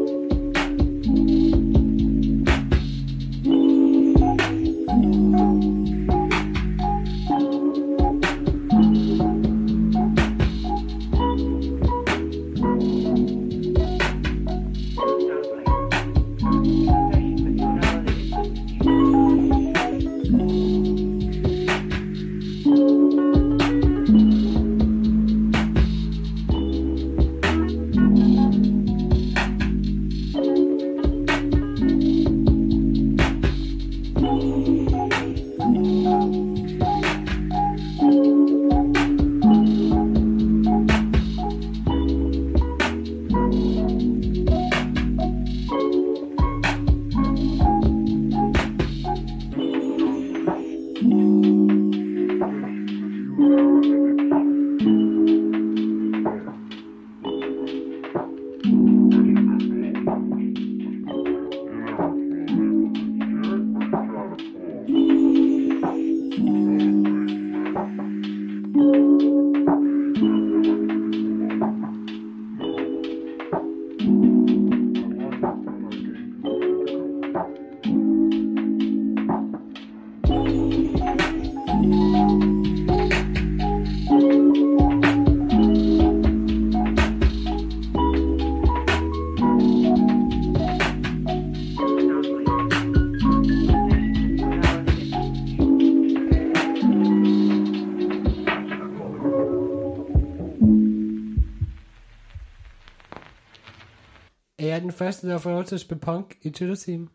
første, 105.01 105.27
der 105.27 105.37
får 105.37 105.51
lov 105.51 105.63
til 105.63 105.75
at 105.75 105.81
spille 105.81 106.01
punk 106.01 106.37
i 106.41 106.49
Twitter 106.49 106.75
Team? 106.75 107.09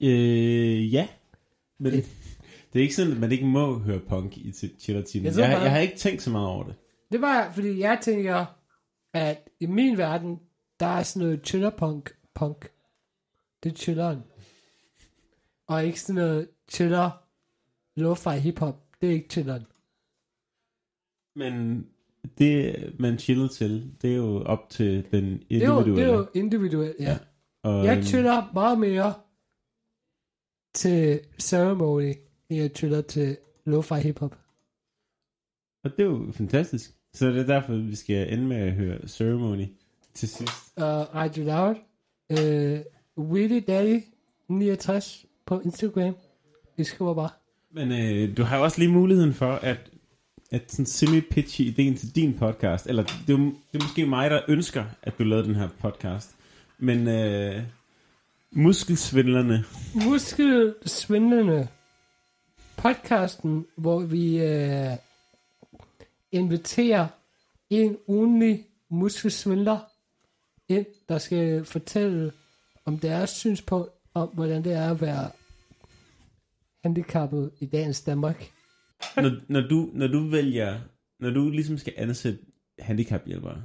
Øh, 0.00 0.94
ja. 0.94 1.08
Men 1.78 1.92
det 1.92 2.78
er 2.78 2.80
ikke 2.80 2.94
sådan, 2.94 3.12
at 3.12 3.18
man 3.20 3.32
ikke 3.32 3.46
må 3.46 3.78
høre 3.78 4.00
punk 4.00 4.36
i 4.38 4.50
Ch- 4.50 4.78
Chiller 4.78 5.02
Team. 5.02 5.24
Jeg 5.24 5.36
Jeg, 5.36 5.50
jeg, 5.50 5.70
har 5.70 5.78
ikke 5.78 5.96
tænkt 5.96 6.22
så 6.22 6.30
meget 6.30 6.48
over 6.48 6.64
det. 6.64 6.74
Det 7.12 7.20
var, 7.20 7.52
fordi 7.52 7.78
jeg 7.78 7.98
tænker, 8.02 8.46
at 9.12 9.48
i 9.60 9.66
min 9.66 9.98
verden, 9.98 10.40
der 10.80 10.86
er 10.86 11.02
sådan 11.02 11.26
noget 11.28 11.46
chiller 11.46 11.70
punk. 11.70 12.16
punk. 12.34 12.68
Det 13.62 13.72
er 13.72 13.76
chilleren. 13.76 14.22
Og 15.66 15.84
ikke 15.86 16.00
sådan 16.00 16.14
noget 16.22 16.48
chiller 16.68 17.10
lo-fi 17.96 18.30
hiphop. 18.38 18.80
Det 19.00 19.08
er 19.08 19.12
ikke 19.12 19.28
chilleren. 19.30 19.66
Men 21.36 21.86
det, 22.38 22.76
man 22.98 23.18
chiller 23.18 23.48
til, 23.48 23.92
det 24.02 24.12
er 24.12 24.16
jo 24.16 24.42
op 24.42 24.70
til 24.70 25.04
den 25.12 25.24
Det 25.50 25.62
er 25.62 25.66
jo, 25.66 25.78
individuelle. 25.78 25.96
det 25.96 26.12
er 26.12 26.18
jo 26.18 26.26
individuelt, 26.34 26.96
ja. 27.00 27.10
Ja. 27.10 27.18
Og, 27.62 27.84
Jeg 27.84 27.96
øhm, 27.96 28.02
chiller 28.04 28.50
meget 28.54 28.78
mere 28.78 29.14
til 30.74 31.20
ceremony, 31.38 32.12
end 32.48 32.60
jeg 32.60 32.70
chiller 32.76 33.00
til 33.00 33.36
lo-fi 33.66 33.94
hiphop. 33.94 34.38
Og 35.84 35.90
det 35.96 36.00
er 36.00 36.04
jo 36.04 36.26
fantastisk. 36.32 36.90
Så 37.12 37.26
det 37.26 37.38
er 37.40 37.46
derfor, 37.46 37.74
vi 37.74 37.94
skal 37.96 38.32
ende 38.32 38.44
med 38.44 38.56
at 38.56 38.72
høre 38.72 39.08
Ceremony 39.08 39.66
til 40.14 40.28
sidst. 40.28 40.72
Uh, 40.76 40.82
Radio 40.84 41.44
Loud. 41.44 41.74
Uh, 42.30 43.24
Willy 43.30 43.62
Daddy 43.66 44.00
69 44.48 45.26
på 45.46 45.60
Instagram. 45.60 46.16
I 46.76 46.84
skriver 46.84 47.14
bare. 47.14 47.30
Men 47.70 47.92
øh, 47.92 48.36
du 48.36 48.42
har 48.42 48.56
jo 48.56 48.62
også 48.64 48.78
lige 48.78 48.90
muligheden 48.90 49.32
for 49.34 49.52
at, 49.52 49.90
at 50.50 50.72
sådan 50.72 50.86
semi-pitche 50.86 51.64
ideen 51.64 51.96
til 51.96 52.14
din 52.14 52.38
podcast. 52.38 52.86
Eller 52.86 53.02
det 53.02 53.32
er, 53.34 53.38
det 53.38 53.80
er 53.80 53.84
måske 53.84 54.06
mig, 54.06 54.30
der 54.30 54.40
ønsker, 54.48 54.84
at 55.02 55.18
du 55.18 55.24
lavede 55.24 55.46
den 55.46 55.54
her 55.54 55.68
podcast. 55.80 56.36
Men 56.78 57.08
øh, 57.08 57.62
muskelsvindlerne, 58.50 59.64
Muskelsvindlerne. 59.94 61.68
podcasten, 62.76 63.66
hvor 63.76 64.00
vi 64.00 64.42
øh, 64.42 64.96
inviterer 66.32 67.06
en 67.70 67.96
ugenlig 68.06 68.66
muskelsvindler 68.88 69.78
ind, 70.68 70.86
der 71.08 71.18
skal 71.18 71.64
fortælle 71.64 72.32
om 72.84 72.98
deres 72.98 73.30
synspunkt 73.30 73.90
om, 74.14 74.28
hvordan 74.28 74.64
det 74.64 74.72
er 74.72 74.90
at 74.90 75.00
være 75.00 75.30
handicappet 76.84 77.50
i 77.60 77.66
dagens 77.66 78.00
Danmark 78.00 78.50
når, 79.16 79.30
når, 79.48 79.60
du, 79.60 79.90
når 79.92 80.06
du 80.06 80.26
vælger, 80.28 80.78
når 81.20 81.30
du 81.30 81.50
ligesom 81.50 81.78
skal 81.78 81.92
ansætte 81.96 82.38
handicaphjælpere, 82.78 83.62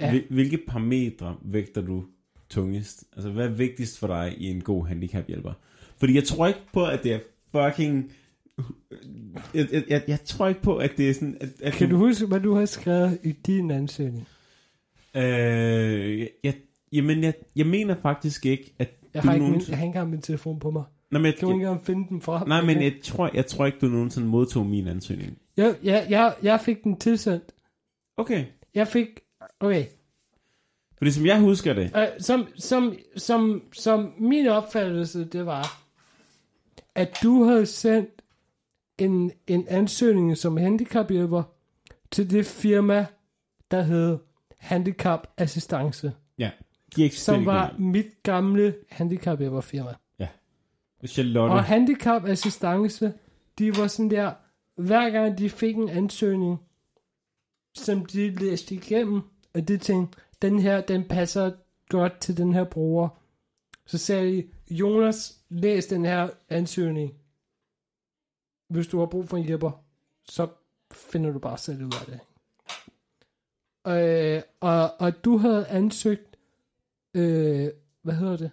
Ja. 0.00 0.14
ja. 0.14 0.20
hvilke 0.30 0.58
parametre 0.68 1.36
vægter 1.42 1.80
du 1.80 2.04
tungest? 2.50 3.04
Altså, 3.12 3.30
hvad 3.30 3.44
er 3.46 3.50
vigtigst 3.50 3.98
for 3.98 4.06
dig 4.06 4.34
i 4.38 4.46
en 4.46 4.60
god 4.60 4.86
handicaphjælper? 4.86 5.52
Fordi 5.96 6.14
jeg 6.14 6.24
tror 6.24 6.46
ikke 6.46 6.60
på, 6.72 6.86
at 6.86 7.02
det 7.02 7.12
er 7.12 7.18
fucking... 7.52 8.12
Jeg, 9.54 9.68
jeg, 9.72 9.84
jeg, 9.88 10.02
jeg 10.08 10.20
tror 10.20 10.48
ikke 10.48 10.62
på, 10.62 10.76
at 10.76 10.90
det 10.96 11.10
er 11.10 11.14
sådan... 11.14 11.36
At, 11.40 11.48
at 11.62 11.72
Kan 11.72 11.90
du 11.90 11.96
huske, 11.96 12.26
hvad 12.26 12.40
du 12.40 12.54
har 12.54 12.64
skrevet 12.66 13.18
i 13.24 13.32
din 13.32 13.70
ansøgning? 13.70 14.28
Øh, 15.16 16.26
jeg, 16.44 16.54
jamen, 16.92 17.22
jeg, 17.22 17.34
jeg 17.56 17.66
mener 17.66 17.94
faktisk 18.02 18.46
ikke, 18.46 18.74
at 18.78 18.90
Jeg 19.14 19.22
du 19.22 19.28
har, 19.28 19.34
ikke 19.34 19.46
nogensinde... 19.46 19.70
jeg 19.70 19.78
har 19.78 19.84
ikke 19.84 19.88
engang 19.88 20.10
min 20.10 20.20
telefon 20.22 20.58
på 20.60 20.70
mig. 20.70 20.84
Nej, 21.10 21.20
men 21.20 21.26
jeg, 21.26 21.34
Kan 21.34 21.48
du 21.48 21.54
ikke 21.54 21.66
engang 21.66 21.86
finde 21.86 22.08
den 22.08 22.20
frem? 22.22 22.48
nej, 22.48 22.64
men 22.64 22.82
jeg 22.82 22.94
tror, 23.02 23.30
jeg 23.34 23.46
tror 23.46 23.66
ikke, 23.66 23.78
du 23.78 23.86
nogensinde 23.86 24.26
modtog 24.26 24.66
min 24.66 24.88
ansøgning. 24.88 25.38
Jeg, 25.56 25.76
jeg, 25.82 26.06
jeg, 26.08 26.34
jeg 26.42 26.60
fik 26.60 26.84
den 26.84 26.96
tilsendt. 26.96 27.54
Okay. 28.16 28.44
Jeg 28.74 28.88
fik... 28.88 29.08
Okay. 29.60 29.86
Fordi 30.98 31.10
som 31.10 31.26
jeg 31.26 31.40
husker 31.40 31.72
det, 31.74 31.92
Uh, 31.96 32.02
som, 32.18 32.46
som, 32.56 32.96
som, 33.16 33.62
som 33.72 34.14
min 34.18 34.46
opfattelse, 34.46 35.24
det 35.24 35.46
var, 35.46 35.82
at 36.94 37.18
du 37.22 37.44
havde 37.44 37.66
sendt 37.66 38.22
en, 38.98 39.32
en 39.46 39.68
ansøgning 39.68 40.36
som 40.36 40.56
handicaphjælper 40.56 41.42
til 42.10 42.30
det 42.30 42.46
firma, 42.46 43.06
der 43.70 43.82
hed 43.82 44.18
Handicap 44.58 45.26
Assistance, 45.38 46.12
ja, 46.38 46.50
de 46.96 47.10
som 47.10 47.46
var 47.46 47.74
mit 47.78 48.06
gamle 48.22 48.74
handicaphjælperfirma. 48.90 49.94
Charlotte. 51.04 51.52
Og 51.52 51.64
Handicap 51.64 52.24
Assistance, 52.24 53.14
de 53.58 53.76
var 53.76 53.86
sådan 53.86 54.10
der, 54.10 54.32
hver 54.74 55.10
gang 55.10 55.38
de 55.38 55.50
fik 55.50 55.76
en 55.76 55.88
ansøgning, 55.88 56.58
som 57.74 58.06
de 58.06 58.30
læste 58.30 58.74
igennem, 58.74 59.22
og 59.54 59.68
de 59.68 59.78
tænkte, 59.78 60.18
den 60.42 60.58
her, 60.58 60.80
den 60.80 61.04
passer 61.04 61.52
godt 61.88 62.18
til 62.20 62.36
den 62.36 62.54
her 62.54 62.64
bruger. 62.64 63.08
Så 63.86 63.98
sagde 63.98 64.36
de, 64.36 64.48
Jonas, 64.70 65.40
læs 65.48 65.86
den 65.86 66.04
her 66.04 66.30
ansøgning. 66.48 67.14
Hvis 68.68 68.86
du 68.86 68.98
har 68.98 69.06
brug 69.06 69.28
for 69.28 69.36
en 69.36 69.44
hjælper, 69.44 69.70
så 70.28 70.48
finder 70.92 71.32
du 71.32 71.38
bare 71.38 71.58
selv 71.58 71.84
ud 71.84 71.92
af 71.92 72.06
det. 72.06 72.20
Øh, 73.86 74.42
og, 74.60 75.00
og 75.00 75.24
du 75.24 75.36
havde 75.36 75.66
ansøgt, 75.66 76.36
øh, 77.14 77.68
hvad 78.02 78.14
hedder 78.14 78.36
det? 78.36 78.50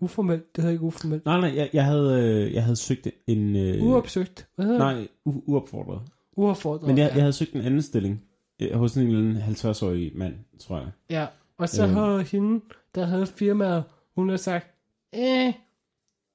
Uformelt, 0.00 0.56
det 0.56 0.62
hedder 0.64 0.72
ikke 0.72 0.84
uformelt. 0.84 1.24
Nej, 1.24 1.40
nej, 1.40 1.52
jeg, 1.56 1.70
jeg, 1.72 1.84
havde, 1.84 2.22
øh, 2.46 2.54
jeg 2.54 2.62
havde 2.62 2.76
søgt 2.76 3.08
en... 3.26 3.56
Øh, 3.56 3.82
Uopsøgt, 3.82 4.48
hvad 4.56 4.66
hedder? 4.66 4.78
Nej, 4.78 5.08
u- 5.28 5.42
uopfordret. 5.46 6.00
Uopfordret. 6.36 6.86
Men 6.88 6.98
jeg, 6.98 7.08
ja. 7.08 7.14
jeg 7.14 7.22
havde 7.22 7.32
søgt 7.32 7.52
en 7.52 7.60
anden 7.60 7.82
stilling 7.82 8.22
øh, 8.62 8.72
hos 8.78 8.94
en 8.96 9.06
eller 9.06 9.18
anden 9.18 9.36
50-årig 9.42 10.12
mand, 10.14 10.34
tror 10.60 10.78
jeg. 10.78 10.88
Ja, 11.10 11.26
og 11.58 11.68
så 11.68 11.84
Øhm. 11.84 11.94
havde 11.94 12.22
hende, 12.22 12.64
der 12.94 13.04
havde 13.04 13.26
firmaet, 13.26 13.84
hun 14.16 14.28
har 14.28 14.36
sagt, 14.36 14.66
eh, 15.12 15.52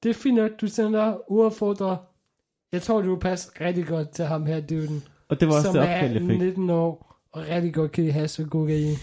det 0.02 0.10
er 0.10 0.14
fint, 0.14 0.38
at 0.38 0.52
du 0.60 0.66
sender 0.66 1.30
uopfordret. 1.32 1.98
Jeg 2.72 2.82
tror, 2.82 3.02
du 3.02 3.10
vil 3.14 3.20
passe 3.20 3.50
rigtig 3.60 3.86
godt 3.86 4.08
til 4.10 4.24
ham 4.24 4.46
her, 4.46 4.60
duden, 4.60 5.02
Og 5.28 5.40
det 5.40 5.48
var 5.48 5.54
også 5.54 5.64
som 5.66 5.72
det 5.74 5.82
opkald, 5.82 6.12
jeg 6.12 6.20
fik. 6.20 6.38
19 6.38 6.70
år 6.70 7.11
og 7.32 7.44
rigtig 7.48 7.74
godt 7.74 7.92
kan 7.92 8.04
lide 8.04 8.12
hash 8.12 8.40
og 8.40 8.50
kokain. 8.50 8.96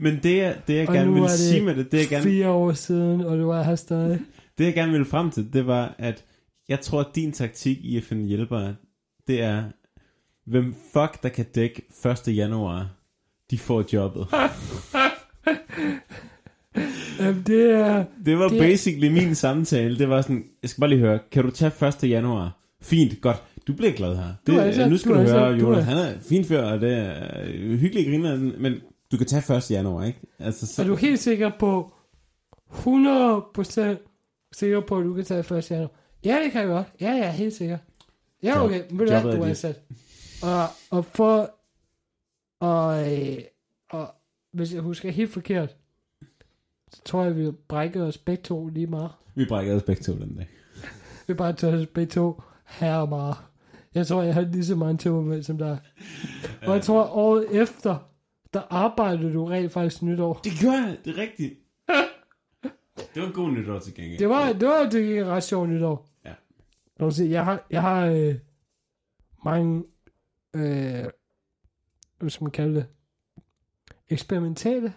Men 0.00 0.20
det, 0.22 0.36
jeg, 0.36 0.56
det 0.68 0.74
jeg 0.76 0.88
Og 0.88 0.94
gerne 0.94 1.10
ville 1.12 1.24
er 1.24 1.28
sige 1.30 1.62
med 1.62 1.74
det, 1.76 1.92
det 1.92 1.98
jeg, 1.98 2.08
gerne, 2.08 2.24
Fire 2.24 2.48
år 2.48 2.72
siden, 2.72 3.20
og 3.20 3.38
du 3.38 3.50
er 3.50 3.62
her 3.62 3.74
stadig. 3.76 4.20
det 4.58 4.64
jeg 4.64 4.74
gerne 4.74 4.92
ville 4.92 5.06
frem 5.06 5.30
til, 5.30 5.52
det 5.52 5.66
var, 5.66 5.94
at 5.98 6.24
jeg 6.68 6.80
tror, 6.80 7.00
at 7.00 7.06
din 7.14 7.32
taktik 7.32 7.78
i 7.84 7.96
at 7.96 8.02
finde 8.02 8.26
hjælpere, 8.26 8.74
det 9.26 9.40
er, 9.42 9.64
hvem 10.46 10.74
fuck, 10.92 11.22
der 11.22 11.28
kan 11.28 11.44
dække 11.54 11.82
1. 12.28 12.36
januar, 12.36 12.88
de 13.50 13.58
får 13.58 13.84
jobbet. 13.92 14.26
Jamen, 17.20 17.42
det 17.46 17.70
er... 17.70 18.04
Det 18.24 18.38
var 18.38 18.48
Det- 18.48 18.58
basically 18.58 19.12
min 19.12 19.34
samtale. 19.34 19.98
Det 19.98 20.08
var 20.08 20.22
sådan, 20.22 20.44
jeg 20.62 20.70
skal 20.70 20.80
bare 20.80 20.90
lige 20.90 20.98
høre, 21.00 21.18
kan 21.32 21.44
du 21.44 21.50
tage 21.50 21.86
1. 22.04 22.10
januar? 22.10 22.58
Fint, 22.82 23.20
godt. 23.20 23.42
Du 23.66 23.72
bliver 23.72 23.92
glad 23.92 24.16
her. 24.16 24.34
Du 24.46 24.52
Det, 24.52 24.60
er 24.60 24.64
altså- 24.64 24.88
nu 24.88 24.96
skal 24.96 25.12
du 25.12 25.16
du, 25.18 25.22
høre, 25.22 25.52
du 25.52 25.56
Jonas, 25.66 25.84
han 25.84 25.96
er 25.98 26.18
fin 26.20 26.44
fyr, 26.44 26.60
og 26.60 26.80
det 26.80 26.92
er 26.96 27.40
øh, 27.44 27.78
hyggelig 27.78 28.06
griner, 28.06 28.36
men 28.58 28.74
du 29.12 29.16
kan 29.16 29.26
tage 29.26 29.56
1. 29.56 29.70
januar, 29.70 30.04
ikke? 30.04 30.20
Altså, 30.38 30.66
så, 30.66 30.82
Er 30.82 30.86
du 30.86 30.94
helt 30.94 31.18
sikker 31.20 31.50
på, 31.58 31.92
100% 32.70 33.96
sikker 34.52 34.80
på, 34.80 34.98
at 34.98 35.04
du 35.04 35.14
kan 35.14 35.24
tage 35.24 35.42
først 35.42 35.70
januar? 35.70 35.90
Ja, 36.24 36.40
det 36.44 36.52
kan 36.52 36.60
jeg 36.60 36.68
godt. 36.68 36.86
Ja, 37.00 37.10
jeg 37.10 37.26
er 37.26 37.30
helt 37.30 37.54
sikker. 37.54 37.78
Ja, 38.42 38.56
Job- 38.58 38.64
okay. 38.64 38.82
Men 38.90 38.98
ved 38.98 39.06
du 39.06 39.20
hvad, 39.20 39.36
du 39.36 39.42
er 39.42 39.46
ansat. 39.46 39.80
Og, 40.42 40.66
og 40.90 41.04
for... 41.04 41.50
Og, 42.60 43.12
øh, 43.16 43.38
og 43.90 44.14
hvis 44.52 44.74
jeg 44.74 44.82
husker 44.82 45.10
helt 45.10 45.30
forkert, 45.32 45.76
så 46.92 47.00
tror 47.04 47.24
jeg, 47.24 47.36
vi 47.36 47.50
brækkede 47.68 48.06
os 48.06 48.18
begge 48.18 48.42
to 48.42 48.68
lige 48.68 48.86
meget. 48.86 49.10
vi 49.34 49.44
brækkede 49.44 49.76
os 49.76 49.82
begge 49.82 50.02
to 50.02 50.12
den 50.12 50.36
dag. 50.36 50.48
Vi 51.26 51.34
bare 51.34 51.52
tager 51.52 51.80
os 51.80 51.86
begge 51.86 52.10
to 52.10 52.42
her 52.66 52.96
og 52.96 53.08
meget. 53.08 53.36
Jeg 53.96 54.06
tror, 54.06 54.22
jeg 54.22 54.34
havde 54.34 54.52
lige 54.52 54.64
så 54.64 54.76
mange 54.76 54.98
tømmermænd 54.98 55.42
som 55.42 55.58
dig. 55.58 55.78
Og 56.66 56.74
jeg 56.74 56.82
tror, 56.82 57.04
året 57.04 57.62
efter, 57.62 57.98
der 58.54 58.62
arbejdede 58.70 59.32
du 59.32 59.44
rent 59.44 59.72
faktisk 59.72 60.02
nytår. 60.02 60.40
Det 60.44 60.52
gør 60.62 60.72
jeg, 60.72 60.98
det 61.04 61.18
er 61.18 61.20
rigtigt. 61.20 61.54
det 63.14 63.22
var 63.22 63.26
en 63.26 63.32
god 63.32 63.50
nytår 63.50 63.78
til 63.78 63.94
gengæld. 63.94 64.18
Det 64.18 64.28
var, 64.28 64.52
det 64.52 64.68
var 64.68 64.88
det 64.90 65.26
ret 65.26 65.42
sjovt 65.42 65.68
nytår. 65.68 66.08
Ja. 66.24 66.34
Jeg, 66.98 67.12
sige, 67.12 67.30
jeg 67.30 67.44
har, 67.44 67.66
jeg 67.70 67.82
har 67.82 68.06
øh, 68.06 68.34
mange, 69.44 69.84
øh, 70.54 71.04
hvad 72.18 72.30
skal 72.30 72.44
man 72.44 72.50
kalde 72.50 72.74
det, 72.74 72.86
eksperimentale 74.08 74.92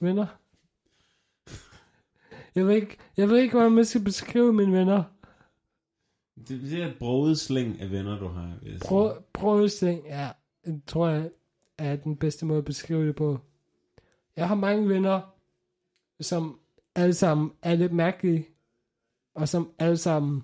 venner. 0.00 0.26
Jeg 2.54 2.66
ved 2.66 2.74
ikke, 2.74 2.96
jeg 3.16 3.28
ved 3.28 3.38
ikke, 3.38 3.54
hvordan 3.54 3.72
man 3.72 3.84
skal 3.84 4.04
beskrive 4.04 4.52
mine 4.52 4.72
venner. 4.72 5.04
Det, 6.48 6.82
er 6.82 6.86
et 6.86 6.96
broget 6.98 7.38
slæng 7.38 7.80
af 7.80 7.90
venner, 7.90 8.18
du 8.18 8.28
har. 8.28 8.52
sige. 8.62 8.78
Prøv, 8.84 9.22
prøvesting, 9.32 10.04
ja, 10.06 10.28
det 10.64 10.82
tror 10.86 11.08
jeg 11.08 11.30
er 11.78 11.96
den 11.96 12.16
bedste 12.16 12.46
måde 12.46 12.58
at 12.58 12.64
beskrive 12.64 13.06
det 13.06 13.16
på. 13.16 13.38
Jeg 14.36 14.48
har 14.48 14.54
mange 14.54 14.88
venner, 14.88 15.20
som 16.20 16.58
alle 16.94 17.14
sammen 17.14 17.50
er 17.62 17.74
lidt 17.74 17.92
mærkelige, 17.92 18.46
og 19.34 19.48
som 19.48 19.70
alle 19.78 19.96
sammen 19.96 20.42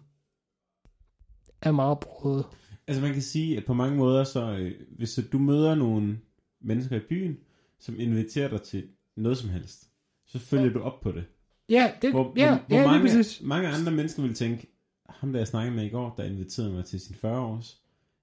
er 1.63 1.73
meget 1.73 1.99
brøde. 2.01 2.45
Altså 2.87 3.03
man 3.03 3.13
kan 3.13 3.23
sige, 3.23 3.57
at 3.57 3.65
på 3.65 3.75
mange 3.75 3.97
måder, 3.97 4.25
så 4.25 4.51
øh, 4.51 4.73
hvis 4.97 5.21
du 5.33 5.39
møder 5.39 5.75
nogle 5.75 6.19
mennesker 6.61 6.97
i 6.97 7.01
byen, 7.09 7.39
som 7.79 8.01
inviterer 8.01 8.49
dig 8.49 8.63
til 8.63 8.89
noget 9.17 9.39
som 9.39 9.51
helst, 9.51 9.91
så 10.27 10.39
følger 10.39 10.67
Ja. 10.67 10.73
du 10.73 10.81
op 10.81 11.01
på 11.01 11.13
det. 11.13 11.25
Ja, 11.69 11.93
det, 12.03 12.11
Hvor, 12.11 12.33
ja, 12.37 12.49
hvor, 12.59 12.65
hvor 12.69 12.77
ja 12.77 12.87
mange, 12.87 13.01
præcis. 13.09 13.43
mange 13.43 13.69
andre 13.69 13.93
mennesker 13.93 14.23
vil 14.23 14.35
tænke, 14.35 14.70
ham 15.15 15.33
der 15.33 15.41
jeg 15.41 15.47
snakkede 15.47 15.77
med 15.77 15.85
i 15.85 15.89
går, 15.89 16.15
der 16.17 16.25
inviterede 16.25 16.73
mig 16.73 16.85
til 16.85 17.01
sin 17.01 17.15
40 17.15 17.41
års, 17.41 17.79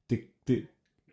det, 0.10 0.20
det, 0.48 0.66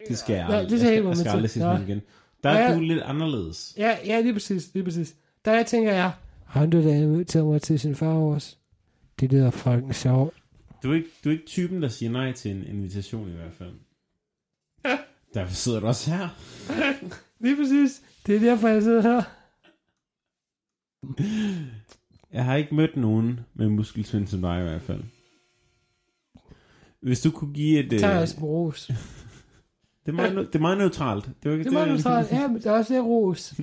det 0.08 0.18
skal 0.18 0.34
jeg 0.34 0.46
Ja, 0.50 0.56
aldrig, 0.56 0.70
det 0.70 0.72
jeg 0.72 0.78
skal 0.80 0.88
jeg 0.88 0.96
ikke 0.96 1.08
jeg 1.08 1.16
skal 1.16 1.30
aldrig 1.30 1.50
Nej. 1.56 1.74
ham 1.76 1.82
igen. 1.88 2.02
Der 2.42 2.50
er 2.50 2.70
Ja. 2.70 2.74
du 2.76 2.80
lidt 2.80 3.02
anderledes. 3.02 3.74
Ja, 3.76 3.96
ja, 4.06 4.20
lige 4.20 4.32
præcis, 4.32 4.74
lige 4.74 4.84
præcis. 4.84 5.16
Der 5.44 5.62
tænker 5.62 5.92
jeg, 5.92 6.12
han 6.46 6.70
du 6.70 6.82
der 6.82 6.94
inviteret 6.94 7.46
mig 7.46 7.62
til 7.62 7.80
sin 7.80 7.94
40 7.94 8.14
års. 8.14 8.58
Det 9.20 9.32
lyder 9.32 9.50
fucking 9.50 9.94
sjovt. 9.94 10.34
Du 10.82 10.90
er, 10.90 10.94
ikke, 10.94 11.08
du 11.24 11.28
er 11.28 11.32
ikke 11.32 11.46
typen, 11.46 11.82
der 11.82 11.88
siger 11.88 12.10
nej 12.10 12.32
til 12.32 12.50
en 12.50 12.66
invitation 12.66 13.28
i 13.28 13.32
hvert 13.32 13.52
fald. 13.52 13.72
Derfor 15.34 15.54
sidder 15.54 15.80
du 15.80 15.86
også 15.86 16.10
her. 16.10 16.28
Lige 17.44 17.56
præcis. 17.56 18.02
Det 18.26 18.36
er 18.36 18.40
derfor, 18.40 18.68
jeg 18.68 18.82
sidder 18.82 19.02
her. 19.02 19.22
Jeg 22.32 22.44
har 22.44 22.54
ikke 22.56 22.74
mødt 22.74 22.96
nogen 22.96 23.40
med 23.54 23.68
muskelsvind 23.68 24.26
som 24.26 24.40
dig 24.40 24.60
i 24.60 24.62
hvert 24.62 24.82
fald. 24.82 25.02
Hvis 27.04 27.20
du 27.20 27.30
kunne 27.30 27.52
give 27.52 27.78
et... 27.78 27.90
Tager 27.90 28.14
øh, 28.14 28.18
jeg 28.18 28.28
som 28.28 28.44
ros. 28.44 28.86
det, 30.06 30.08
er 30.08 30.12
meget, 30.12 30.36
det 30.36 30.54
er 30.54 30.58
meget 30.58 30.78
neutralt. 30.78 31.24
Det, 31.24 31.50
var 31.50 31.52
ikke, 31.52 31.64
Det 31.64 31.72
må 31.72 31.84
du 31.84 32.02
tage. 32.02 32.26
Ja, 32.40 32.48
men 32.48 32.56
det 32.56 32.66
er 32.66 32.70
også 32.70 32.92
lidt 32.92 33.04
ros. 33.04 33.54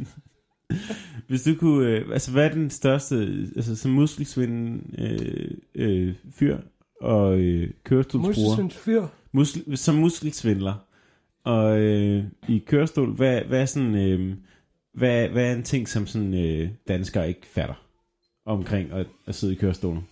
Hvis 1.28 1.44
du 1.44 1.56
kunne... 1.56 1.88
Øh, 1.88 2.06
altså, 2.14 2.32
hvad 2.32 2.46
er 2.46 2.54
den 2.54 2.70
største... 2.70 3.16
Altså, 3.56 3.76
som 3.76 3.92
muskelsvind 3.92 4.82
øh, 5.00 5.52
øh, 5.76 6.16
fyr 6.32 6.58
og 7.02 7.40
øh, 7.40 7.72
kørestolsbruger... 7.84 8.70
Fyr. 8.70 9.08
Muskel, 9.32 9.78
som 9.78 9.96
muskelsvindler 9.96 10.74
og 11.44 11.80
øh, 11.80 12.24
i 12.48 12.58
kørestol, 12.58 13.12
hvad, 13.12 13.42
hvad 13.42 13.62
er 13.62 13.66
sådan... 13.66 13.96
Øh, 13.96 14.36
hvad, 14.94 15.28
hvad 15.28 15.46
er 15.46 15.56
en 15.56 15.64
ting, 15.64 15.90
som 15.90 16.08
sådan 16.08 16.34
øh, 16.34 16.70
danskere 16.88 17.28
ikke 17.28 17.48
fatter 17.48 17.84
omkring 18.46 18.92
at, 18.92 19.08
at 19.28 19.36
sidde 19.36 19.54
i 19.54 19.58
kørestolen? 19.58 20.08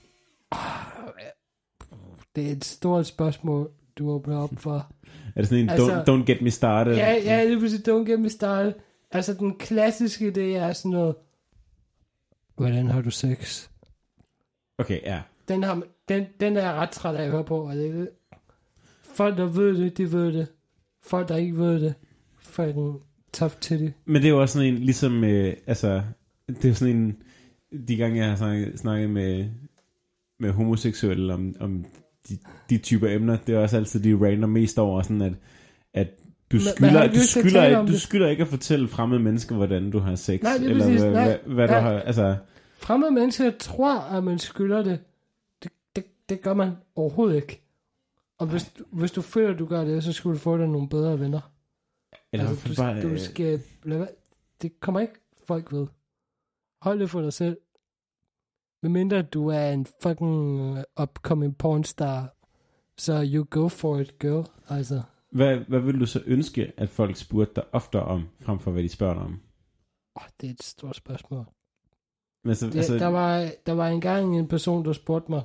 Det 2.39 2.47
er 2.47 2.51
et 2.51 2.65
stort 2.65 3.07
spørgsmål, 3.07 3.69
du 3.97 4.09
åbner 4.09 4.37
op 4.37 4.49
for. 4.57 4.73
Er 5.35 5.41
det 5.41 5.47
sådan 5.49 5.63
en, 5.63 5.69
Altså- 5.69 6.03
don't, 6.03 6.09
don't 6.09 6.25
get 6.25 6.41
me 6.41 6.51
started? 6.51 6.95
Ja, 6.95 7.13
ja, 7.25 7.45
det 7.45 7.53
er 7.53 7.59
præcis, 7.59 7.79
don't 7.87 8.11
get 8.11 8.19
me 8.19 8.29
started. 8.29 8.73
Altså, 9.11 9.33
den 9.33 9.57
klassiske, 9.57 10.31
det 10.31 10.55
er 10.55 10.73
sådan 10.73 10.91
noget, 10.91 11.15
hvordan 12.55 12.87
har 12.87 13.01
du 13.01 13.11
sex? 13.11 13.67
Okay, 14.77 15.01
ja. 15.03 15.21
Den, 15.47 15.63
har, 15.63 15.81
den, 16.09 16.25
den 16.39 16.57
er 16.57 16.61
jeg 16.61 16.73
ret 16.73 16.89
træt 16.89 17.15
af 17.15 17.23
at 17.23 17.31
høre 17.31 17.43
på. 17.43 17.69
Det, 17.73 18.09
folk, 19.03 19.37
der 19.37 19.45
ved 19.45 19.77
det, 19.77 19.97
de 19.97 20.11
ved 20.11 20.33
det. 20.33 20.47
Folk, 21.03 21.29
der 21.29 21.35
ikke 21.35 21.57
ved 21.57 21.81
det, 21.81 21.93
fucking 22.39 23.01
tough 23.33 23.53
titty. 23.61 23.87
Men 24.05 24.15
det 24.21 24.25
er 24.25 24.29
jo 24.29 24.41
også 24.41 24.53
sådan 24.53 24.73
en, 24.73 24.79
ligesom, 24.79 25.23
øh, 25.23 25.53
altså, 25.67 26.01
det 26.47 26.65
er 26.65 26.73
sådan 26.73 26.95
en, 26.95 27.17
de 27.87 27.95
gange 27.95 28.17
jeg 28.17 28.29
har 28.29 28.35
snakket, 28.35 28.79
snakket 28.79 29.09
med, 29.09 29.49
med 30.39 30.51
homoseksuelle 30.51 31.33
om, 31.33 31.55
om 31.59 31.85
de, 32.29 32.37
de 32.69 32.77
typer 32.77 33.07
emner, 33.09 33.37
det 33.47 33.55
er 33.55 33.59
også 33.59 33.77
altid 33.77 33.99
de 33.99 34.25
random 34.25 34.49
mest 34.49 34.79
over, 34.79 35.01
sådan 35.01 35.21
at, 35.21 35.33
at 35.93 36.07
du 36.51 36.59
skylder, 36.59 37.07
du 37.07 37.13
du, 37.13 37.19
skylder, 37.19 37.85
du 37.85 37.99
skylder 37.99 38.29
ikke 38.29 38.41
at 38.43 38.47
fortælle 38.49 38.87
fremmede 38.87 39.23
mennesker, 39.23 39.55
hvordan 39.55 39.91
du 39.91 39.99
har 39.99 40.15
sex. 40.15 40.41
Nej, 40.41 40.53
det 40.57 40.65
er 40.65 40.69
eller 40.69 40.83
præcis, 40.85 41.01
hvad, 41.01 41.11
nej. 41.11 41.25
hvad, 41.45 41.53
hvad 41.55 41.67
du 41.67 41.73
Ja. 41.73 41.79
har, 41.79 41.91
altså, 41.99 42.37
Fremmede 42.77 43.11
mennesker 43.11 43.51
tror, 43.59 43.99
at 43.99 44.23
man 44.23 44.39
skylder 44.39 44.83
det. 44.83 44.99
Det, 45.63 45.71
det, 45.95 46.03
det 46.29 46.41
gør 46.41 46.53
man 46.53 46.71
overhovedet 46.95 47.35
ikke. 47.35 47.61
Og 48.37 48.47
hvis, 48.47 48.63
du- 48.79 48.83
hvis 48.91 49.11
du 49.11 49.21
føler, 49.21 49.53
at 49.53 49.59
du 49.59 49.65
gør 49.65 49.83
det, 49.83 50.03
så 50.03 50.11
skulle 50.13 50.33
du 50.35 50.39
få 50.39 50.57
dig 50.57 50.67
nogle 50.67 50.89
bedre 50.89 51.19
venner. 51.19 51.51
eller 52.33 52.49
altså, 52.49 52.67
du, 52.69 52.73
bare, 52.75 53.01
du 53.01 53.07
øh, 53.07 53.19
skal 53.19 53.61
være. 53.85 54.07
Det 54.61 54.79
kommer 54.79 54.99
ikke 54.99 55.13
folk 55.47 55.73
ved. 55.73 55.87
Hold 56.81 56.99
det 56.99 57.09
for 57.09 57.21
dig 57.21 57.33
selv. 57.33 57.57
Medmindre 58.81 59.21
du 59.21 59.47
er 59.47 59.69
en 59.69 59.85
fucking 60.03 60.61
uh, 60.71 60.79
upcoming 61.01 61.57
pornstar, 61.57 62.35
så 62.97 63.29
you 63.33 63.45
go 63.49 63.67
for 63.67 63.99
it, 63.99 64.19
girl. 64.19 64.47
Altså, 64.69 65.01
hvad, 65.31 65.57
hvad 65.57 65.79
vil 65.79 65.99
du 65.99 66.05
så 66.05 66.21
ønske, 66.25 66.71
at 66.77 66.89
folk 66.89 67.15
spurgte 67.15 67.53
dig 67.55 67.63
oftere 67.71 68.03
om, 68.03 68.27
frem 68.39 68.59
for 68.59 68.71
hvad 68.71 68.83
de 68.83 68.89
spørger 68.89 69.13
dig 69.13 69.23
om? 69.23 69.39
åh, 70.15 70.27
det 70.41 70.47
er 70.47 70.51
et 70.51 70.63
stort 70.63 70.95
spørgsmål. 70.95 71.45
Men 72.43 72.49
altså, 72.49 72.65
Det, 72.65 72.75
altså, 72.75 72.93
der, 72.93 73.07
var, 73.07 73.51
der 73.65 73.73
var 73.73 73.87
engang 73.87 74.39
en 74.39 74.47
person, 74.47 74.85
der 74.85 74.93
spurgte 74.93 75.31
mig. 75.31 75.43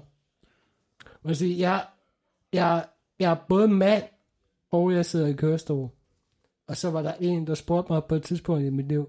Jeg, 1.24 1.36
sige, 1.36 1.58
jeg, 1.58 1.86
jeg, 2.52 2.86
jeg 3.18 3.30
er 3.30 3.36
både 3.48 3.68
mand, 3.68 4.04
og 4.70 4.92
jeg 4.92 5.06
sidder 5.06 5.26
i 5.26 5.32
kørestol. 5.32 5.90
Og 6.66 6.76
så 6.76 6.90
var 6.90 7.02
der 7.02 7.14
en, 7.20 7.46
der 7.46 7.54
spurgte 7.54 7.92
mig 7.92 8.04
på 8.04 8.14
et 8.14 8.22
tidspunkt 8.22 8.64
i 8.64 8.70
mit 8.70 8.88
liv. 8.88 9.08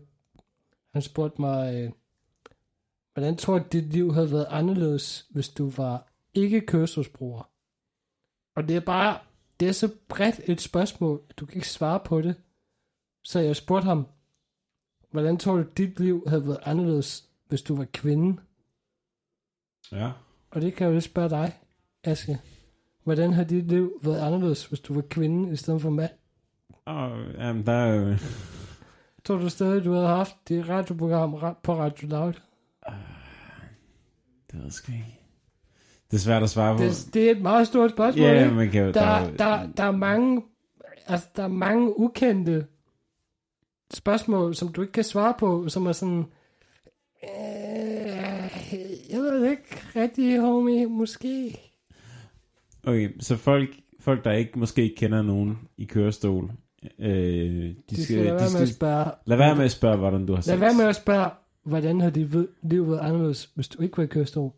Han 0.94 1.02
spurgte 1.02 1.42
mig, 1.42 1.76
øh, 1.76 1.92
hvordan 3.16 3.38
tror 3.38 3.60
du, 3.60 3.66
dit 3.72 3.84
liv 3.84 4.14
havde 4.14 4.32
været 4.32 4.48
anderledes, 4.50 5.28
hvis 5.30 5.50
du 5.50 5.70
var 5.70 6.08
ikke 6.34 6.62
kørestolsbruger? 6.62 7.50
Og 8.56 8.68
det 8.68 8.76
er 8.76 8.80
bare, 8.80 9.20
det 9.60 9.68
er 9.68 9.72
så 9.72 9.90
bredt 10.10 10.42
et 10.46 10.62
spørgsmål, 10.62 11.22
at 11.30 11.40
du 11.40 11.46
kan 11.46 11.56
ikke 11.56 11.70
svare 11.70 12.00
på 12.00 12.22
det. 12.22 12.36
Så 13.24 13.40
jeg 13.40 13.56
spurgte 13.56 13.86
ham, 13.86 14.08
hvordan 15.12 15.38
tror 15.38 15.56
du, 15.56 15.64
dit 15.78 16.00
liv 16.00 16.24
havde 16.28 16.48
været 16.48 16.60
anderledes, 16.62 17.30
hvis 17.48 17.62
du 17.62 17.76
var 17.76 17.86
kvinde? 17.94 18.42
Ja. 19.92 20.12
Og 20.52 20.62
det 20.62 20.74
kan 20.74 20.84
jeg 20.84 20.90
jo 20.90 20.94
lige 20.94 21.02
spørge 21.02 21.30
dig, 21.30 21.60
Aske. 22.04 22.40
Hvordan 23.04 23.34
har 23.34 23.44
dit 23.44 23.64
liv 23.64 24.00
været 24.04 24.20
anderledes, 24.20 24.66
hvis 24.66 24.80
du 24.80 24.94
var 24.94 25.04
kvinde 25.10 25.54
i 25.54 25.56
stedet 25.56 25.82
for 25.82 25.90
mand? 25.90 26.12
Og, 26.86 27.34
jamen, 27.34 27.66
der 27.66 27.74
er 27.74 27.96
jo... 27.96 28.18
Tror 29.24 29.38
du 29.38 29.50
stadig, 29.50 29.86
du 29.86 29.92
havde 29.92 30.08
haft 30.08 30.36
det 30.48 30.70
radioprogram 30.70 31.34
ra- 31.36 31.62
på 31.64 31.80
Radio 31.80 32.08
Loud? 32.08 32.34
Det 34.56 34.62
ved 34.62 34.64
jeg 34.64 34.74
sgu 34.74 34.92
ikke. 34.92 35.20
Det 36.12 36.18
er 36.18 36.22
svært 36.22 36.44
at 36.44 36.50
svare 36.50 36.78
på. 36.78 36.84
Det, 36.84 37.10
det 37.14 37.28
er 37.28 37.32
et 37.32 37.42
meget 37.42 37.68
stort 37.68 37.92
spørgsmål, 37.92 38.26
Ja, 38.26 38.44
ikke? 38.44 38.56
man 38.56 38.70
kan 38.70 38.82
jo... 38.86 38.92
der, 38.92 39.32
der, 39.38 39.68
der, 39.78 39.84
er 39.84 39.92
mange, 39.92 40.42
altså, 41.08 41.28
der 41.36 41.44
er 41.44 41.48
mange 41.48 42.00
ukendte 42.00 42.66
spørgsmål, 43.94 44.56
som 44.56 44.68
du 44.74 44.82
ikke 44.82 44.92
kan 44.94 45.04
svare 45.04 45.34
på, 45.40 45.70
som 45.70 45.86
er 45.88 45.92
sådan, 45.92 46.26
øh, 47.24 47.30
jeg 49.10 49.20
ved 49.20 49.42
det 49.44 49.50
ikke 49.52 49.82
rigtig, 49.96 50.40
homie, 50.40 50.86
måske. 50.88 51.60
Okay, 52.84 53.10
så 53.20 53.38
folk, 53.38 53.70
folk 54.00 54.24
der 54.24 54.32
ikke 54.32 54.60
måske 54.60 54.84
ikke 54.84 54.96
kender 54.96 55.22
nogen 55.22 55.60
i 55.78 55.86
kørestol, 55.86 56.52
øh, 57.00 57.10
de, 57.10 57.76
De 57.90 58.04
skal 58.04 58.16
lade 58.16 58.26
være 58.36 58.52
med 58.54 58.62
at 58.62 58.70
spørge, 58.70 59.12
lad 59.26 59.38
være 59.38 59.56
med 59.56 59.66
at 59.66 59.72
spørge, 59.72 59.98
hvordan 59.98 60.26
du 60.26 60.34
har 60.34 60.42
sex. 60.42 60.48
lad 60.50 60.58
være 60.58 60.74
med 60.74 60.86
at 60.86 60.96
spørge, 60.96 61.30
hvordan 61.66 62.02
har 62.02 62.10
dit 62.10 62.34
ved- 62.34 62.48
liv 62.62 62.88
været 62.90 63.00
anderledes, 63.00 63.46
hvis 63.56 63.68
du 63.68 63.82
ikke 63.82 63.98
var 63.98 64.04
i 64.04 64.08
kørestol? 64.08 64.52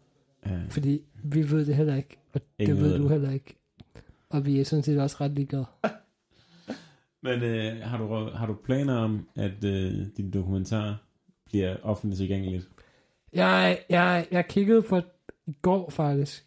Ja. 0.45 0.59
Fordi 0.69 1.01
vi 1.23 1.51
ved 1.51 1.65
det 1.65 1.75
heller 1.75 1.95
ikke, 1.95 2.17
og 2.33 2.41
det 2.59 2.67
ved 2.67 2.75
ved 2.75 2.97
du 2.97 3.03
det. 3.03 3.11
heller 3.11 3.31
ikke. 3.31 3.55
Og 4.29 4.45
vi 4.45 4.59
er 4.59 4.63
sådan 4.65 4.83
set 4.83 4.99
også 5.01 5.17
ret 5.21 5.31
ligeglade. 5.31 5.65
Men 7.23 7.43
øh, 7.43 7.77
har, 7.81 7.97
du, 7.97 8.29
har 8.35 8.45
du 8.45 8.53
planer 8.53 8.95
om, 8.95 9.27
at 9.35 9.63
øh, 9.63 10.07
din 10.17 10.31
dokumentar 10.31 11.03
bliver 11.45 11.77
offentligt 11.83 12.17
tilgængeligt? 12.17 12.69
Jeg, 13.33 13.79
jeg, 13.89 14.27
jeg 14.31 14.47
kiggede 14.47 14.81
på 14.81 15.01
i 15.47 15.53
går 15.61 15.89
faktisk. 15.89 16.45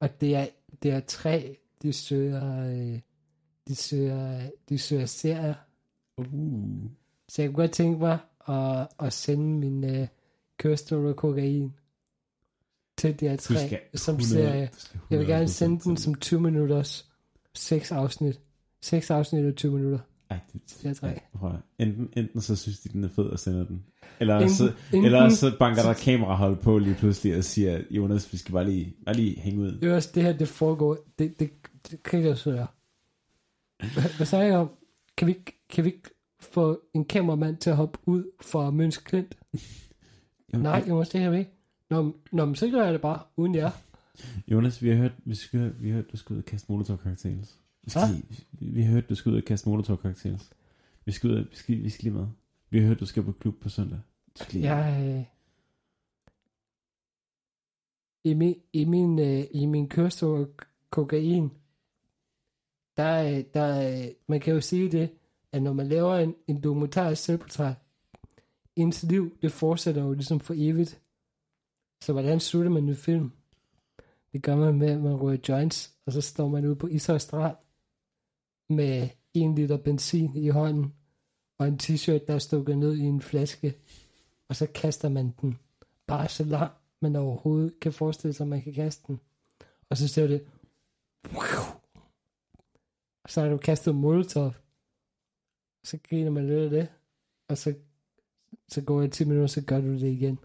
Og 0.00 0.20
det 0.20 0.36
er, 0.36 0.46
det 0.82 0.90
er 0.90 1.00
tre, 1.00 1.56
de 1.82 1.92
søger, 1.92 2.66
øh, 2.70 3.00
de 3.68 3.74
søger, 3.74 4.50
de 4.68 4.78
søger 4.78 5.06
serier. 5.06 5.54
Uh. 6.18 6.90
Så 7.28 7.42
jeg 7.42 7.48
kunne 7.50 7.62
godt 7.62 7.70
tænke 7.72 7.98
mig 7.98 8.18
at, 8.48 8.88
at 9.00 9.12
sende 9.12 9.44
min 9.58 9.84
øh, 9.84 10.06
kørestol 10.58 11.06
og 11.06 11.16
kokain 11.16 11.72
til 12.98 13.20
de 13.20 13.28
her 13.28 13.36
tre 13.36 13.66
skal 13.66 13.80
som 13.94 14.16
100 14.16 14.28
serie. 14.50 14.70
Jeg 15.10 15.18
vil 15.18 15.26
gerne 15.26 15.44
100% 15.44 15.48
sende 15.48 15.80
den 15.84 15.96
som 15.96 16.14
20 16.14 16.40
minutters, 16.40 17.10
seks 17.54 17.92
afsnit. 17.92 18.40
Seks 18.82 19.10
afsnit 19.10 19.44
og 19.44 19.56
20 19.56 19.72
minutter. 19.72 19.98
Ej, 20.30 20.38
det, 20.82 20.96
tre. 20.96 21.20
prøv 21.38 21.50
at- 21.50 21.86
enten, 21.86 22.08
enten 22.16 22.40
så 22.40 22.56
synes 22.56 22.80
de, 22.80 22.88
den 22.88 23.04
er 23.04 23.08
fed 23.08 23.24
og 23.24 23.38
sender 23.38 23.64
den. 23.64 23.84
Eller, 24.20 24.40
Enten- 24.40 24.48
så, 24.54 24.72
enten- 24.92 25.04
eller 25.04 25.22
også 25.22 25.36
så 25.36 25.56
banker 25.58 25.82
der 25.82 25.94
kamerahold 25.94 26.56
på 26.56 26.78
lige 26.78 26.94
pludselig 26.94 27.36
og 27.36 27.44
siger, 27.44 27.82
Jonas, 27.90 28.32
vi 28.32 28.38
skal 28.38 28.52
bare 28.52 28.64
lige, 28.64 28.94
bare 29.06 29.14
lige 29.16 29.40
hænge 29.40 29.60
ud. 29.60 29.72
Det 29.72 29.90
er 29.90 29.94
også 29.94 30.10
det 30.14 30.22
her, 30.22 30.32
det 30.32 30.48
foregår. 30.48 30.98
Det, 31.18 31.40
det, 31.40 31.50
det 31.90 32.02
kan 32.02 32.22
jeg 32.24 32.38
så 32.38 32.50
gøre. 32.50 32.66
Hvad, 33.78 34.16
hvad 34.16 34.26
sagde 34.26 34.44
jeg 34.44 34.58
om? 34.58 34.70
Kan 35.16 35.28
vi, 35.28 35.36
kan 35.70 35.84
vi 35.84 35.94
få 36.40 36.80
en 36.94 37.04
kameramand 37.04 37.56
til 37.56 37.70
at 37.70 37.76
hoppe 37.76 37.98
ud 38.06 38.24
for 38.40 38.70
Møns 38.70 38.98
Klint? 38.98 39.38
Jamen, 40.52 40.62
Nej, 40.62 40.82
jeg 40.86 40.94
måske 40.94 41.12
det 41.12 41.20
her 41.20 41.32
ikke. 41.32 41.50
Nå, 41.90 42.02
men- 42.02 42.14
nå, 42.32 42.44
men 42.44 42.54
så 42.54 42.70
gør 42.70 42.84
jeg 42.84 42.92
det 42.92 43.00
bare, 43.00 43.22
uden 43.36 43.54
jer. 43.54 43.70
Jonas, 44.48 44.82
vi 44.82 44.88
har 44.88 44.96
hørt, 44.96 45.12
vi 45.24 45.34
skal, 45.34 45.74
vi 45.80 45.88
har 45.88 45.94
hørt 45.94 46.12
du 46.12 46.16
skal 46.16 46.32
ud 46.34 46.38
og 46.38 46.44
kaste 46.44 46.72
molotov 46.72 46.96
cocktails. 46.96 47.58
Vi, 47.82 47.90
skal, 47.90 48.02
vi, 48.60 48.66
vi 48.66 48.82
har 48.82 48.92
hørt, 48.92 49.08
du 49.08 49.14
skal 49.14 49.32
ud 49.32 49.36
og 49.36 49.44
kaste 49.44 49.68
molotov 49.68 49.96
cocktails. 49.96 50.50
Vi 51.04 51.12
skal, 51.12 51.30
ud, 51.30 51.34
og- 51.36 51.46
vi 51.50 51.56
skal, 51.56 51.82
vi 51.82 51.88
skal 51.90 52.02
lige 52.04 52.14
med. 52.18 52.26
Vi 52.70 52.80
har 52.80 52.86
hørt, 52.86 53.00
du 53.00 53.06
skal 53.06 53.22
på 53.22 53.32
klub 53.32 53.54
på 53.60 53.68
søndag. 53.68 53.98
Du 54.38 54.44
skal 54.44 54.60
lige 54.60 54.74
Jeg, 54.76 55.16
øh, 55.18 55.24
i 58.24 58.34
min, 58.34 58.54
i 58.72 58.84
min, 58.84 59.18
øh, 59.18 59.44
i 59.50 59.66
min 59.66 59.88
kørestol 59.88 60.48
kokain, 60.90 61.50
der, 62.96 63.22
øh, 63.38 63.44
der, 63.54 63.98
øh, 64.04 64.08
man 64.26 64.40
kan 64.40 64.54
jo 64.54 64.60
sige 64.60 64.92
det, 64.92 65.10
at 65.52 65.62
når 65.62 65.72
man 65.72 65.88
laver 65.88 66.16
en, 66.16 66.34
en 66.46 66.60
dokumentarisk 66.60 67.22
selvportræt, 67.22 67.76
ens 68.76 69.02
liv, 69.02 69.36
det 69.42 69.52
fortsætter 69.52 70.02
jo 70.02 70.12
ligesom 70.12 70.40
for 70.40 70.54
evigt. 70.56 71.00
Så 72.02 72.12
hvordan 72.12 72.40
slutter 72.40 72.70
man 72.70 72.88
en 72.88 72.96
film? 72.96 73.32
Det 74.32 74.42
gør 74.42 74.56
man 74.56 74.74
med, 74.74 74.90
at 74.90 75.00
man 75.00 75.14
rører 75.14 75.38
joints, 75.48 75.94
og 76.06 76.12
så 76.12 76.20
står 76.20 76.48
man 76.48 76.66
ude 76.66 76.76
på 76.76 76.86
Ishøj 76.86 77.18
Strand 77.18 77.56
med 78.68 79.08
en 79.34 79.54
liter 79.54 79.76
benzin 79.76 80.36
i 80.36 80.48
hånden, 80.48 80.94
og 81.58 81.68
en 81.68 81.80
t-shirt, 81.82 82.26
der 82.26 82.34
er 82.34 82.38
stukket 82.38 82.78
ned 82.78 82.96
i 82.96 83.02
en 83.02 83.20
flaske, 83.20 83.74
og 84.48 84.56
så 84.56 84.66
kaster 84.66 85.08
man 85.08 85.34
den 85.40 85.58
bare 86.06 86.28
så 86.28 86.44
langt, 86.44 86.74
man 87.02 87.16
overhovedet 87.16 87.80
kan 87.80 87.92
forestille 87.92 88.32
sig, 88.32 88.44
at 88.44 88.48
man 88.48 88.62
kan 88.62 88.74
kaste 88.74 89.04
den. 89.06 89.20
Og 89.90 89.96
så 89.96 90.08
ser 90.08 90.26
det, 90.26 90.46
og 93.24 93.30
så 93.30 93.40
har 93.40 93.48
du 93.48 93.56
kastet 93.56 93.94
molotov, 93.94 94.54
så 95.84 95.98
griner 96.10 96.30
man 96.30 96.46
lidt 96.46 96.58
af 96.58 96.70
det, 96.70 96.88
og 97.48 97.58
så, 97.58 97.74
så 98.68 98.80
går 98.82 99.00
det 99.00 99.12
10 99.12 99.24
minutter, 99.24 99.46
så 99.46 99.62
gør 99.62 99.80
du 99.80 99.92
det 99.92 100.02
igen. 100.02 100.38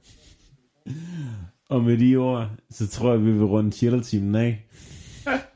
Og 1.70 1.84
med 1.84 1.98
de 1.98 2.16
ord, 2.16 2.50
så 2.70 2.88
tror 2.88 3.12
jeg, 3.12 3.26
vi 3.26 3.32
vil 3.32 3.46
runde 3.46 3.72
chiller-timen 3.72 4.36
af. 4.36 4.66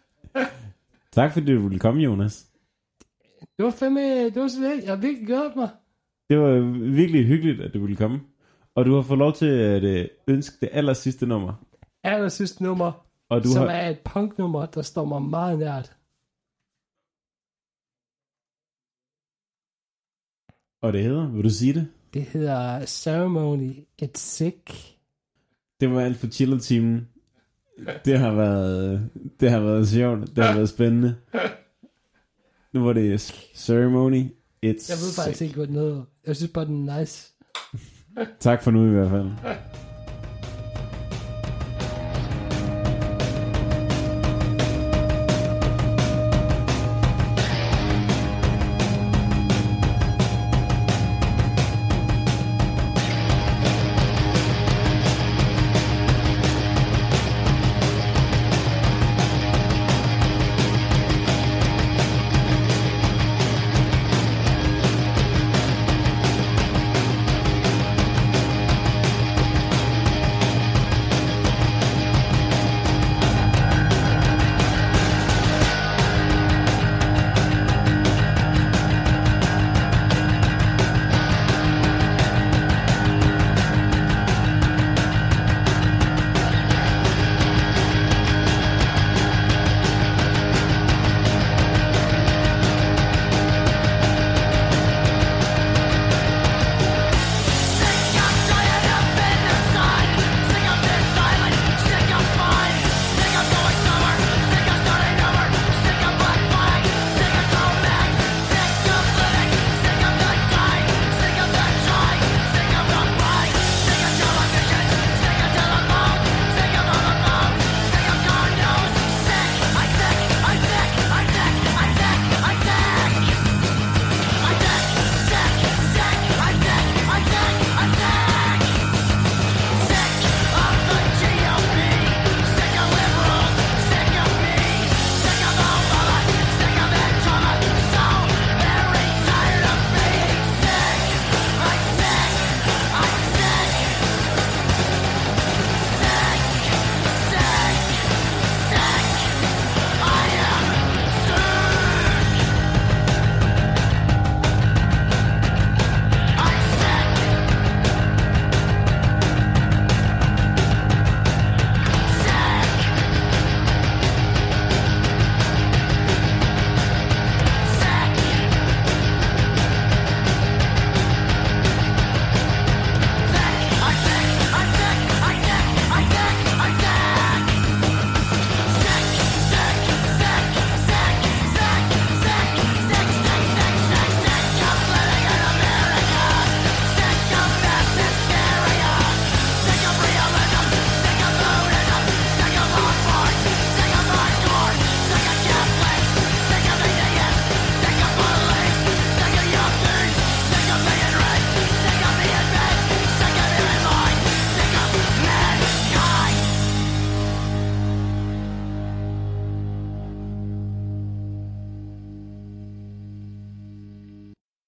tak 1.12 1.34
fordi 1.34 1.54
du 1.54 1.62
ville 1.62 1.80
komme, 1.80 2.02
Jonas. 2.02 2.46
Det 3.58 3.66
var 3.66 3.72
fandme, 3.72 4.26
det 4.26 4.42
var 4.42 4.48
så 4.48 4.60
lidt, 4.62 4.84
jeg 4.84 4.92
har 4.92 5.02
virkelig 5.02 5.28
gjort 5.28 5.56
mig. 5.56 5.70
Det 6.30 6.40
var 6.40 6.60
virkelig 6.92 7.26
hyggeligt, 7.26 7.62
at 7.62 7.74
du 7.74 7.82
ville 7.82 7.96
komme. 7.96 8.20
Og 8.76 8.86
du 8.86 8.96
har 8.96 9.02
fået 9.02 9.20
lov 9.20 9.34
til 9.34 9.46
at 9.46 9.84
øh, 9.84 10.08
ønske 10.28 10.58
det 10.62 10.70
aller 10.72 10.94
sidste 10.94 11.26
nummer. 11.26 11.54
Aller 12.04 12.30
sidste 12.30 12.64
nummer, 12.64 13.06
Og 13.30 13.44
du 13.44 13.50
som 13.50 13.68
har, 13.68 13.76
er 13.76 13.90
et 13.90 14.00
punknummer, 14.00 14.66
der 14.66 14.82
står 14.82 15.06
mig 15.06 15.22
meget 15.22 15.60
nært. 15.60 15.96
Og 20.82 20.94
det 20.94 21.04
hedder, 21.04 21.28
vil 21.32 21.44
du 21.44 21.50
sige 21.50 21.74
det? 21.74 21.88
Det 22.14 22.22
hedder 22.22 22.86
Ceremony 22.86 23.72
It's 24.02 24.10
Sick. 24.18 24.72
Det 25.82 25.92
var 25.92 26.02
alt 26.02 26.18
for 26.18 26.28
chiller-timen. 26.28 27.08
Det 28.06 28.20
har 28.20 28.34
været, 28.34 29.10
det 29.40 29.52
har 29.52 29.60
været 29.60 29.88
sjovt. 29.90 30.36
Det 30.36 30.44
har 30.46 30.54
været 30.54 30.70
spændende. 30.70 31.16
Nu 32.74 32.84
var 32.84 32.94
det 32.94 33.22
ceremony. 33.56 34.24
It's 34.26 34.30
Jeg 34.66 34.98
ved 34.98 35.14
faktisk 35.16 35.38
sick. 35.38 35.42
ikke, 35.42 35.56
hvad 35.56 35.68
den 35.68 35.76
hedder. 35.76 36.04
Jeg 36.28 36.36
synes 36.36 36.52
bare, 36.52 36.66
den 36.66 36.90
er 36.90 37.00
nice. 37.00 37.34
Tak 38.40 38.64
for 38.64 38.72
nu 38.72 38.86
i 38.88 38.90
hvert 38.90 39.10
fald. 39.10 39.30